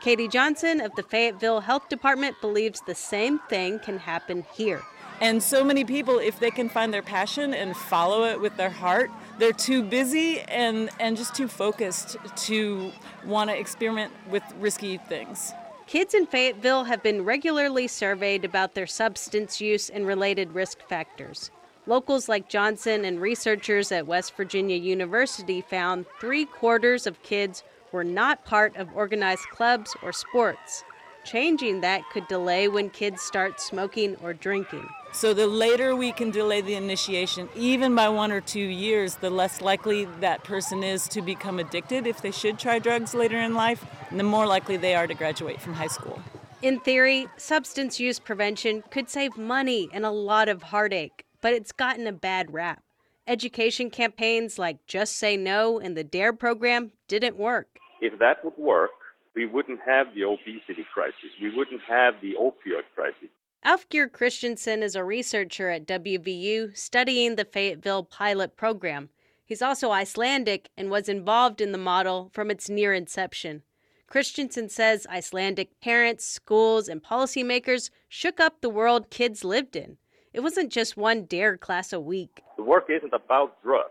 [0.00, 4.82] Katie Johnson of the Fayetteville Health Department believes the same thing can happen here.
[5.20, 8.70] And so many people, if they can find their passion and follow it with their
[8.70, 12.92] heart, they're too busy and, and just too focused to
[13.24, 15.52] want to experiment with risky things.
[15.86, 21.50] Kids in Fayetteville have been regularly surveyed about their substance use and related risk factors.
[21.86, 28.02] Locals like Johnson and researchers at West Virginia University found three quarters of kids were
[28.02, 30.82] not part of organized clubs or sports.
[31.24, 34.88] Changing that could delay when kids start smoking or drinking.
[35.16, 39.30] So, the later we can delay the initiation, even by one or two years, the
[39.30, 43.54] less likely that person is to become addicted if they should try drugs later in
[43.54, 46.20] life, and the more likely they are to graduate from high school.
[46.60, 51.72] In theory, substance use prevention could save money and a lot of heartache, but it's
[51.72, 52.82] gotten a bad rap.
[53.26, 57.78] Education campaigns like Just Say No and the DARE program didn't work.
[58.02, 58.90] If that would work,
[59.34, 61.30] we wouldn't have the obesity crisis.
[61.40, 63.30] We wouldn't have the opioid crisis.
[63.66, 69.08] Alfgeir Kristjansson is a researcher at WVU studying the Fayetteville pilot program.
[69.44, 73.64] He's also Icelandic and was involved in the model from its near inception.
[74.08, 79.96] Kristjansson says Icelandic parents, schools, and policymakers shook up the world kids lived in.
[80.32, 82.42] It wasn't just one DARE class a week.
[82.56, 83.90] The work isn't about drugs,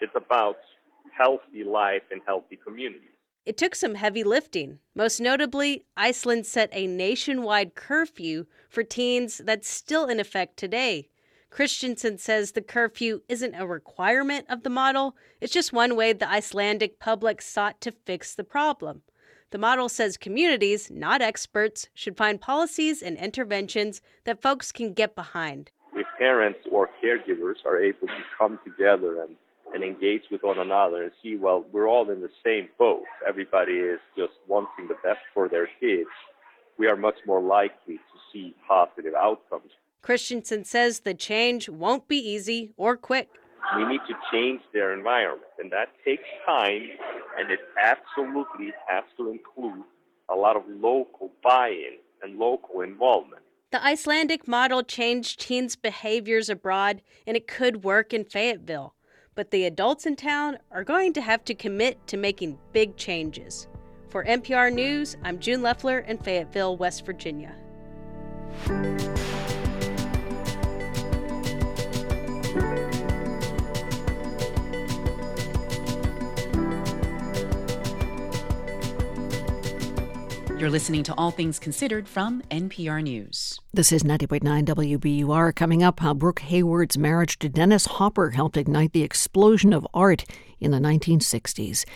[0.00, 0.56] it's about
[1.14, 3.19] healthy life and healthy communities.
[3.50, 4.78] It took some heavy lifting.
[4.94, 11.08] Most notably, Iceland set a nationwide curfew for teens that's still in effect today.
[11.50, 16.30] Kristjansson says the curfew isn't a requirement of the model, it's just one way the
[16.30, 19.02] Icelandic public sought to fix the problem.
[19.50, 25.16] The model says communities, not experts, should find policies and interventions that folks can get
[25.16, 25.72] behind.
[25.96, 29.34] If parents or caregivers are able to come together and
[29.74, 33.02] and engage with one another and see, well, we're all in the same boat.
[33.26, 36.08] Everybody is just wanting the best for their kids.
[36.78, 39.70] We are much more likely to see positive outcomes.
[40.02, 43.28] Kristjansson says the change won't be easy or quick.
[43.76, 46.88] We need to change their environment, and that takes time,
[47.38, 49.84] and it absolutely has to include
[50.30, 53.42] a lot of local buy in and local involvement.
[53.70, 58.94] The Icelandic model changed teens' behaviors abroad, and it could work in Fayetteville.
[59.40, 63.68] But the adults in town are going to have to commit to making big changes.
[64.10, 67.56] For NPR News, I'm June Leffler in Fayetteville, West Virginia.
[80.60, 83.58] You're listening to All Things Considered from NPR News.
[83.72, 85.56] This is 90.9 WBUR.
[85.56, 90.26] Coming up, how Brooke Hayward's marriage to Dennis Hopper helped ignite the explosion of art
[90.60, 91.86] in the 1960s.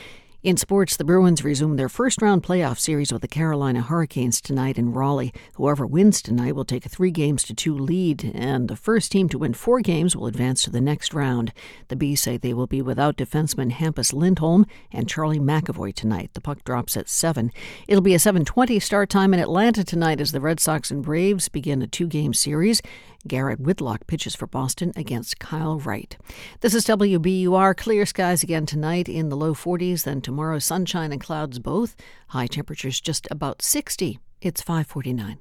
[0.44, 4.76] In sports, the Bruins resume their first round playoff series with the Carolina Hurricanes tonight
[4.76, 5.32] in Raleigh.
[5.54, 9.26] Whoever wins tonight will take a three games to two lead, and the first team
[9.30, 11.54] to win four games will advance to the next round.
[11.88, 16.28] The Bees say they will be without defenseman Hampus Lindholm and Charlie McAvoy tonight.
[16.34, 17.50] The puck drops at 7.
[17.88, 21.48] It'll be a 7:20 start time in Atlanta tonight as the Red Sox and Braves
[21.48, 22.82] begin a two-game series.
[23.26, 26.16] Garrett Whitlock pitches for Boston against Kyle Wright.
[26.60, 27.74] This is WBUR.
[27.76, 31.96] Clear skies again tonight in the low 40s, then tomorrow sunshine and clouds both.
[32.28, 34.18] High temperatures just about 60.
[34.40, 35.38] It's 549.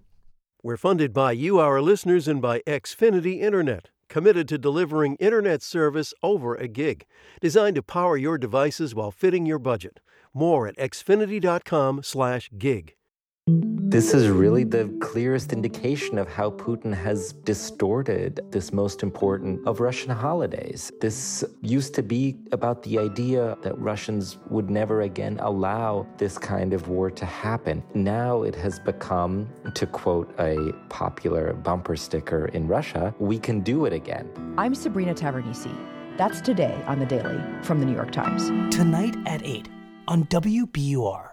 [0.62, 6.14] We're funded by you, our listeners, and by Xfinity Internet, committed to delivering internet service
[6.24, 7.06] over a gig,
[7.42, 10.00] designed to power your devices while fitting your budget.
[10.34, 12.96] More at xfinity.com/gig.
[13.94, 19.82] This is really the clearest indication of how Putin has distorted this most important of
[19.82, 20.92] Russian holidays.
[21.00, 26.74] This used to be about the idea that Russians would never again allow this kind
[26.74, 27.84] of war to happen.
[27.94, 33.86] Now it has become, to quote a popular bumper sticker in Russia, we can do
[33.86, 34.28] it again.
[34.58, 35.72] I'm Sabrina Tavernise.
[36.18, 38.48] That's today on The Daily from The New York Times.
[38.76, 39.70] Tonight at 8
[40.08, 41.33] on WBUR.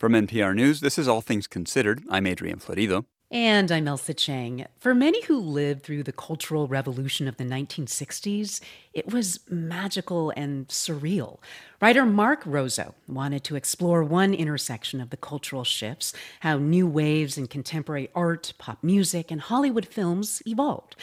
[0.00, 2.02] From NPR News, this is All Things Considered.
[2.08, 3.04] I'm Adrian Florido.
[3.30, 4.64] And I'm Ailsa Chang.
[4.78, 8.62] For many who lived through the Cultural Revolution of the 1960s,
[8.92, 11.38] it was magical and surreal.
[11.80, 17.38] Writer Mark Rozzo wanted to explore one intersection of the cultural shifts, how new waves
[17.38, 20.96] in contemporary art, pop music, and Hollywood films evolved.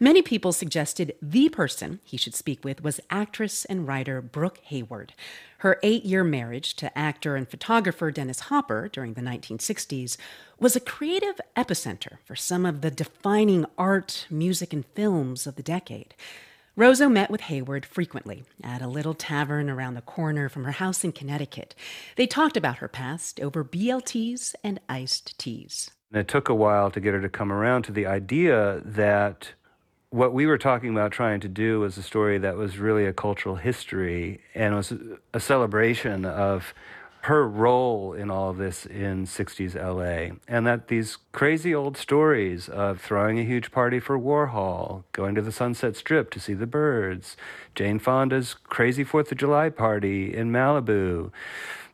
[0.00, 5.12] Many people suggested the person he should speak with was actress and writer Brooke Hayward.
[5.58, 10.16] Her eight year marriage to actor and photographer Dennis Hopper during the 1960s
[10.58, 15.62] was a creative epicenter for some of the defining art, music, and films of the
[15.62, 16.14] decade.
[16.76, 21.04] Rozzo met with Hayward frequently at a little tavern around the corner from her house
[21.04, 21.72] in Connecticut.
[22.16, 25.92] They talked about her past over BLTs and iced teas.
[26.10, 29.52] And It took a while to get her to come around to the idea that
[30.10, 33.12] what we were talking about trying to do was a story that was really a
[33.12, 34.92] cultural history and was
[35.32, 36.74] a celebration of
[37.24, 40.36] her role in all of this in 60s LA.
[40.46, 45.40] And that these crazy old stories of throwing a huge party for Warhol, going to
[45.40, 47.34] the Sunset Strip to see the Byrds,
[47.74, 51.32] Jane Fonda's crazy 4th of July party in Malibu,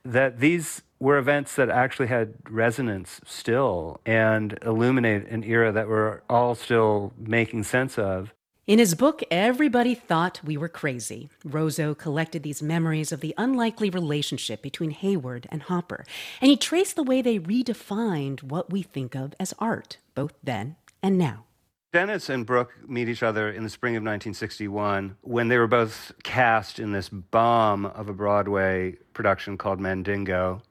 [0.04, 6.22] that these were events that actually had resonance still and illuminate an era that we're
[6.28, 8.34] all still making sense of.
[8.70, 13.90] In his book, Everybody Thought We Were Crazy, Rozzo collected these memories of the unlikely
[13.90, 16.06] relationship between Hayward and Hopper,
[16.40, 20.76] and he traced the way they redefined what we think of as art, both then
[21.02, 21.46] and now.
[21.92, 26.12] Dennis and Brooke meet each other in the spring of 1961 when they were both
[26.22, 30.62] cast in this bomb of a Broadway production called Mandingo.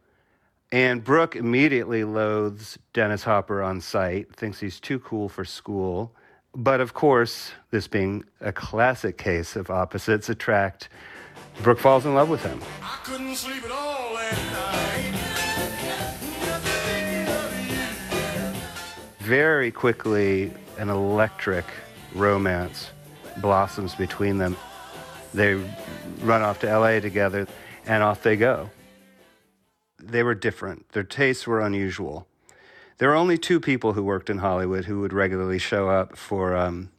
[0.71, 6.15] And Brooke immediately loathes Dennis Hopper on sight, thinks he's too cool for school.
[6.55, 10.89] But of course, this being a classic case of opposites attract,
[11.61, 12.59] Brooke falls in love with him.
[19.19, 21.65] Very quickly, an electric
[22.15, 22.89] romance
[23.37, 24.57] blossoms between them.
[25.33, 25.53] They
[26.21, 27.47] run off to LA together,
[27.85, 28.69] and off they go.
[29.99, 32.27] They were different, their tastes were unusual.
[32.99, 36.57] There were only two people who worked in Hollywood who would regularly show up for
[36.57, 36.89] um,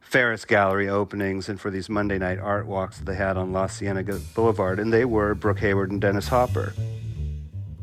[0.00, 3.66] Ferus Gallery openings and for these Monday night art walks that they had on La
[3.66, 6.72] Cienega Boulevard, and they were Brooke Hayward and Dennis Hopper.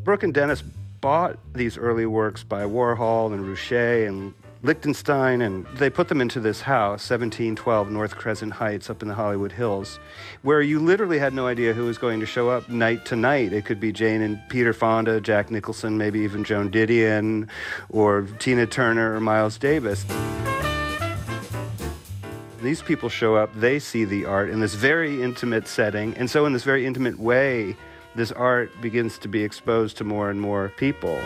[0.04, 0.64] Brooke and Dennis
[1.02, 4.34] bought these early works by Warhol and Ruscha and
[4.66, 9.14] Lichtenstein, and they put them into this house, 1712 North Crescent Heights, up in the
[9.14, 10.00] Hollywood Hills,
[10.42, 13.54] where you literally had no idea who was going to show up night to night.
[13.54, 17.48] It could be Jane and Peter Fonda, Jack Nicholson, maybe even Joan Didion,
[17.90, 20.04] or Tina Turner or Miles Davis.
[22.64, 26.48] These people show up, they see the art in this very intimate setting, and so
[26.48, 27.78] in this very intimate way,
[28.16, 31.20] this art begins to be exposed to more and more people.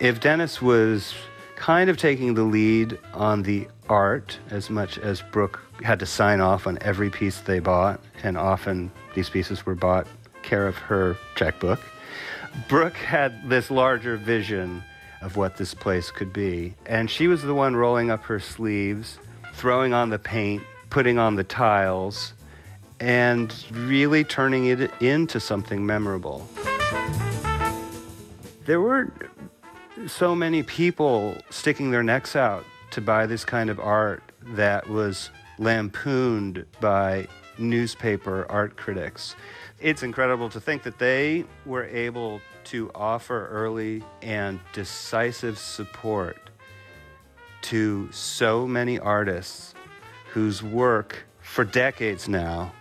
[0.00, 1.14] If Dennis was
[1.56, 6.40] kind of taking the lead on the art as much as Brooke had to sign
[6.40, 10.06] off on every piece they bought, and often these pieces were bought
[10.42, 11.80] care of her checkbook.
[12.66, 14.82] Brooke had this larger vision
[15.20, 19.18] of what this place could be, and she was the one rolling up her sleeves,
[19.52, 22.32] throwing on the paint, putting on the tiles,
[23.00, 26.48] and really turning it into something memorable.
[28.64, 29.12] There were
[30.06, 34.22] so many people sticking their necks out to buy this kind of art
[34.54, 37.26] that was lampooned by
[37.58, 39.36] newspaper art critics.
[39.80, 46.50] It's incredible to think that they were able to offer early and decisive support
[47.62, 49.74] to so many artists
[50.30, 52.72] whose work for decades now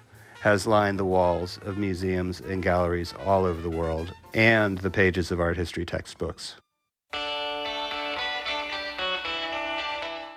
[0.41, 5.31] has lined the walls of museums and galleries all over the world and the pages
[5.31, 6.55] of art history textbooks.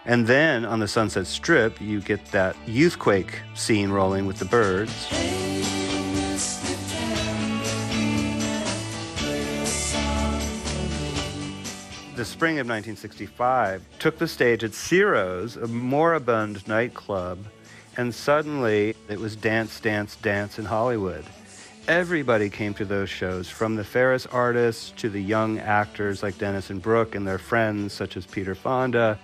[0.04, 5.08] And then on the Sunset Strip, you get that Youthquake scene rolling with the Byrds.
[12.16, 17.38] The spring of 1965 took the stage at Ciro's, a moribund nightclub,
[17.96, 21.24] and suddenly it was dance, dance, dance in Hollywood.
[21.88, 26.70] Everybody came to those shows, from the Ferus artists to the young actors like Dennis
[26.70, 29.18] and Brooke and their friends, such as Peter Fonda.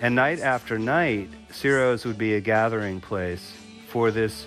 [0.00, 3.52] And night after night, Ciro's would be a gathering place
[3.88, 4.46] for this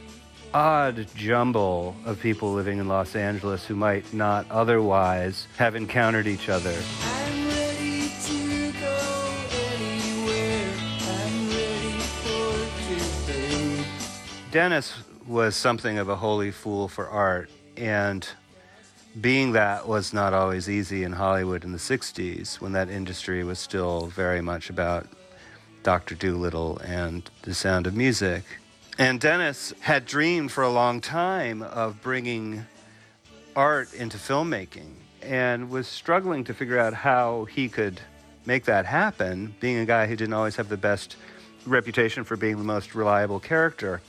[0.53, 6.47] odd jumble of people living in Los Angeles who might not otherwise have encountered each
[6.47, 6.73] other.
[14.51, 14.93] Dennis
[15.27, 18.25] was something of a holy fool for art, and
[19.19, 23.59] being that was not always easy in Hollywood in the 60s when that industry was
[23.59, 25.07] still very much about
[25.83, 26.15] Dr.
[26.15, 28.43] Dolittle and the sound of music.
[28.97, 32.65] And Dennis had dreamed for a long time of bringing
[33.55, 34.91] art into filmmaking
[35.21, 38.01] and was struggling to figure out how he could
[38.45, 41.15] make that happen, being a guy who didn't always have the best
[41.65, 44.01] reputation for being the most reliable character.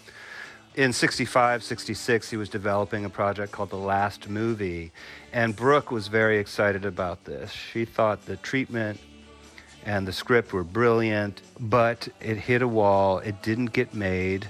[0.74, 4.90] In 65, 66, he was developing a project called The Last Movie,
[5.32, 7.52] and Brooke was very excited about this.
[7.52, 8.98] She thought the treatment
[9.84, 13.18] and the script were brilliant, but it hit a wall.
[13.18, 14.48] It didn't get made.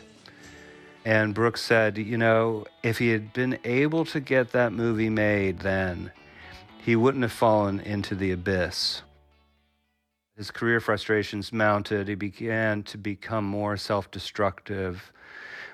[1.05, 5.61] And Brooks said, you know, if he had been able to get that movie made
[5.61, 6.13] then,
[6.85, 9.03] he wouldn't have fallen into the abyss.
[10.37, 12.09] His career frustrations mounted.
[12.09, 15.13] He began to become more self destructive,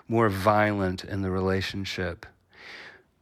[0.08, 2.26] more violent in the relationship.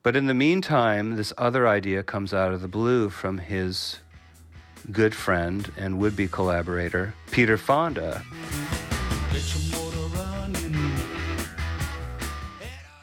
[0.02, 3.98] But in the meantime, this other idea comes out of the blue from his
[4.92, 8.22] good friend and would be collaborator, Peter Fonda.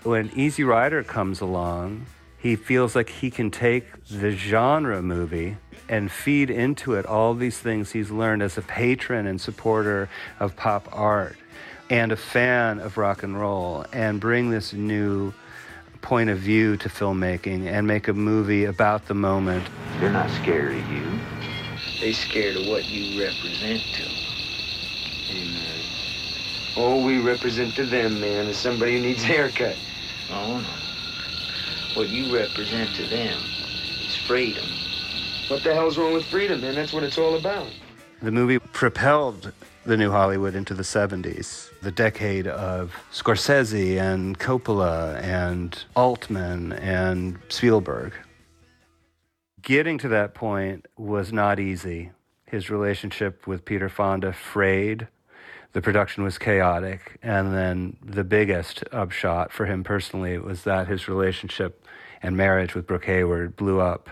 [0.03, 2.05] When Easy Rider comes along,
[2.37, 5.57] he feels like he can take the genre movie
[5.87, 10.55] and feed into it all these things he's learned as a patron and supporter of
[10.55, 11.37] pop art
[11.89, 15.33] and a fan of rock and roll and bring this new
[16.01, 19.65] point of view to filmmaking and make a movie about the moment.
[19.99, 21.03] They're not scared of you.
[22.03, 24.11] They scared of what you represent to them.
[25.29, 25.85] Amen.
[26.75, 29.77] All we represent to them, man, is somebody who needs a haircut.
[30.29, 31.95] Oh, no.
[31.97, 33.39] What you represent to them
[34.05, 34.65] is freedom.
[35.47, 36.75] What the hell's wrong with freedom, man?
[36.75, 37.67] That's what it's all about.
[38.21, 39.53] The movie propelled
[39.85, 47.39] the new Hollywood into the 70s, the decade of Scorsese and Coppola and Altman and
[47.47, 48.11] Spielberg.
[49.63, 52.11] Getting to that point was not easy.
[52.45, 55.07] His relationship with Peter Fonda frayed.
[55.71, 57.17] The production was chaotic.
[57.23, 61.87] And then the biggest upshot for him personally was that his relationship
[62.21, 64.09] and marriage with Brooke Hayward blew up.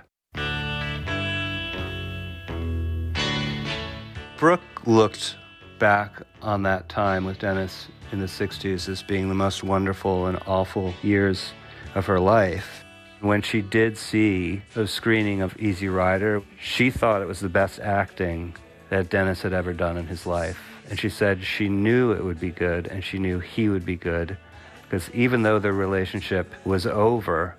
[4.37, 5.35] Brooke looked
[5.79, 10.39] back on that time with Dennis in the 60s as being the most wonderful and
[10.47, 11.51] awful years
[11.93, 12.80] of her life.
[13.21, 17.79] When she did see a screening of Easy Rider, she thought it was the best
[17.79, 18.55] acting
[18.89, 20.59] that Dennis had ever done in his life.
[20.89, 23.95] And she said she knew it would be good and she knew he would be
[23.95, 24.37] good
[24.83, 27.55] because even though their relationship was over,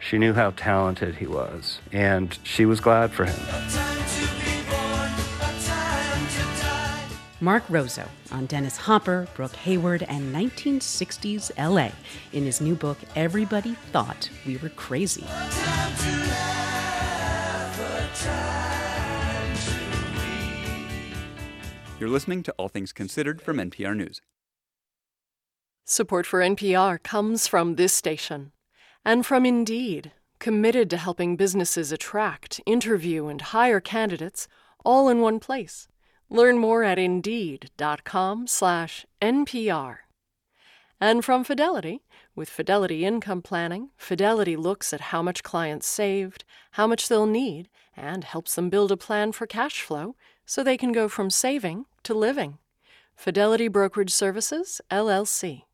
[0.00, 4.05] she knew how talented he was and she was glad for him.
[7.40, 11.90] Mark Rozzo on Dennis Hopper, Brooke Hayward, and 1960s LA
[12.32, 15.26] in his new book, Everybody Thought We Were Crazy.
[22.00, 24.22] You're listening to All Things Considered from NPR News.
[25.84, 28.52] Support for NPR comes from this station
[29.04, 34.48] and from Indeed, committed to helping businesses attract, interview, and hire candidates
[34.86, 35.86] all in one place.
[36.28, 39.96] Learn more at indeed.com/npr.
[40.98, 42.02] And from Fidelity,
[42.34, 47.68] with Fidelity Income Planning, Fidelity looks at how much clients saved, how much they'll need,
[47.96, 51.86] and helps them build a plan for cash flow so they can go from saving
[52.02, 52.58] to living.
[53.14, 55.64] Fidelity Brokerage Services, LLC.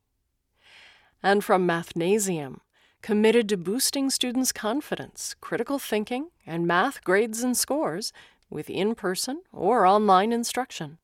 [1.23, 2.61] And from Mathnasium,
[3.01, 8.13] committed to boosting students' confidence, critical thinking, and math grades and scores
[8.53, 10.99] with in person or online instruction.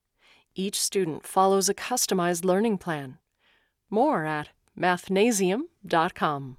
[0.54, 3.18] Each student follows a customized learning plan.
[3.90, 6.56] More at mathnasium.com.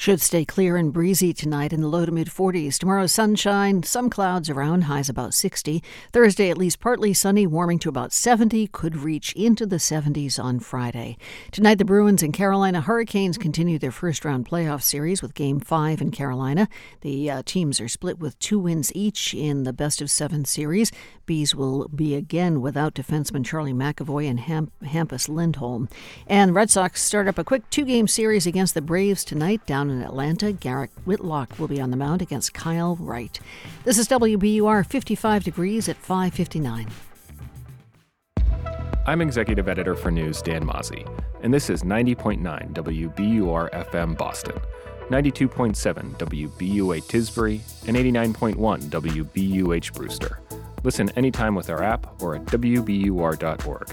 [0.00, 2.78] Should stay clear and breezy tonight in the low to mid 40s.
[2.78, 5.82] Tomorrow, sunshine, some clouds around, highs about 60.
[6.12, 10.60] Thursday, at least partly sunny, warming to about 70, could reach into the 70s on
[10.60, 11.18] Friday.
[11.50, 16.00] Tonight, the Bruins and Carolina Hurricanes continue their first round playoff series with Game 5
[16.00, 16.68] in Carolina.
[17.00, 20.92] The uh, teams are split with two wins each in the best of seven series.
[21.26, 25.88] Bees will be again without defenseman Charlie McAvoy and Ham- Hampus Lindholm.
[26.28, 29.87] And Red Sox start up a quick two game series against the Braves tonight down
[29.90, 30.52] in Atlanta.
[30.52, 33.38] Garrett Whitlock will be on the mound against Kyle Wright.
[33.84, 36.88] This is WBUR 55 degrees at 559.
[39.06, 41.08] I'm Executive Editor for News Dan Mauzy,
[41.42, 44.60] and this is 90.9 WBUR FM Boston,
[45.08, 50.40] 92.7 WBUA Tisbury, and 89.1 WBUH Brewster.
[50.84, 53.88] Listen anytime with our app or at WBUR.org.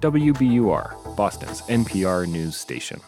[0.00, 3.00] WBUR, Boston's NPR news station.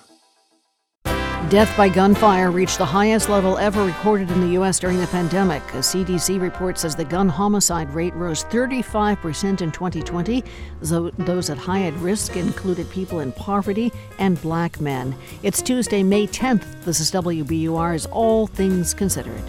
[1.48, 4.78] Death by gunfire reached the highest level ever recorded in the U.S.
[4.78, 5.62] during the pandemic.
[5.74, 10.42] A CDC report says the gun homicide rate rose 35% in 2020.
[10.80, 15.14] Those at high at risk included people in poverty and black men.
[15.42, 16.84] It's Tuesday, May 10th.
[16.84, 19.42] This is WBUR's All Things Considered.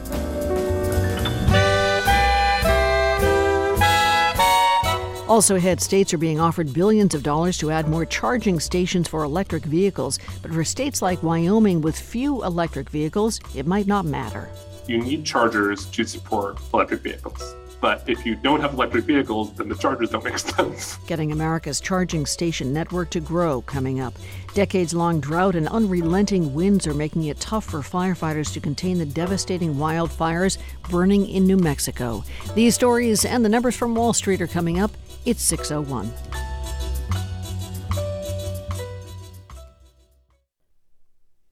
[5.33, 9.23] Also ahead, states are being offered billions of dollars to add more charging stations for
[9.23, 10.19] electric vehicles.
[10.43, 14.47] But for states like Wyoming with few electric vehicles, it might not matter.
[14.87, 17.55] You need chargers to support electric vehicles.
[17.81, 20.97] But if you don't have electric vehicles, then the chargers don't make sense.
[21.07, 24.13] Getting America's charging station network to grow coming up.
[24.53, 29.05] Decades long drought and unrelenting winds are making it tough for firefighters to contain the
[29.05, 30.59] devastating wildfires
[30.91, 32.23] burning in New Mexico.
[32.53, 34.91] These stories and the numbers from Wall Street are coming up.
[35.25, 36.11] It's 601.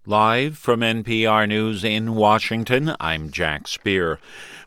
[0.05, 4.19] Live from NPR News in Washington, I'm Jack Speer.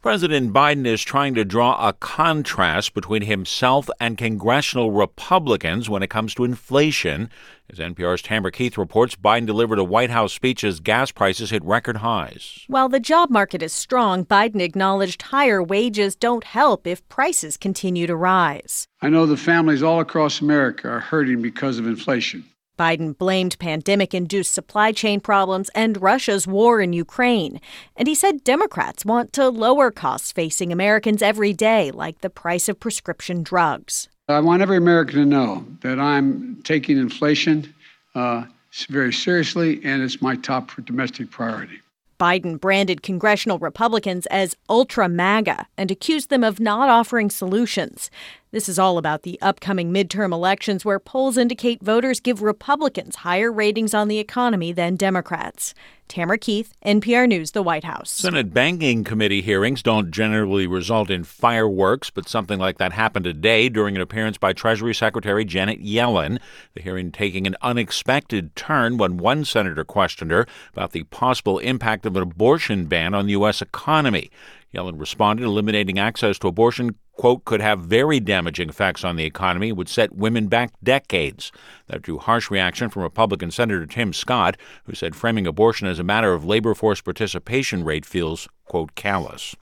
[0.04, 6.10] President Biden is trying to draw a contrast between himself and congressional Republicans when it
[6.10, 7.30] comes to inflation.
[7.70, 11.64] As NPR's Tamara Keith reports, Biden delivered a White House speech as gas prices hit
[11.64, 12.64] record highs.
[12.66, 18.06] While the job market is strong, Biden acknowledged higher wages don't help if prices continue
[18.06, 18.86] to rise.
[19.00, 22.44] I know the families all across America are hurting because of inflation.
[22.78, 27.60] Biden blamed pandemic induced supply chain problems and Russia's war in Ukraine.
[27.96, 32.68] And he said Democrats want to lower costs facing Americans every day, like the price
[32.68, 34.08] of prescription drugs.
[34.28, 37.74] I want every American to know that I'm taking inflation
[38.14, 38.44] uh,
[38.88, 41.80] very seriously, and it's my top domestic priority.
[42.18, 48.10] Biden branded congressional Republicans as ultra MAGA and accused them of not offering solutions.
[48.54, 53.50] This is all about the upcoming midterm elections, where polls indicate voters give Republicans higher
[53.50, 55.74] ratings on the economy than Democrats.
[56.06, 58.12] Tamara Keith, NPR News, the White House.
[58.12, 63.68] Senate Banking Committee hearings don't generally result in fireworks, but something like that happened today
[63.68, 66.38] during an appearance by Treasury Secretary Janet Yellen.
[66.74, 72.06] The hearing taking an unexpected turn when one senator questioned her about the possible impact
[72.06, 73.60] of an abortion ban on the U.S.
[73.60, 74.30] economy.
[74.74, 79.72] Yellen responded, eliminating access to abortion, quote, could have very damaging effects on the economy,
[79.72, 81.52] would set women back decades.
[81.86, 86.04] That drew harsh reaction from Republican Senator Tim Scott, who said framing abortion as a
[86.04, 89.54] matter of labor force participation rate feels, quote, callous.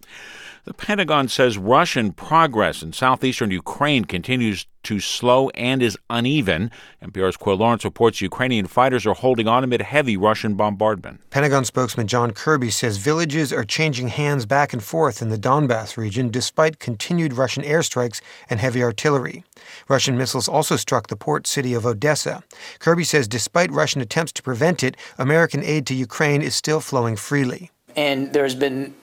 [0.64, 6.70] The Pentagon says Russian progress in southeastern Ukraine continues to slow and is uneven.
[7.02, 11.20] NPR's Quill Lawrence reports Ukrainian fighters are holding on amid heavy Russian bombardment.
[11.30, 15.96] Pentagon spokesman John Kirby says villages are changing hands back and forth in the Donbass
[15.96, 19.44] region despite continued Russian airstrikes and heavy artillery.
[19.88, 22.42] Russian missiles also struck the port city of Odessa.
[22.78, 27.16] Kirby says despite Russian attempts to prevent it, American aid to Ukraine is still flowing
[27.16, 27.70] freely.
[27.96, 28.94] And there's been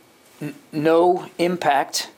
[0.71, 2.09] no impact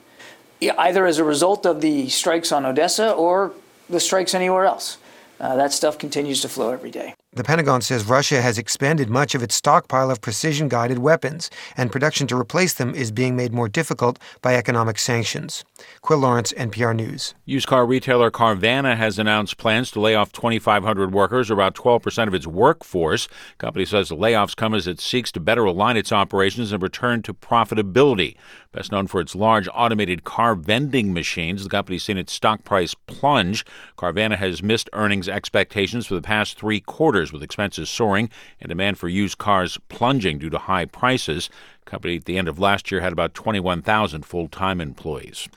[0.62, 3.54] either as a result of the strikes on Odessa or
[3.90, 4.98] the strikes anywhere else.
[5.40, 7.16] Uh, that stuff continues to flow every day.
[7.34, 11.90] The Pentagon says Russia has expended much of its stockpile of precision guided weapons, and
[11.90, 15.64] production to replace them is being made more difficult by economic sanctions.
[16.02, 17.34] Quill Lawrence, NPR News.
[17.46, 22.28] Used car retailer Carvana has announced plans to lay off 2,500 workers, or about 12%
[22.28, 23.28] of its workforce.
[23.28, 26.84] The company says the layoffs come as it seeks to better align its operations and
[26.84, 28.36] return to profitability.
[28.74, 32.94] Best known for its large automated car vending machines, the company's seen its stock price
[32.94, 33.66] plunge.
[33.98, 38.30] Carvana has missed earnings expectations for the past three quarters, with expenses soaring
[38.62, 41.50] and demand for used cars plunging due to high prices.
[41.84, 45.50] The company at the end of last year had about 21,000 full time employees.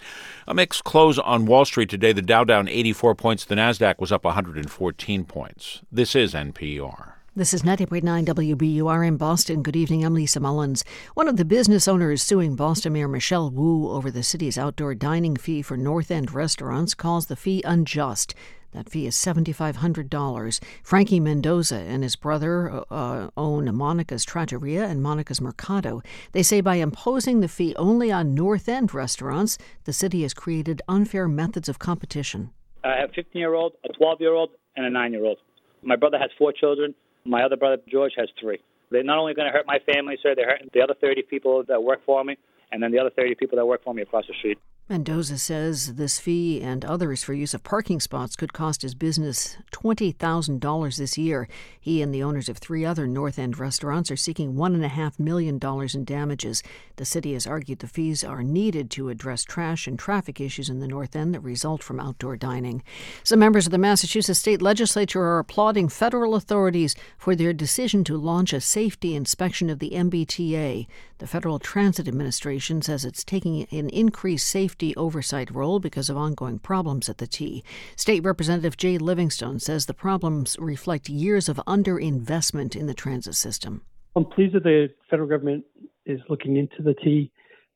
[0.49, 2.12] A mixed close on Wall Street today.
[2.12, 5.82] The Dow down 84 points, the NASDAQ was up 114 points.
[5.93, 7.14] This is NPR.
[7.36, 9.65] This is 90.9 WBUR in Boston.
[9.65, 10.05] Good evening.
[10.05, 10.85] I'm Lisa Mullins.
[11.15, 15.35] One of the business owners suing Boston Mayor Michelle Wu over the city's outdoor dining
[15.35, 18.36] fee for North End restaurants calls the fee unjust.
[18.70, 20.62] That fee is $7,500.
[20.85, 26.02] Frankie Mendoza and his brother uh, own Monica's Trattoria and Monica's Mercado.
[26.31, 30.82] They say by imposing the fee only on North End restaurants, the city has created
[30.86, 32.52] unfair methods of competition.
[32.85, 35.39] I have a 15 year old, a 12 year old, and a 9 year old.
[35.82, 36.94] My brother has four children.
[37.27, 38.59] My other brother, George, has three.
[38.91, 41.65] They're not only going to hurt my family, sir, they're hurting the other 30 people
[41.69, 42.37] that work for me,
[42.71, 44.59] and then the other 30 people that work for me across the street.
[44.86, 49.56] Mendoza says this fee and others for use of parking spots could cost his business
[49.73, 51.48] $20,000 this year.
[51.81, 55.59] He and the owners of three other North End restaurants are seeking $1.5 million
[55.94, 56.62] in damages.
[56.97, 60.81] The city has argued the fees are needed to address trash and traffic issues in
[60.81, 62.82] the North End that result from outdoor dining.
[63.23, 68.19] Some members of the Massachusetts state legislature are applauding federal authorities for their decision to
[68.19, 70.86] launch a safety inspection of the MBTA.
[71.19, 76.59] The Federal Transit Administration says it's taking an increased safety oversight role because of ongoing
[76.59, 77.63] problems at the T.
[77.97, 83.83] State Representative Jay Livingstone says the problems reflect years of underinvestment in the transit system.
[84.17, 85.65] I'm pleased that the federal government
[86.07, 87.31] is looking into the T.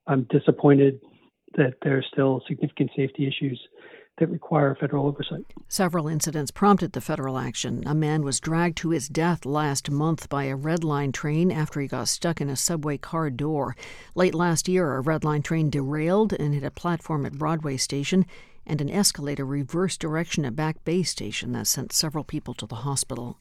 [0.07, 1.01] I'm disappointed
[1.57, 3.61] that there are still significant safety issues
[4.19, 5.45] that require federal oversight.
[5.69, 7.83] Several incidents prompted the federal action.
[7.87, 11.81] A man was dragged to his death last month by a Red Line train after
[11.81, 13.77] he got stuck in a subway car door.
[14.15, 18.27] Late last year, a Red Line train derailed and hit a platform at Broadway Station
[18.69, 22.77] and an escalator reversed direction at Back Bay Station that sent several people to the
[22.77, 23.39] hospital.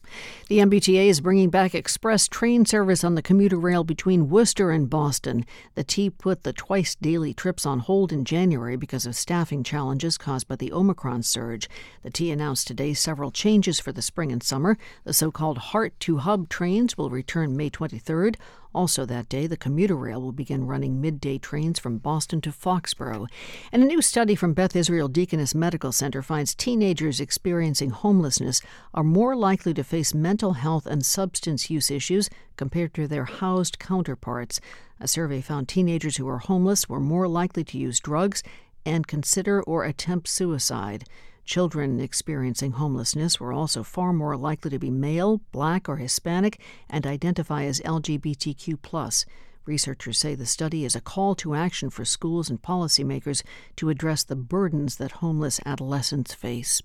[0.48, 4.88] The MBTA is bringing back express train service on the commuter rail between Worcester and
[4.88, 5.44] Boston.
[5.74, 10.16] The T put the twice daily trips on hold in January because of staffing challenges
[10.16, 11.68] caused by the Omicron surge.
[12.02, 14.78] The T announced today several changes for the spring and summer.
[15.04, 18.36] The so called Heart to Hub trains will return May 23rd.
[18.74, 23.26] Also, that day, the commuter rail will begin running midday trains from Boston to Foxborough.
[23.72, 28.60] And a new study from Beth Israel Deaconess Medical Center finds teenagers experiencing homelessness
[28.92, 33.78] are more likely to face mental health and substance use issues compared to their housed
[33.78, 34.60] counterparts.
[35.00, 38.42] A survey found teenagers who are homeless were more likely to use drugs
[38.84, 41.04] and consider or attempt suicide.
[41.48, 46.60] Children experiencing homelessness were also far more likely to be male, black, or Hispanic
[46.90, 49.24] and identify as LGBTQ.
[49.64, 53.42] Researchers say the study is a call to action for schools and policymakers
[53.76, 56.82] to address the burdens that homeless adolescents face.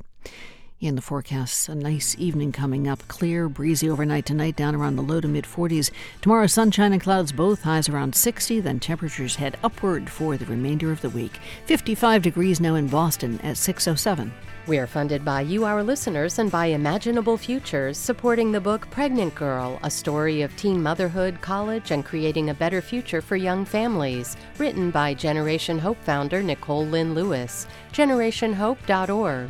[0.83, 3.07] In the forecast, a nice evening coming up.
[3.07, 5.91] Clear, breezy overnight tonight, down around the low to mid 40s.
[6.19, 8.59] Tomorrow, sunshine and clouds, both highs around 60.
[8.59, 11.39] Then temperatures head upward for the remainder of the week.
[11.67, 14.33] 55 degrees now in Boston at 607.
[14.67, 19.33] We are funded by you, our listeners, and by Imaginable Futures, supporting the book Pregnant
[19.35, 24.35] Girl, a story of teen motherhood, college, and creating a better future for young families.
[24.57, 27.67] Written by Generation Hope founder Nicole Lynn Lewis.
[27.93, 29.49] GenerationHope.org.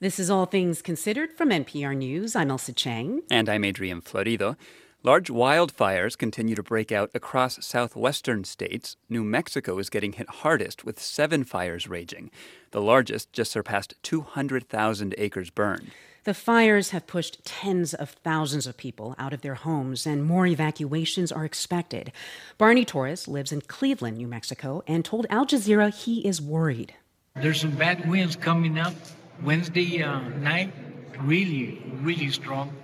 [0.00, 2.36] This is All Things Considered from NPR News.
[2.36, 3.22] I'm Ailsa Chang.
[3.32, 4.54] And I'm Adrian Florido.
[5.02, 8.96] Large wildfires continue to break out across southwestern states.
[9.08, 12.30] New Mexico is getting hit hardest with seven fires raging.
[12.70, 15.90] The largest just surpassed 200,000 acres burned.
[16.22, 20.46] The fires have pushed tens of thousands of people out of their homes, and more
[20.46, 22.12] evacuations are expected.
[22.56, 26.94] Barney Torres lives in Cleveland, New Mexico, and told Al Jazeera he is worried.
[27.34, 28.94] There's some bad winds coming up
[29.42, 30.72] Wednesday uh, night,
[31.20, 32.74] really, really strong.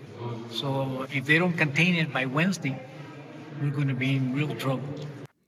[0.50, 2.80] So if they don't contain it by Wednesday,
[3.60, 4.88] we're going to be in real trouble.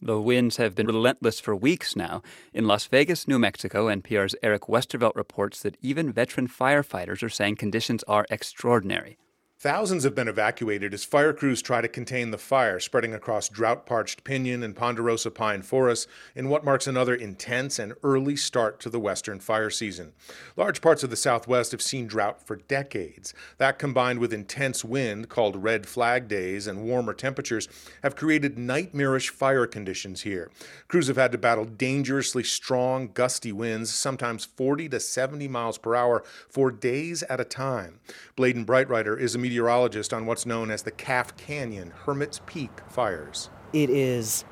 [0.03, 2.23] The winds have been relentless for weeks now.
[2.53, 7.57] In Las Vegas, New Mexico, NPR's Eric Westervelt reports that even veteran firefighters are saying
[7.57, 9.17] conditions are extraordinary.
[9.59, 13.87] Thousands have been evacuated as fire crews try to contain the fire spreading across drought
[13.87, 18.91] parched pinyon and ponderosa pine forests in what marks another intense and early start to
[18.91, 20.13] the western fire season.
[20.59, 23.33] Large parts of the southwest have seen drought for decades.
[23.57, 27.67] That combined with intense wind, called red flag days, and warmer temperatures,
[28.03, 30.51] have created nightmarish fire conditions here.
[30.87, 35.95] Crews have had to battle dangerously strong, gusty winds, sometimes 40 to 70 miles per
[35.95, 38.01] hour, for days at a time.
[38.37, 43.49] Bladen Breitreiter is a meteorologist on what's known as the Calf Canyon Hermit's Peak fires.
[43.73, 44.45] It is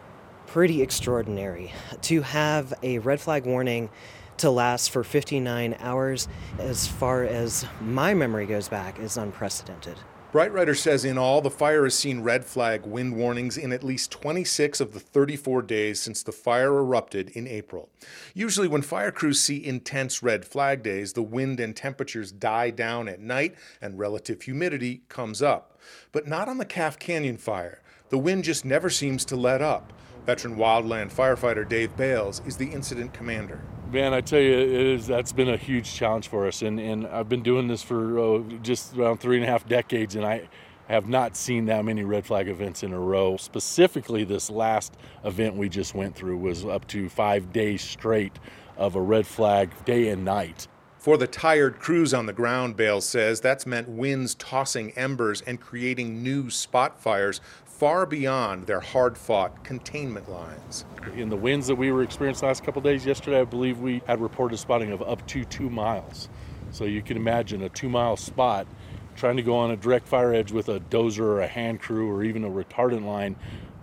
[0.47, 1.73] pretty extraordinary
[2.03, 3.91] to have a red flag warning
[4.37, 6.29] to last for 59 hours
[6.61, 9.99] as far as my memory goes back is unprecedented.
[10.35, 14.11] Breitreiter says in all, the fire has seen red flag wind warnings in at least
[14.11, 17.89] 26 of the 34 days since the fire erupted in April.
[18.35, 23.07] Usually, when fire crews see intense red flag days, the wind and temperatures die down
[23.07, 25.79] at night and relative humidity comes up.
[26.11, 27.81] But not on the Calf Canyon fire.
[28.09, 29.93] The wind just never seems to let up.
[30.27, 33.61] Veteran wildland firefighter Dave Bales is the incident commander.
[33.95, 36.63] Man, I tell you, that's been a huge challenge for us.
[36.63, 40.17] And, and I've been doing this for uh, just around three and a half decades,
[40.17, 40.49] and I
[40.89, 43.37] have not seen that many red flag events in a row.
[43.37, 48.37] Specifically, this last event we just went through was up to five days straight
[48.77, 50.67] of a red flag day and night.
[50.99, 55.61] For the tired crews on the ground, Bales says, that's meant winds tossing embers and
[55.61, 57.41] creating new spot fires
[57.79, 60.85] far beyond their hard fought containment lines.
[61.17, 64.21] In the winds that we were experiencing last couple days, yesterday, I believe we had
[64.21, 66.29] reported spotting of up to two miles.
[66.71, 68.69] So you can imagine a two mile spot
[69.17, 72.11] trying to go on a direct fire edge with a dozer or a hand crew
[72.11, 73.35] or even a retardant line.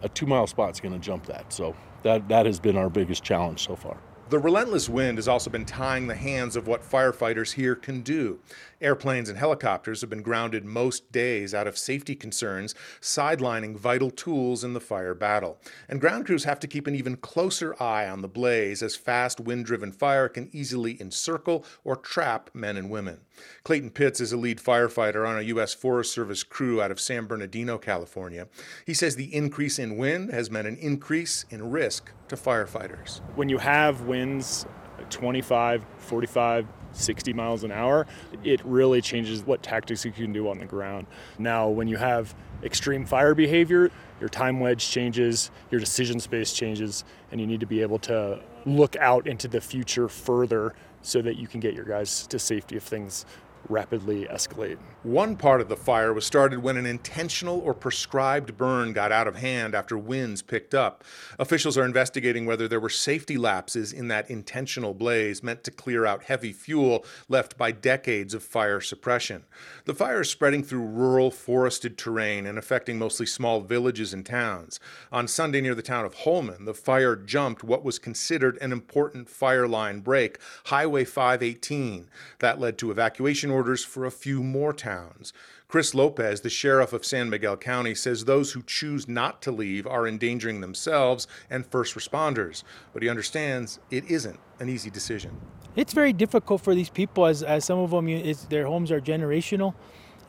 [0.03, 1.51] A two mile spot's going to jump that.
[1.51, 3.97] So that, that has been our biggest challenge so far.
[4.29, 8.39] The relentless wind has also been tying the hands of what firefighters here can do.
[8.81, 14.63] Airplanes and helicopters have been grounded most days out of safety concerns, sidelining vital tools
[14.63, 15.59] in the fire battle.
[15.87, 19.39] And ground crews have to keep an even closer eye on the blaze as fast
[19.39, 23.21] wind driven fire can easily encircle or trap men and women.
[23.63, 25.73] Clayton Pitts is a lead firefighter on a U.S.
[25.73, 28.47] Forest Service crew out of San Bernardino, California.
[28.85, 33.21] He says the increase in wind has meant an increase in risk to firefighters.
[33.35, 34.65] When you have winds
[35.09, 38.07] 25, 45, 60 miles an hour,
[38.43, 41.07] it really changes what tactics you can do on the ground.
[41.39, 47.03] Now, when you have extreme fire behavior, your time wedge changes, your decision space changes,
[47.31, 51.37] and you need to be able to look out into the future further so that
[51.37, 53.25] you can get your guys to safety if things
[53.69, 54.77] rapidly escalate.
[55.03, 59.27] One part of the fire was started when an intentional or prescribed burn got out
[59.27, 61.03] of hand after winds picked up.
[61.39, 66.05] Officials are investigating whether there were safety lapses in that intentional blaze meant to clear
[66.05, 69.45] out heavy fuel left by decades of fire suppression.
[69.85, 74.79] The fire is spreading through rural, forested terrain and affecting mostly small villages and towns.
[75.11, 79.31] On Sunday near the town of Holman, the fire jumped what was considered an important
[79.31, 82.07] fire line break, Highway 518.
[82.37, 85.33] That led to evacuation orders for a few more towns towns.
[85.67, 89.87] Chris Lopez, the sheriff of San Miguel County, says those who choose not to leave
[89.87, 92.63] are endangering themselves and first responders,
[92.93, 95.31] but he understands it isn't an easy decision.
[95.75, 98.05] It's very difficult for these people, as, as some of them,
[98.49, 99.73] their homes are generational.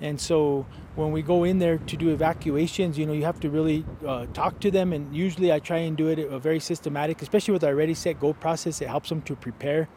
[0.01, 0.67] And so
[0.97, 4.27] when we go in there to do evacuations, you know, you have to really uh,
[4.27, 4.93] talk to them.
[4.93, 8.19] And usually I try and do it a very systematic, especially with our ready, set,
[8.19, 8.81] go process.
[8.81, 9.89] It helps them to prepare.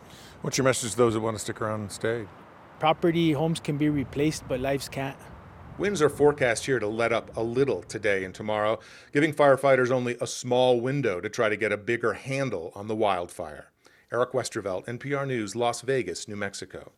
[0.42, 2.26] What's your message to those that want to stick around and stay?
[2.80, 5.18] Property, homes can be replaced, but lives can't.
[5.78, 8.80] Winds are forecast here to let up a little today and tomorrow,
[9.12, 12.96] giving firefighters only a small window to try to get a bigger handle on the
[12.96, 13.72] wildfire.
[14.12, 16.94] Eric Westervelt, NPR News, Las Vegas, New Mexico.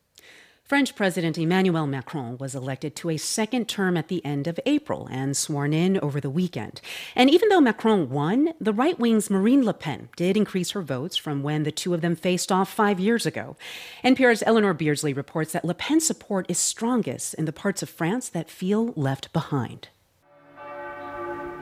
[0.67, 5.07] French President Emmanuel Macron was elected to a second term at the end of April
[5.09, 6.81] and sworn in over the weekend.
[7.15, 11.15] And even though Macron won, the right wing's Marine Le Pen did increase her votes
[11.15, 13.55] from when the two of them faced off five years ago.
[14.03, 18.27] NPR's Eleanor Beardsley reports that Le Pen's support is strongest in the parts of France
[18.27, 19.87] that feel left behind.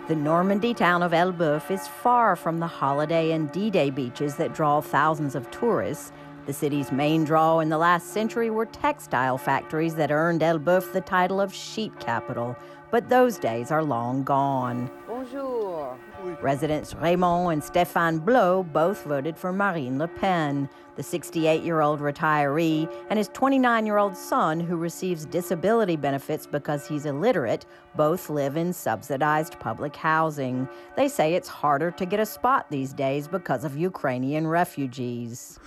[0.07, 4.55] The Normandy town of Elbeuf is far from the holiday and D Day beaches that
[4.55, 6.11] draw thousands of tourists.
[6.45, 11.01] The city's main draw in the last century were textile factories that earned Elbeuf the
[11.01, 12.55] title of sheet capital,
[12.91, 14.91] but those days are long gone.
[15.07, 15.97] Bonjour.
[16.41, 20.69] Residents Raymond and Stéphane Blot both voted for Marine Le Pen.
[20.95, 26.47] The 68 year old retiree and his 29 year old son, who receives disability benefits
[26.47, 27.65] because he's illiterate,
[27.95, 30.69] both live in subsidized public housing.
[30.95, 35.59] They say it's harder to get a spot these days because of Ukrainian refugees.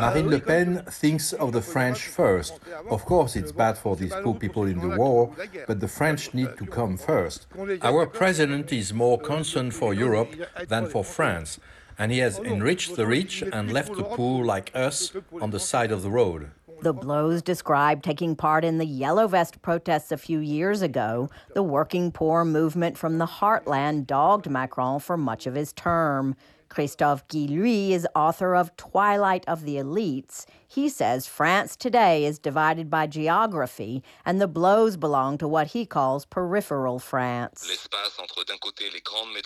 [0.00, 2.60] Marine Le Pen thinks of the French first.
[2.90, 5.32] Of course, it's bad for these poor people in the war,
[5.66, 7.46] but the French need to come first.
[7.82, 10.32] Our president is more concerned for Europe
[10.68, 11.58] than for France,
[11.98, 15.92] and he has enriched the rich and left the poor like us on the side
[15.92, 16.50] of the road.
[16.82, 21.30] The Blots described taking part in the Yellow Vest protests a few years ago.
[21.54, 26.36] The working poor movement from the heartland dogged Macron for much of his term.
[26.74, 30.44] Christophe Guilluy is author of Twilight of the Elites.
[30.66, 35.86] He says France today is divided by geography, and the Blots belong to what he
[35.86, 37.86] calls peripheral France.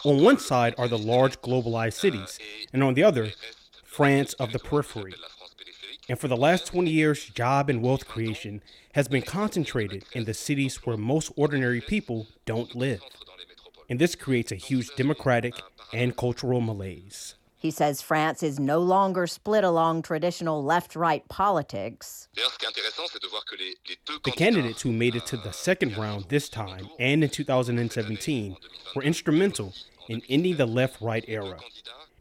[0.06, 2.38] On one side are the large globalized cities,
[2.72, 3.32] and on the other,
[3.84, 5.12] France of the periphery.
[6.08, 8.62] And for the last 20 years, job and wealth creation
[8.94, 13.02] has been concentrated in the cities where most ordinary people don't live.
[13.90, 15.52] And this creates a huge democratic
[15.92, 17.34] and cultural malaise.
[17.56, 22.28] He says France is no longer split along traditional left right politics.
[24.24, 28.56] The candidates who made it to the second round this time and in 2017
[28.94, 29.74] were instrumental
[30.08, 31.58] in ending the left right era.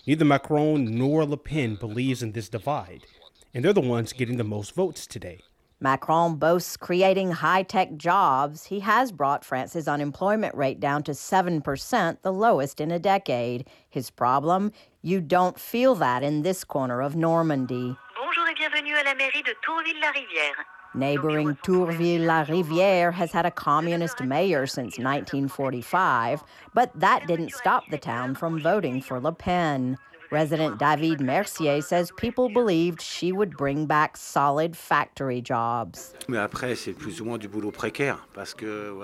[0.08, 3.06] Neither Macron nor Le Pen believes in this divide,
[3.54, 5.42] and they're the ones getting the most votes today.
[5.80, 8.66] Macron boasts creating high tech jobs.
[8.66, 13.68] He has brought France's unemployment rate down to 7%, the lowest in a decade.
[13.88, 14.72] His problem?
[15.04, 17.96] You don't feel that in this corner of Normandy.
[18.16, 20.66] Bonjour et bienvenue à la mairie de Tourville-la-Rivière.
[20.96, 26.44] Neighboring Tourville-la-Rivière has had a communist mayor since 1945,
[26.74, 30.00] but that didn't stop the town from voting for Le Pen.
[30.30, 36.14] Resident David Mercier says people believed she would bring back solid factory jobs.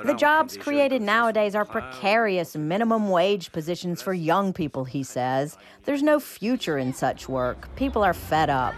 [0.06, 5.58] The jobs created nowadays are precarious minimum wage positions for young people, he says.
[5.86, 7.74] There's no future in such work.
[7.76, 8.74] People are fed up.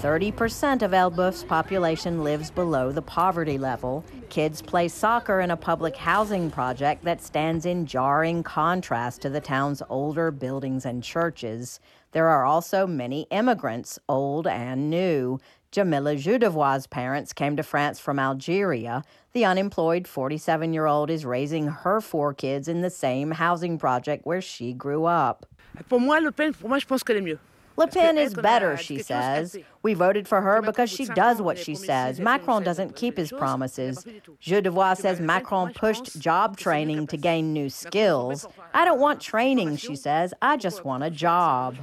[0.00, 4.04] 30% of Elbeuf's population lives below the poverty level.
[4.30, 9.40] Kids play soccer in a public housing project that stands in jarring contrast to the
[9.40, 11.80] town's older buildings and churches.
[12.12, 15.40] There are also many immigrants, old and new.
[15.72, 19.02] Jamila Judevois' parents came to France from Algeria.
[19.32, 24.24] The unemployed 47 year old is raising her four kids in the same housing project
[24.24, 25.44] where she grew up.
[25.88, 27.38] Pour moi, Le Pen, pour moi, je pense qu'elle est mieux.
[27.80, 29.56] Le Pen is better, she says.
[29.82, 32.20] We voted for her because she does what she says.
[32.20, 34.04] Macron doesn't keep his promises.
[34.38, 38.46] Judevois says Macron pushed job training to gain new skills.
[38.74, 40.34] I don't want training, she says.
[40.42, 41.78] I just want a job.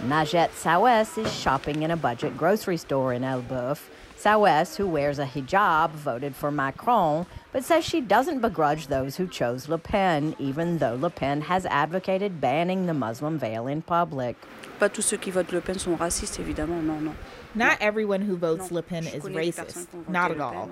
[0.00, 3.90] Najette Sawes is shopping in a budget grocery store in Elbeuf.
[4.16, 9.26] Sawes, who wears a hijab, voted for Macron, but says she doesn't begrudge those who
[9.28, 14.36] chose Le Pen, even though Le Pen has advocated banning the Muslim veil in public.
[14.78, 17.16] Pas tous ceux qui votent Le Pen sont racistes, évidemment, non, non.
[17.54, 20.70] Not everyone who votes Le Pen is racist, not at all.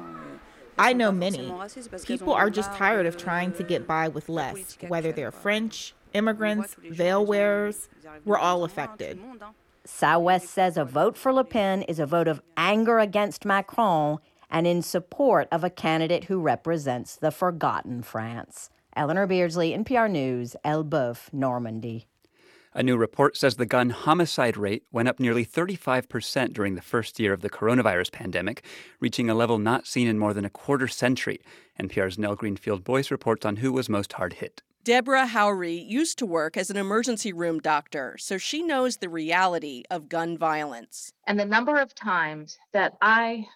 [0.78, 1.52] I know many.
[2.04, 6.74] People are just tired of trying to get by with less, whether they're French, immigrants,
[6.82, 7.90] veil wearers.
[8.24, 9.20] We're all affected.
[9.84, 14.18] Sawes says a vote for Le Pen is a vote of anger against Macron
[14.50, 18.70] and in support of a candidate who represents the forgotten France.
[18.96, 22.06] Eleanor Beardsley, NPR News, Elbeuf, Normandy.
[22.72, 27.18] A new report says the gun homicide rate went up nearly 35% during the first
[27.18, 28.64] year of the coronavirus pandemic,
[29.00, 31.40] reaching a level not seen in more than a quarter century.
[31.80, 34.62] NPR's Nell Greenfield Boyce reports on who was most hard hit.
[34.84, 39.82] Deborah Houry used to work as an emergency room doctor, so she knows the reality
[39.90, 41.12] of gun violence.
[41.26, 43.46] And the number of times that I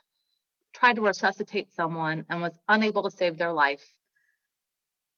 [0.74, 3.94] tried to resuscitate someone and was unable to save their life,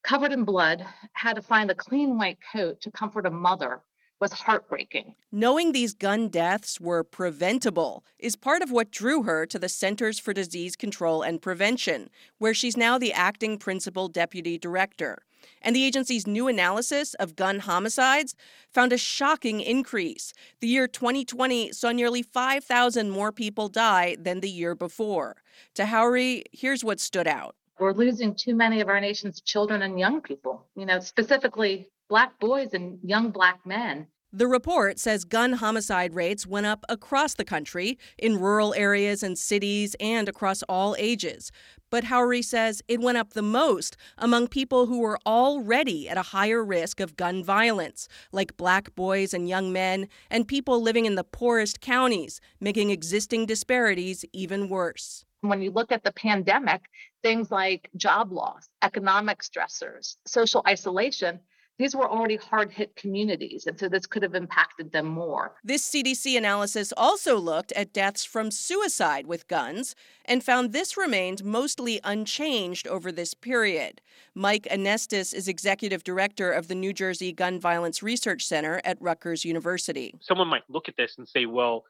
[0.05, 3.83] covered in blood, had to find a clean white coat to comfort a mother
[4.21, 5.15] was heartbreaking.
[5.31, 10.19] Knowing these gun deaths were preventable is part of what drew her to the Centers
[10.19, 15.19] for Disease Control and Prevention, where she's now the acting principal deputy director.
[15.61, 18.35] And the agency's new analysis of gun homicides
[18.73, 20.33] found a shocking increase.
[20.61, 25.37] The year 2020 saw nearly 5,000 more people die than the year before.
[25.75, 27.55] To Houry, here's what stood out.
[27.79, 32.39] We're losing too many of our nation's children and young people, you know, specifically black
[32.41, 34.07] boys and young black men.
[34.33, 39.39] The report says gun homicide rates went up across the country, in rural areas and
[39.39, 41.53] cities, and across all ages.
[41.91, 46.23] But Houry says it went up the most among people who were already at a
[46.23, 51.15] higher risk of gun violence, like black boys and young men, and people living in
[51.15, 55.26] the poorest counties, making existing disparities even worse.
[55.41, 56.83] When you look at the pandemic,
[57.23, 61.41] things like job loss, economic stressors, social isolation,
[61.79, 65.57] these were already hard hit communities, and so this could have impacted them more.
[65.63, 71.45] This CDC analysis also looked at deaths from suicide with guns and found this remained
[71.45, 74.01] mostly unchanged over this period.
[74.35, 79.45] Mike Anestis is executive director of the New Jersey Gun Violence Research Center at Rutgers
[79.45, 80.15] University.
[80.23, 81.85] Someone might look at this and say, well,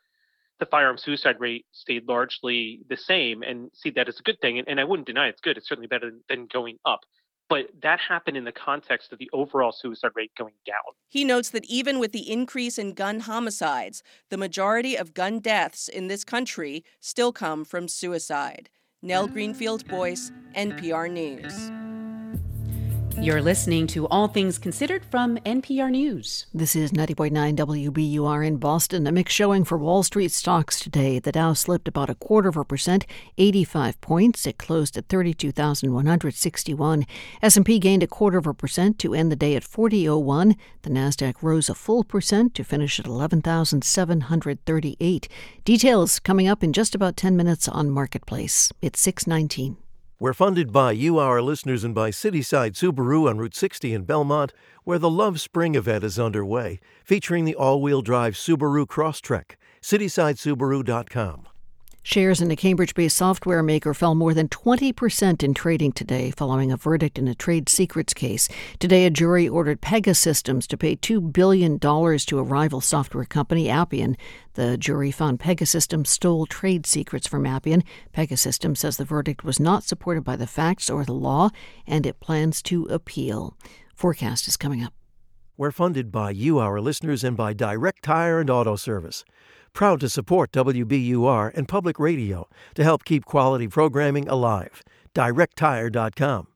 [0.58, 4.58] the firearm suicide rate stayed largely the same and see that as a good thing.
[4.58, 5.56] And, and I wouldn't deny it's good.
[5.56, 7.00] It's certainly better than going up.
[7.48, 10.94] But that happened in the context of the overall suicide rate going down.
[11.08, 15.88] He notes that even with the increase in gun homicides, the majority of gun deaths
[15.88, 18.68] in this country still come from suicide.
[19.00, 21.85] Nell Greenfield Boyce, NPR News.
[23.18, 26.44] You're listening to All Things Considered from NPR News.
[26.52, 29.06] This is 90.9 WBUR in Boston.
[29.06, 31.18] A mixed showing for Wall Street stocks today.
[31.18, 33.06] The Dow slipped about a quarter of a percent,
[33.38, 34.46] 85 points.
[34.46, 37.06] It closed at 32,161.
[37.42, 40.54] S&P gained a quarter of a percent to end the day at 4001.
[40.82, 45.28] The Nasdaq rose a full percent to finish at 11,738.
[45.64, 48.70] Details coming up in just about 10 minutes on Marketplace.
[48.82, 49.78] It's 619.
[50.18, 54.54] We're funded by you, our listeners, and by Cityside Subaru on Route 60 in Belmont,
[54.82, 59.56] where the Love Spring event is underway, featuring the all wheel drive Subaru Crosstrek.
[59.82, 61.48] CitysideSubaru.com.
[62.06, 66.70] Shares in a Cambridge based software maker fell more than 20% in trading today following
[66.70, 68.48] a verdict in a trade secrets case.
[68.78, 74.16] Today, a jury ordered Pegasystems to pay $2 billion to a rival software company, Appian.
[74.54, 77.82] The jury found Pegasystems stole trade secrets from Appian.
[78.14, 81.50] Pegasystems says the verdict was not supported by the facts or the law,
[81.88, 83.56] and it plans to appeal.
[83.96, 84.92] Forecast is coming up.
[85.56, 89.24] We're funded by you, our listeners, and by Direct Tire and Auto Service
[89.76, 94.82] proud to support WBUR and public radio to help keep quality programming alive.
[95.14, 96.48] DirectTire.com.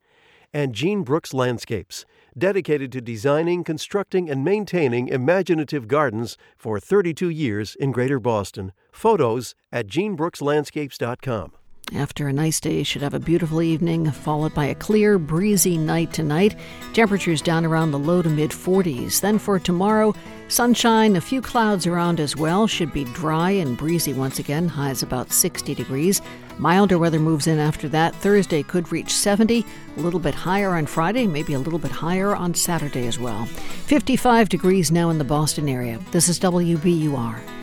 [0.52, 7.76] And Gene Brooks Landscapes, dedicated to designing, constructing, and maintaining imaginative gardens for 32 years
[7.76, 8.72] in Greater Boston.
[8.90, 11.52] Photos at GeneBrooksLandscapes.com.
[11.94, 16.12] After a nice day, should have a beautiful evening, followed by a clear, breezy night
[16.12, 16.54] tonight.
[16.92, 19.20] Temperatures down around the low to mid 40s.
[19.20, 20.14] Then for tomorrow,
[20.46, 22.68] sunshine, a few clouds around as well.
[22.68, 24.68] Should be dry and breezy once again.
[24.68, 26.22] Highs about 60 degrees.
[26.58, 28.14] Milder weather moves in after that.
[28.14, 32.36] Thursday could reach 70, a little bit higher on Friday, maybe a little bit higher
[32.36, 33.46] on Saturday as well.
[33.46, 35.98] 55 degrees now in the Boston area.
[36.12, 37.59] This is WBUR.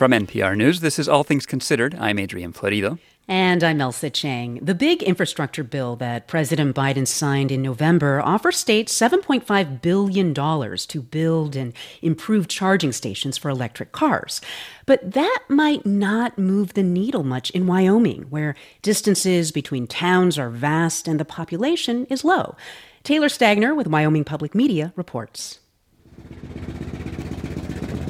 [0.00, 1.94] From NPR News, this is All Things Considered.
[2.00, 2.98] I'm Adrian Florido.
[3.28, 4.58] And I'm Ailsa Chang.
[4.62, 11.02] The big infrastructure bill that President Biden signed in November offers states $7.5 billion to
[11.02, 14.40] build and improve charging stations for electric cars.
[14.86, 20.48] But that might not move the needle much in Wyoming, where distances between towns are
[20.48, 22.56] vast and the population is low.
[23.04, 25.58] Taylor Stagner with Wyoming Public Media reports.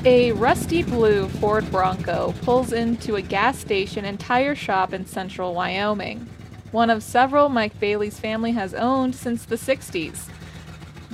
[0.07, 5.53] A rusty blue Ford Bronco pulls into a gas station and tire shop in central
[5.53, 6.27] Wyoming,
[6.73, 10.31] one of several Mike Bailey's family has owned since the 60s.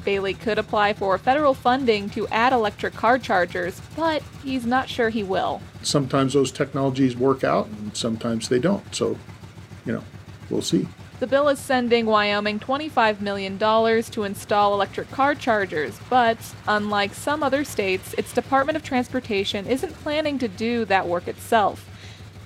[0.05, 5.09] Bailey could apply for federal funding to add electric car chargers, but he's not sure
[5.09, 5.61] he will.
[5.83, 8.95] Sometimes those technologies work out and sometimes they don't.
[8.95, 9.19] So,
[9.85, 10.05] you know,
[10.49, 10.87] we'll see.
[11.19, 16.37] The bill is sending Wyoming $25 million to install electric car chargers, but
[16.69, 21.89] unlike some other states, its Department of Transportation isn't planning to do that work itself.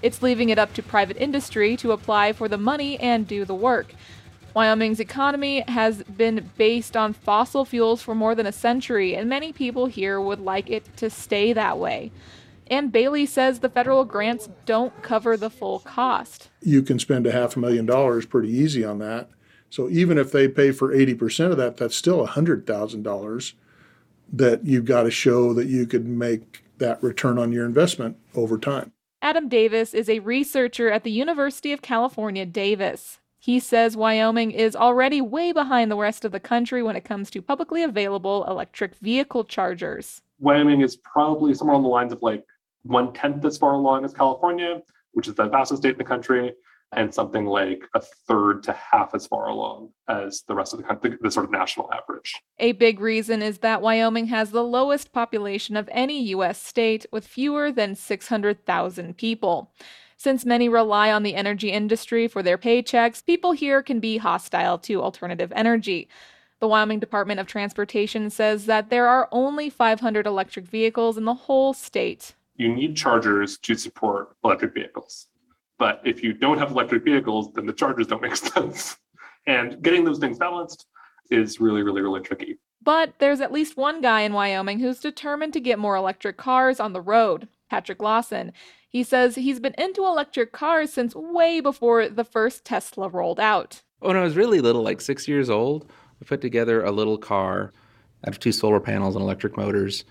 [0.03, 3.57] It's leaving it up to private industry to apply for the money and do the
[3.57, 3.93] work.
[4.55, 9.53] Wyoming's economy has been based on fossil fuels for more than a century, and many
[9.53, 12.13] people here would like it to stay that way.
[12.71, 16.51] And Bailey says the federal grants don't cover the full cost.
[16.63, 19.29] You can spend a half a million dollars pretty easy on that.
[19.71, 23.53] So even if they pay for 80% of that, that's still $100,000
[24.33, 28.57] that you've got to show that you could make that return on your investment over
[28.57, 28.93] time.
[29.21, 33.19] Adam Davis is a researcher at the University of California, Davis.
[33.39, 37.31] He says Wyoming is already way behind the rest of the country when it comes
[37.31, 40.23] to publicly available electric vehicle chargers.
[40.39, 42.45] Wyoming is probably somewhere on the lines of like
[42.83, 46.53] one tenth as far along as California, which is the fastest state in the country.
[46.93, 50.85] and something like a third to half as far along as the rest of the
[50.85, 52.35] country, the sort of national average.
[52.59, 56.61] A big reason is that Wyoming has the lowest population of any U.S.
[56.61, 59.71] state, with fewer than 600,000 people.
[60.17, 64.77] Since many rely on the energy industry for their paychecks, people here can be hostile
[64.79, 66.09] to alternative energy.
[66.59, 71.35] The Wyoming Department of Transportation says that there are only 500 electric vehicles in the
[71.35, 72.35] whole state.
[72.61, 75.29] You need chargers to support electric vehicles.
[75.79, 78.99] But if you don't have electric vehicles, then the chargers don't make sense.
[79.47, 80.85] And getting those things balanced
[81.31, 82.59] is really, really, really tricky.
[82.83, 86.81] But there's at least one guy in Wyoming who's determined to get more electric cars
[86.81, 88.53] on the road Patrick Lawson.
[88.91, 93.81] He says he's been into electric cars since way before the first Tesla rolled out.
[94.01, 95.91] When I was really little, like six years old,
[96.21, 97.73] I put together a little car
[98.27, 100.05] out of two solar panels and electric motors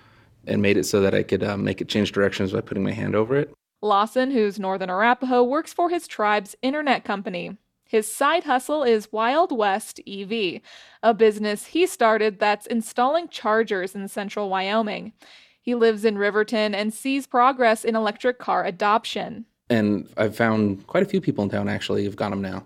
[0.47, 2.91] and made it so that I could um, make it change directions by putting my
[2.91, 3.53] hand over it.
[3.81, 7.57] Lawson, who's Northern Arapaho, works for his tribe's internet company.
[7.85, 10.61] His side hustle is Wild West EV,
[11.01, 15.13] a business he started that's installing chargers in central Wyoming.
[15.61, 19.45] He lives in Riverton and sees progress in electric car adoption.
[19.69, 22.63] And I've found quite a few people in town actually have got them now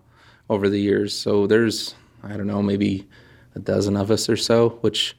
[0.50, 1.18] over the years.
[1.18, 3.08] So there's, I don't know, maybe
[3.56, 5.16] a dozen of us or so, which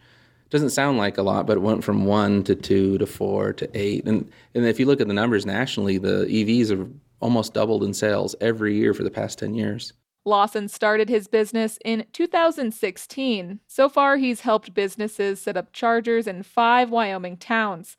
[0.50, 3.68] doesn't sound like a lot, but it went from one to two to four to
[3.74, 4.06] eight.
[4.06, 6.88] And and if you look at the numbers nationally, the EVs have
[7.20, 9.94] almost doubled in sales every year for the past 10 years.
[10.26, 13.60] Lawson started his business in 2016.
[13.66, 17.96] So far, he's helped businesses set up chargers in five Wyoming towns.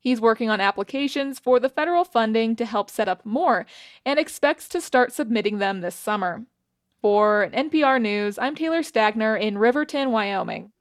[0.00, 3.66] He's working on applications for the federal funding to help set up more
[4.04, 6.44] and expects to start submitting them this summer.
[7.00, 10.72] For NPR News, I'm Taylor Stagner in Riverton, Wyoming.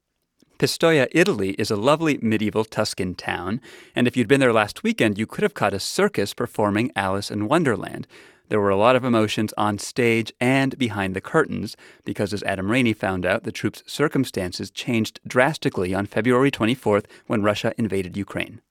[0.57, 3.61] Pistoia, Italy is a lovely medieval Tuscan town,
[3.95, 7.29] and if you'd been there last weekend, you could have caught a circus performing Alice
[7.29, 8.07] in Wonderland.
[8.49, 12.71] There were a lot of emotions on stage and behind the curtains because, as Adam
[12.71, 18.61] Raney found out, the troupe's circumstances changed drastically on February 24th when Russia invaded Ukraine.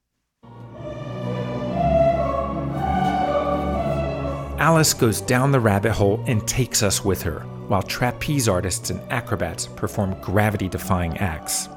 [4.58, 9.00] Alice goes down the rabbit hole and takes us with her, while trapeze artists and
[9.12, 11.68] acrobats perform gravity defying acts.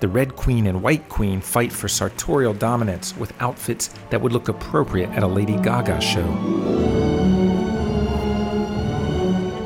[0.00, 4.48] The Red Queen and White Queen fight for sartorial dominance with outfits that would look
[4.48, 6.88] appropriate at a Lady Gaga show.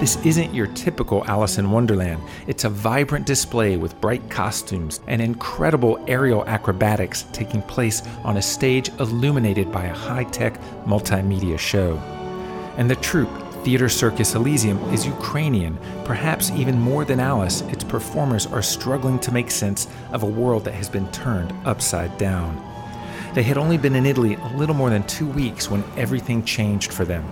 [0.03, 2.21] This isn't your typical Alice in Wonderland.
[2.49, 8.43] It's a vibrant display with bright costumes and incredible aerial acrobatics taking place on a
[8.43, 11.99] stage illuminated by a high tech multimedia show.
[12.79, 13.31] And the troupe,
[13.65, 15.79] Theater Circus Elysium is Ukrainian.
[16.05, 20.65] Perhaps even more than Alice, its performers are struggling to make sense of a world
[20.65, 22.61] that has been turned upside down.
[23.35, 26.93] They had only been in Italy a little more than two weeks when everything changed
[26.93, 27.25] for them.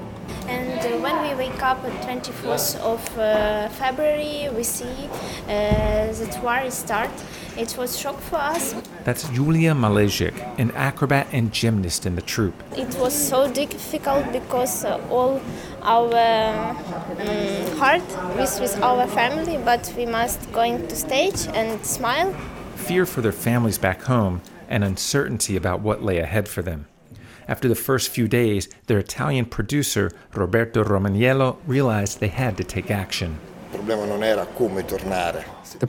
[1.60, 5.08] Wake up on 24th of uh, February, we see
[5.46, 7.10] uh, the war start.
[7.56, 8.74] It was shock for us.
[9.04, 12.54] That's Julia Malezic, an acrobat and gymnast in the troupe.
[12.76, 15.40] It was so difficult because uh, all
[15.82, 18.08] our um, heart
[18.38, 22.32] is with our family, but we must go into stage and smile.
[22.76, 26.86] Fear for their families back home and uncertainty about what lay ahead for them.
[27.50, 32.92] After the first few days, their Italian producer, Roberto Romaniello, realized they had to take
[32.92, 33.40] action.
[33.72, 34.46] The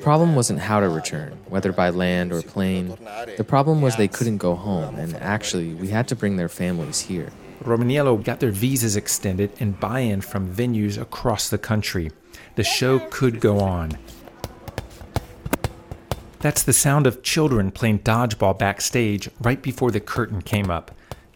[0.02, 2.98] problem wasn't how to return, whether by land or plane.
[3.38, 7.02] The problem was they couldn't go home, and actually, we had to bring their families
[7.02, 7.30] here.
[7.64, 12.10] Romaniello got their visas extended and buy in from venues across the country.
[12.56, 14.00] The show could go on.
[16.40, 20.90] That's the sound of children playing dodgeball backstage right before the curtain came up.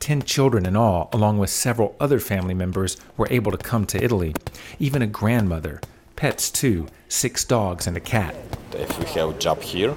[0.06, 3.98] Ten children in all, along with several other family members, were able to come to
[3.98, 4.36] Italy.
[4.78, 5.82] Even a grandmother.
[6.16, 8.36] Pets, too six dogs and a cat.
[8.74, 9.96] If we have a job here,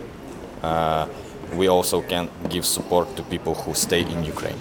[0.62, 1.06] uh,
[1.52, 4.58] we also can give support to people who stay in Ukraine.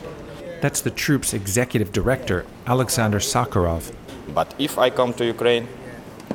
[0.60, 3.94] That's the troupe's executive director, Alexander Sakharov.
[4.34, 5.70] But if I come to Ukraine,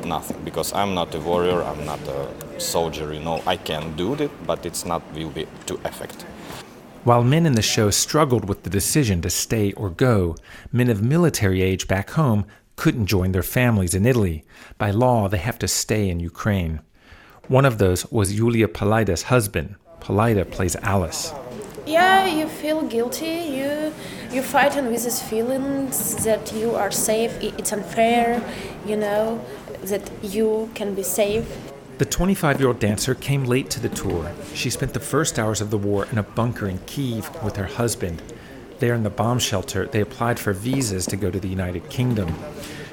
[0.06, 3.42] nothing, because I'm not a warrior, I'm not a soldier, you know.
[3.46, 6.24] I can do it, but it's not will be to effect.
[7.04, 10.36] While men in the show struggled with the decision to stay or go,
[10.70, 14.44] men of military age back home couldn't join their families in Italy.
[14.78, 16.80] By law, they have to stay in Ukraine.
[17.48, 19.76] One of those was Yulia Palaida's husband.
[20.00, 21.32] Palaida plays Alice
[21.86, 23.92] yeah you feel guilty you
[24.30, 28.40] you fighting with these feelings that you are safe it's unfair
[28.86, 29.44] you know
[29.82, 31.71] that you can be safe
[32.02, 34.32] the 25 year old dancer came late to the tour.
[34.54, 37.66] She spent the first hours of the war in a bunker in Kiev with her
[37.66, 38.20] husband.
[38.80, 42.34] There in the bomb shelter, they applied for visas to go to the United Kingdom.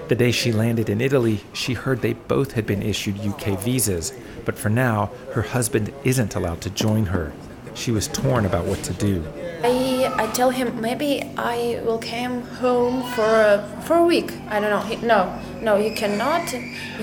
[0.09, 4.13] The day she landed in Italy, she heard they both had been issued UK visas,
[4.45, 7.33] but for now, her husband isn't allowed to join her.
[7.73, 9.23] She was torn about what to do.
[9.61, 14.31] I, I tell him maybe I will come home for a, for a week.
[14.49, 14.79] I don't know.
[14.79, 16.53] He, no, no, you cannot.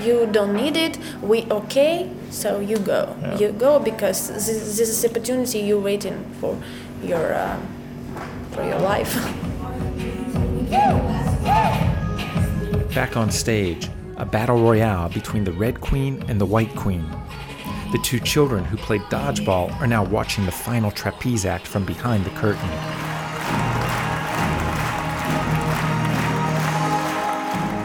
[0.01, 0.97] You don't need it.
[1.21, 3.15] We okay, so you go.
[3.21, 3.37] Yeah.
[3.37, 6.57] You go because this, this is the opportunity you're waiting for
[7.03, 7.59] your uh,
[8.51, 9.13] for your life.
[12.95, 17.05] Back on stage, a battle royale between the Red Queen and the White Queen.
[17.91, 22.25] The two children who played dodgeball are now watching the final trapeze act from behind
[22.25, 22.69] the curtain.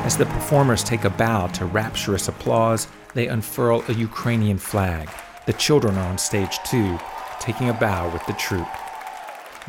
[0.04, 5.08] As the performers take a bow to rapturous applause, they unfurl a Ukrainian flag.
[5.46, 6.98] The children are on stage too,
[7.38, 8.66] taking a bow with the troupe.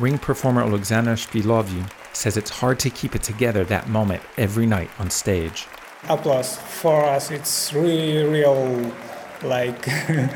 [0.00, 4.90] Ring performer Alexander Shpilovy says it's hard to keep it together that moment every night
[4.98, 5.68] on stage.
[6.08, 8.92] Applause for us, it's really real
[9.44, 9.88] like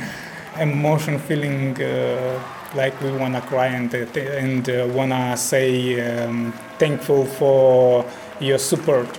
[0.58, 2.42] emotion feeling uh,
[2.74, 8.04] like we want to cry and, and uh, want to say um, thankful for
[8.40, 9.18] your support.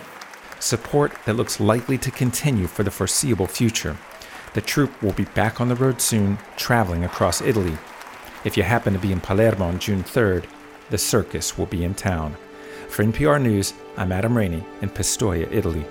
[0.59, 3.97] Support that looks likely to continue for the foreseeable future.
[4.53, 7.77] The troupe will be back on the road soon, traveling across Italy.
[8.43, 10.45] If you happen to be in Palermo on June 3rd,
[10.89, 12.35] the circus will be in town.
[12.87, 15.85] For NPR News, I'm Adam Raney in Pistoia, Italy.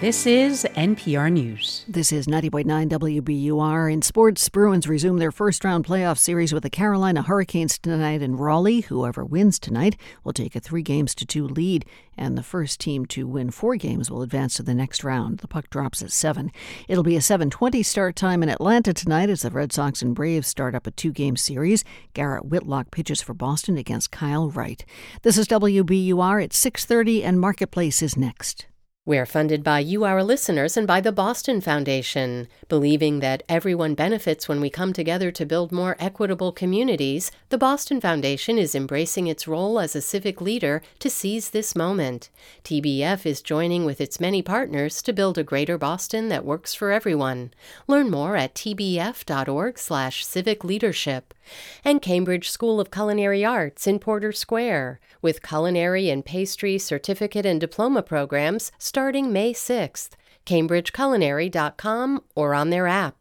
[0.00, 1.84] This is NPR News.
[1.86, 3.92] This is 90.9 WBUR.
[3.92, 8.36] In sports, Bruins resume their first round playoff series with the Carolina Hurricanes tonight in
[8.36, 8.80] Raleigh.
[8.80, 11.84] Whoever wins tonight will take a three games to two lead,
[12.16, 15.40] and the first team to win four games will advance to the next round.
[15.40, 16.50] The puck drops at 7.
[16.88, 20.48] It'll be a 7:20 start time in Atlanta tonight as the Red Sox and Braves
[20.48, 21.84] start up a two-game series.
[22.14, 24.82] Garrett Whitlock pitches for Boston against Kyle Wright.
[25.24, 28.64] This is WBUR at 6:30 and Marketplace is next.
[29.06, 32.48] We're funded by you, our listeners, and by the Boston Foundation.
[32.68, 38.02] Believing that everyone benefits when we come together to build more equitable communities, the Boston
[38.02, 42.28] Foundation is embracing its role as a civic leader to seize this moment.
[42.62, 46.92] TBF is joining with its many partners to build a greater Boston that works for
[46.92, 47.54] everyone.
[47.86, 51.32] Learn more at tbf.org/civic leadership
[51.86, 57.60] and Cambridge School of Culinary Arts in Porter Square, with culinary and pastry certificate and
[57.60, 60.10] diploma programs starting May 6th.
[60.46, 63.16] CambridgeCulinary.com or on their app.